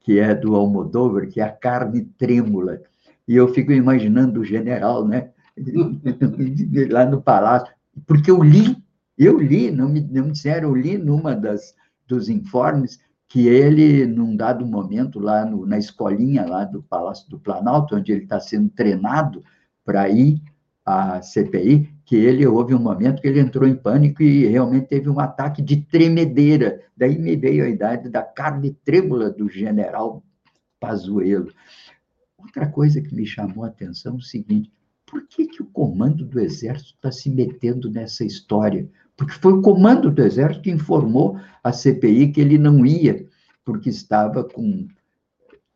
que 0.00 0.18
é 0.18 0.34
do 0.34 0.56
Almodóvar, 0.56 1.28
que 1.28 1.40
é 1.40 1.44
a 1.44 1.52
carne 1.52 2.06
trêmula, 2.18 2.82
e 3.28 3.36
eu 3.36 3.46
fico 3.54 3.70
imaginando 3.70 4.40
o 4.40 4.44
general, 4.44 5.06
né, 5.06 5.30
lá 6.90 7.06
no 7.06 7.22
palácio, 7.22 7.72
porque 8.04 8.32
eu 8.32 8.42
li, 8.42 8.76
eu 9.16 9.38
li, 9.38 9.70
não 9.70 9.88
me, 9.88 10.00
não 10.00 10.24
me 10.24 10.32
disseram, 10.32 10.70
eu 10.70 10.74
li 10.74 10.98
numa 10.98 11.36
das 11.36 11.72
dos 12.08 12.28
informes 12.28 12.98
que 13.28 13.46
ele, 13.46 14.06
num 14.06 14.34
dado 14.34 14.66
momento, 14.66 15.18
lá 15.20 15.44
no, 15.44 15.66
na 15.66 15.78
escolinha 15.78 16.46
lá 16.46 16.64
do 16.64 16.82
Palácio 16.82 17.28
do 17.28 17.38
Planalto, 17.38 17.94
onde 17.94 18.10
ele 18.10 18.22
está 18.22 18.40
sendo 18.40 18.70
treinado 18.70 19.44
para 19.84 20.08
ir 20.08 20.40
à 20.84 21.20
CPI, 21.20 21.94
que 22.06 22.16
ele 22.16 22.46
houve 22.46 22.74
um 22.74 22.78
momento 22.78 23.20
que 23.20 23.28
ele 23.28 23.40
entrou 23.40 23.68
em 23.68 23.76
pânico 23.76 24.22
e 24.22 24.46
realmente 24.46 24.86
teve 24.86 25.10
um 25.10 25.20
ataque 25.20 25.60
de 25.60 25.82
tremedeira. 25.82 26.82
Daí 26.96 27.18
me 27.18 27.36
veio 27.36 27.64
a 27.64 27.68
idade 27.68 28.08
da 28.08 28.22
carne 28.22 28.72
trêmula 28.82 29.30
do 29.30 29.46
general 29.46 30.24
Pazuello. 30.80 31.52
Outra 32.38 32.66
coisa 32.66 33.02
que 33.02 33.14
me 33.14 33.26
chamou 33.26 33.64
a 33.64 33.68
atenção 33.68 34.14
é 34.14 34.16
o 34.16 34.22
seguinte: 34.22 34.72
por 35.04 35.26
que, 35.26 35.46
que 35.46 35.62
o 35.62 35.66
comando 35.66 36.24
do 36.24 36.40
Exército 36.40 36.94
está 36.94 37.12
se 37.12 37.28
metendo 37.28 37.90
nessa 37.90 38.24
história? 38.24 38.88
Porque 39.18 39.34
foi 39.34 39.52
o 39.52 39.60
comando 39.60 40.12
do 40.12 40.22
Exército 40.22 40.62
que 40.62 40.70
informou 40.70 41.36
a 41.62 41.72
CPI 41.72 42.30
que 42.30 42.40
ele 42.40 42.56
não 42.56 42.86
ia, 42.86 43.26
porque 43.64 43.90
estava 43.90 44.44
com, 44.44 44.86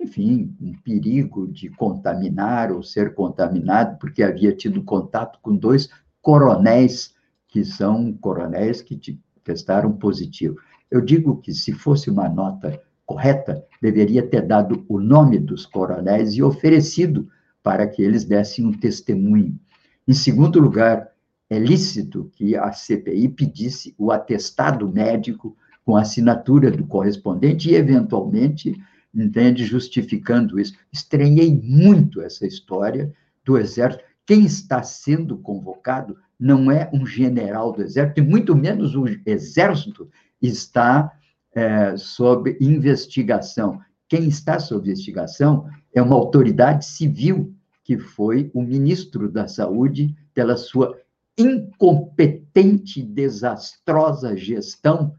enfim, 0.01 0.57
um 0.61 0.72
perigo 0.74 1.49
de 1.49 1.68
contaminar 1.68 2.70
ou 2.70 2.84
ser 2.84 3.14
contaminado, 3.14 3.99
porque 3.99 4.22
havia 4.22 4.55
tido 4.55 4.84
contato 4.84 5.40
com 5.43 5.57
dois 5.57 5.90
coronéis 6.22 7.14
que 7.49 7.64
são 7.64 8.12
coronéis 8.12 8.80
que 8.80 8.99
testaram 9.43 9.93
positivo. 9.93 10.57
Eu 10.88 11.01
digo 11.01 11.38
que 11.38 11.53
se 11.53 11.72
fosse 11.72 12.09
uma 12.09 12.28
nota 12.28 12.80
correta, 13.05 13.62
deveria 13.82 14.24
ter 14.24 14.47
dado 14.47 14.84
o 14.88 15.01
nome 15.01 15.36
dos 15.40 15.66
coronéis 15.66 16.34
e 16.34 16.43
oferecido 16.45 17.28
para 17.61 17.88
que 17.88 18.03
eles 18.03 18.24
dessem 18.24 18.64
um 18.64 18.72
testemunho. 18.72 19.59
Em 20.07 20.14
segundo 20.14 20.61
lugar, 20.61 21.11
é 21.53 21.59
lícito 21.59 22.30
que 22.34 22.57
a 22.57 22.72
CPI 22.72 23.28
pedisse 23.28 23.94
o 23.98 24.11
atestado 24.11 24.90
médico 24.90 25.55
com 25.84 25.98
assinatura 25.98 26.70
do 26.70 26.86
correspondente 26.86 27.68
e, 27.68 27.74
eventualmente, 27.74 28.74
entende, 29.14 29.66
justificando 29.66 30.59
isso. 30.59 30.74
Estranhei 30.90 31.55
muito 31.55 32.22
essa 32.22 32.46
história 32.46 33.12
do 33.44 33.59
Exército. 33.59 34.03
Quem 34.24 34.46
está 34.46 34.82
sendo 34.82 35.36
convocado 35.36 36.16
não 36.40 36.70
é 36.70 36.88
um 36.90 37.05
general 37.05 37.70
do 37.70 37.82
Exército, 37.82 38.20
e 38.20 38.24
muito 38.24 38.57
menos 38.57 38.94
o 38.94 39.05
Exército 39.26 40.09
está 40.40 41.12
é, 41.55 41.94
sob 41.98 42.57
investigação. 42.62 43.78
Quem 44.09 44.26
está 44.26 44.59
sob 44.59 44.88
investigação 44.88 45.68
é 45.94 46.00
uma 46.00 46.16
autoridade 46.16 46.86
civil, 46.86 47.55
que 47.84 47.98
foi 47.98 48.50
o 48.55 48.62
ministro 48.62 49.30
da 49.30 49.46
Saúde, 49.46 50.16
pela 50.32 50.57
sua 50.57 50.96
incompetente 51.38 53.02
desastrosa 53.02 54.36
gestão 54.36 55.14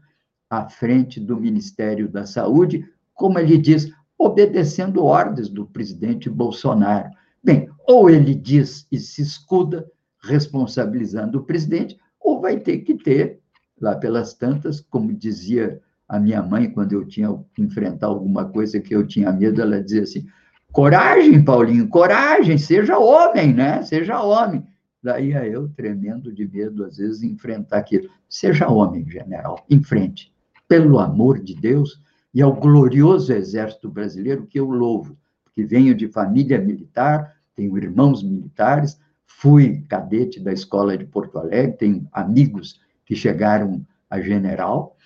à 0.48 0.68
frente 0.68 1.18
do 1.18 1.36
Ministério 1.36 2.08
da 2.08 2.26
Saúde, 2.26 2.84
como 3.12 3.38
ele 3.38 3.58
diz, 3.58 3.90
obedecendo 4.18 5.04
ordens 5.04 5.48
do 5.48 5.66
presidente 5.66 6.30
Bolsonaro. 6.30 7.10
Bem, 7.42 7.68
ou 7.86 8.08
ele 8.08 8.34
diz 8.34 8.86
e 8.90 8.98
se 8.98 9.22
escuda, 9.22 9.86
responsabilizando 10.22 11.38
o 11.38 11.44
presidente, 11.44 11.98
ou 12.20 12.40
vai 12.40 12.58
ter 12.58 12.78
que 12.78 12.94
ter, 12.94 13.40
lá 13.80 13.94
pelas 13.96 14.34
tantas, 14.34 14.80
como 14.80 15.12
dizia 15.12 15.80
a 16.08 16.18
minha 16.18 16.42
mãe, 16.42 16.70
quando 16.70 16.92
eu 16.92 17.04
tinha 17.04 17.28
que 17.54 17.62
enfrentar 17.62 18.06
alguma 18.06 18.46
coisa 18.46 18.80
que 18.80 18.94
eu 18.94 19.06
tinha 19.06 19.32
medo, 19.32 19.60
ela 19.60 19.82
dizia 19.82 20.02
assim: 20.02 20.26
coragem, 20.72 21.44
Paulinho, 21.44 21.88
coragem, 21.88 22.56
seja 22.56 22.98
homem, 22.98 23.52
né? 23.52 23.82
Seja 23.82 24.22
homem. 24.22 24.64
Daí 25.04 25.32
ia 25.32 25.46
eu, 25.46 25.68
tremendo 25.68 26.32
de 26.32 26.48
medo, 26.48 26.82
às 26.82 26.96
vezes, 26.96 27.22
enfrentar 27.22 27.76
aquilo. 27.76 28.08
Seja 28.26 28.70
homem, 28.70 29.06
general, 29.06 29.62
em 29.68 29.82
frente. 29.82 30.32
Pelo 30.66 30.98
amor 30.98 31.38
de 31.40 31.54
Deus, 31.54 32.00
e 32.32 32.40
ao 32.40 32.54
glorioso 32.54 33.30
exército 33.30 33.90
brasileiro 33.90 34.46
que 34.46 34.58
eu 34.58 34.70
louvo, 34.70 35.14
porque 35.44 35.62
venho 35.62 35.94
de 35.94 36.08
família 36.08 36.58
militar, 36.58 37.36
tenho 37.54 37.76
irmãos 37.76 38.22
militares, 38.22 38.98
fui 39.26 39.82
cadete 39.82 40.40
da 40.40 40.54
escola 40.54 40.96
de 40.96 41.04
Porto 41.04 41.38
Alegre, 41.38 41.76
tenho 41.76 42.08
amigos 42.10 42.80
que 43.04 43.14
chegaram 43.14 43.86
a 44.08 44.22
general, 44.22 44.96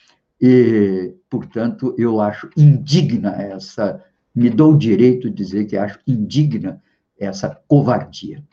e, 0.41 1.13
portanto, 1.29 1.93
eu 1.99 2.21
acho 2.21 2.49
indigna 2.57 3.33
essa, 3.33 4.01
me 4.33 4.49
dou 4.49 4.75
o 4.75 4.79
direito 4.79 5.29
de 5.29 5.35
dizer 5.35 5.65
que 5.65 5.77
acho 5.77 5.99
indigna 6.07 6.81
essa 7.19 7.61
covardia. 7.67 8.45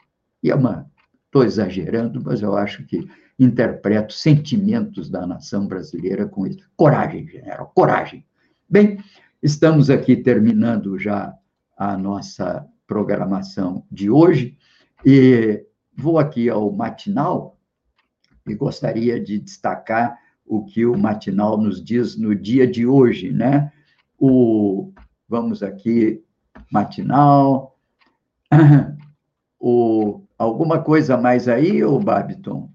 E 0.41 0.49
é 0.49 0.55
uma, 0.55 0.89
estou 1.35 1.43
exagerando, 1.43 2.21
mas 2.23 2.41
eu 2.41 2.55
acho 2.55 2.85
que 2.85 3.09
interpreto 3.37 4.13
sentimentos 4.13 5.09
da 5.09 5.27
nação 5.27 5.67
brasileira 5.67 6.25
com 6.25 6.47
isso. 6.47 6.65
Coragem, 6.77 7.27
general, 7.27 7.73
coragem. 7.75 8.25
Bem, 8.69 9.03
estamos 9.43 9.89
aqui 9.89 10.15
terminando 10.15 10.97
já 10.97 11.35
a 11.77 11.97
nossa 11.97 12.65
programação 12.87 13.85
de 13.91 14.09
hoje 14.09 14.57
e 15.05 15.65
vou 15.93 16.17
aqui 16.17 16.49
ao 16.49 16.71
matinal 16.71 17.59
e 18.47 18.55
gostaria 18.55 19.19
de 19.19 19.37
destacar 19.37 20.17
o 20.45 20.63
que 20.63 20.85
o 20.85 20.97
matinal 20.97 21.57
nos 21.57 21.83
diz 21.83 22.15
no 22.15 22.33
dia 22.33 22.65
de 22.65 22.87
hoje, 22.87 23.31
né? 23.31 23.73
O 24.17 24.93
vamos 25.27 25.61
aqui 25.61 26.23
matinal. 26.71 27.77
O 29.67 30.24
alguma 30.37 30.79
coisa 30.81 31.17
mais 31.17 31.47
aí, 31.47 31.83
o 31.83 31.99
Babiton? 31.99 32.69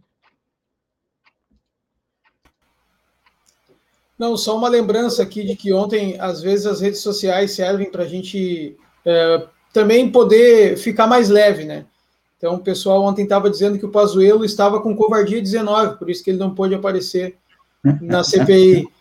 Não, 4.18 4.36
só 4.36 4.56
uma 4.56 4.68
lembrança 4.68 5.22
aqui 5.22 5.44
de 5.44 5.56
que 5.56 5.72
ontem, 5.72 6.20
às 6.20 6.42
vezes, 6.42 6.66
as 6.66 6.80
redes 6.80 7.00
sociais 7.00 7.52
servem 7.52 7.90
para 7.90 8.02
a 8.02 8.06
gente 8.06 8.76
é, 9.04 9.46
também 9.72 10.10
poder 10.10 10.76
ficar 10.76 11.06
mais 11.06 11.30
leve, 11.30 11.64
né? 11.64 11.86
Então, 12.36 12.54
o 12.54 12.60
pessoal 12.60 13.02
ontem 13.02 13.22
estava 13.22 13.50
dizendo 13.50 13.78
que 13.78 13.84
o 13.84 13.90
Pazuello 13.90 14.44
estava 14.44 14.80
com 14.80 14.96
covardia 14.96 15.40
19, 15.40 15.98
por 15.98 16.10
isso 16.10 16.22
que 16.22 16.30
ele 16.30 16.38
não 16.38 16.54
pôde 16.54 16.74
aparecer 16.74 17.36
na 18.00 18.22
CPI. 18.22 18.86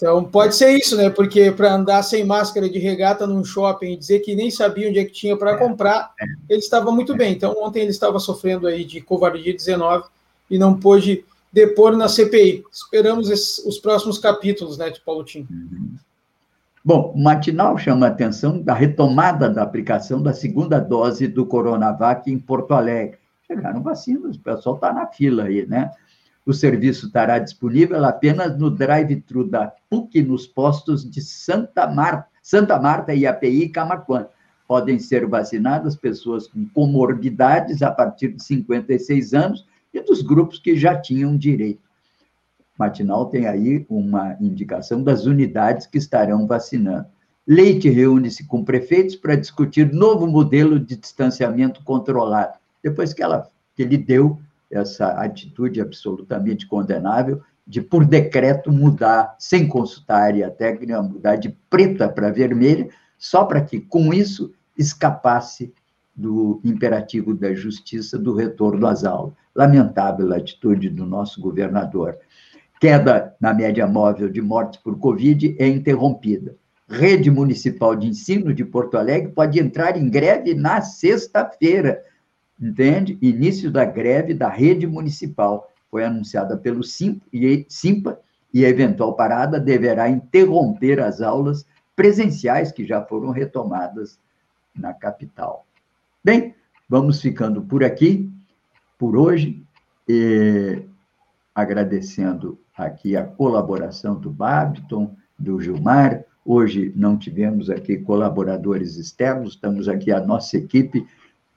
Então, 0.00 0.24
pode 0.24 0.54
ser 0.54 0.70
isso, 0.70 0.96
né? 0.96 1.10
Porque 1.10 1.52
para 1.52 1.74
andar 1.74 2.02
sem 2.02 2.24
máscara 2.24 2.70
de 2.70 2.78
regata 2.78 3.26
num 3.26 3.44
shopping 3.44 3.92
e 3.92 3.96
dizer 3.98 4.20
que 4.20 4.34
nem 4.34 4.50
sabia 4.50 4.88
onde 4.88 4.98
é 4.98 5.04
que 5.04 5.12
tinha 5.12 5.36
para 5.36 5.58
comprar, 5.58 6.14
ele 6.48 6.58
estava 6.58 6.90
muito 6.90 7.14
bem. 7.14 7.34
Então, 7.34 7.54
ontem 7.58 7.80
ele 7.80 7.90
estava 7.90 8.18
sofrendo 8.18 8.66
aí 8.66 8.82
de 8.82 9.02
covardia 9.02 9.52
19 9.52 10.08
e 10.50 10.56
não 10.56 10.74
pôde 10.80 11.22
depor 11.52 11.94
na 11.98 12.08
CPI. 12.08 12.64
Esperamos 12.72 13.28
esses, 13.28 13.58
os 13.58 13.78
próximos 13.78 14.16
capítulos, 14.16 14.78
né, 14.78 14.88
de 14.88 15.02
Paulo 15.02 15.22
Tim. 15.22 15.46
Uhum. 15.50 15.94
Bom, 16.82 17.12
o 17.14 17.22
matinal 17.22 17.76
chama 17.76 18.06
a 18.06 18.08
atenção 18.08 18.58
da 18.58 18.72
retomada 18.72 19.50
da 19.50 19.62
aplicação 19.62 20.22
da 20.22 20.32
segunda 20.32 20.80
dose 20.80 21.28
do 21.28 21.44
Coronavac 21.44 22.32
em 22.32 22.38
Porto 22.38 22.72
Alegre. 22.72 23.18
Chegaram 23.46 23.82
vacinas, 23.82 24.36
o 24.36 24.40
pessoal 24.40 24.76
está 24.76 24.94
na 24.94 25.06
fila 25.08 25.44
aí, 25.44 25.66
né? 25.66 25.90
O 26.46 26.52
serviço 26.52 27.06
estará 27.06 27.38
disponível 27.38 28.04
apenas 28.04 28.58
no 28.58 28.70
drive-thru 28.70 29.48
da 29.48 29.72
PUC 29.88 30.22
nos 30.22 30.46
postos 30.46 31.08
de 31.08 31.20
Santa 31.20 31.86
Marta, 31.86 32.26
Santa 32.42 32.78
Marta, 32.78 33.14
IAPI 33.14 33.64
e 33.64 33.68
Camaquã. 33.68 34.26
Podem 34.66 34.98
ser 34.98 35.26
vacinadas 35.26 35.96
pessoas 35.96 36.46
com 36.46 36.66
comorbidades 36.68 37.82
a 37.82 37.90
partir 37.90 38.32
de 38.32 38.42
56 38.42 39.34
anos 39.34 39.66
e 39.92 40.00
dos 40.00 40.22
grupos 40.22 40.58
que 40.58 40.76
já 40.76 40.98
tinham 40.98 41.36
direito. 41.36 41.82
Matinal 42.78 43.26
tem 43.26 43.46
aí 43.46 43.84
uma 43.90 44.36
indicação 44.40 45.02
das 45.02 45.26
unidades 45.26 45.86
que 45.86 45.98
estarão 45.98 46.46
vacinando. 46.46 47.06
Leite 47.46 47.90
reúne-se 47.90 48.46
com 48.46 48.64
prefeitos 48.64 49.16
para 49.16 49.34
discutir 49.34 49.92
novo 49.92 50.26
modelo 50.26 50.80
de 50.80 50.96
distanciamento 50.96 51.82
controlado. 51.84 52.58
Depois 52.82 53.12
que, 53.12 53.22
ela, 53.22 53.50
que 53.74 53.82
ele 53.82 53.98
deu 53.98 54.38
essa 54.70 55.08
atitude 55.08 55.80
absolutamente 55.80 56.66
condenável 56.66 57.42
de, 57.66 57.80
por 57.80 58.04
decreto, 58.04 58.72
mudar, 58.72 59.36
sem 59.38 59.66
consultar 59.66 60.22
a 60.22 60.24
área 60.24 60.50
técnica, 60.50 61.02
mudar 61.02 61.36
de 61.36 61.50
preta 61.68 62.08
para 62.08 62.30
vermelha, 62.30 62.88
só 63.18 63.44
para 63.44 63.60
que, 63.60 63.80
com 63.80 64.12
isso, 64.12 64.52
escapasse 64.76 65.72
do 66.14 66.60
imperativo 66.64 67.34
da 67.34 67.54
justiça 67.54 68.18
do 68.18 68.34
retorno 68.34 68.86
às 68.86 69.04
aulas. 69.04 69.34
Lamentável 69.54 70.32
a 70.32 70.36
atitude 70.36 70.88
do 70.88 71.06
nosso 71.06 71.40
governador. 71.40 72.16
Queda 72.80 73.34
na 73.40 73.52
média 73.52 73.86
móvel 73.86 74.28
de 74.28 74.40
mortes 74.40 74.80
por 74.80 74.98
Covid 74.98 75.56
é 75.58 75.68
interrompida. 75.68 76.56
Rede 76.88 77.30
Municipal 77.30 77.94
de 77.94 78.08
Ensino 78.08 78.52
de 78.52 78.64
Porto 78.64 78.96
Alegre 78.96 79.32
pode 79.32 79.60
entrar 79.60 79.96
em 79.96 80.10
greve 80.10 80.54
na 80.54 80.80
sexta-feira, 80.80 82.02
entende? 82.60 83.18
Início 83.22 83.70
da 83.70 83.84
greve 83.84 84.34
da 84.34 84.48
rede 84.48 84.86
municipal. 84.86 85.70
Foi 85.90 86.04
anunciada 86.04 86.56
pelo 86.56 86.82
Simpa 86.84 88.20
e 88.52 88.64
a 88.64 88.68
eventual 88.68 89.14
parada 89.14 89.58
deverá 89.58 90.08
interromper 90.08 91.00
as 91.00 91.20
aulas 91.20 91.66
presenciais 91.96 92.70
que 92.70 92.84
já 92.84 93.04
foram 93.04 93.30
retomadas 93.30 94.18
na 94.74 94.92
capital. 94.92 95.66
Bem, 96.22 96.54
vamos 96.88 97.20
ficando 97.20 97.62
por 97.62 97.82
aqui, 97.82 98.30
por 98.98 99.16
hoje, 99.16 99.62
e 100.08 100.82
agradecendo 101.54 102.58
aqui 102.76 103.16
a 103.16 103.24
colaboração 103.24 104.18
do 104.18 104.30
Babiton, 104.30 105.14
do 105.38 105.60
Gilmar. 105.60 106.24
Hoje 106.44 106.92
não 106.96 107.16
tivemos 107.16 107.68
aqui 107.68 107.98
colaboradores 107.98 108.96
externos, 108.96 109.54
estamos 109.54 109.88
aqui 109.88 110.10
a 110.10 110.20
nossa 110.20 110.56
equipe 110.56 111.06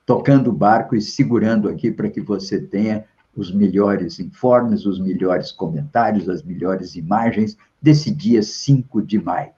tocando 0.05 0.49
o 0.49 0.53
barco 0.53 0.95
e 0.95 1.01
segurando 1.01 1.69
aqui 1.69 1.91
para 1.91 2.09
que 2.09 2.21
você 2.21 2.59
tenha 2.59 3.05
os 3.35 3.51
melhores 3.51 4.19
informes, 4.19 4.85
os 4.85 4.99
melhores 4.99 5.51
comentários, 5.51 6.29
as 6.29 6.43
melhores 6.43 6.95
imagens 6.95 7.57
desse 7.81 8.11
dia 8.11 8.43
5 8.43 9.01
de 9.01 9.19
maio. 9.19 9.51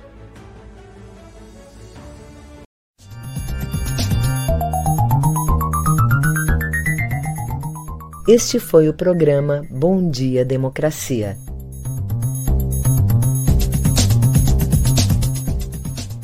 Este 8.28 8.60
foi 8.60 8.90
o 8.90 8.94
programa 8.94 9.62
Bom 9.70 10.10
Dia 10.10 10.44
Democracia. 10.44 11.38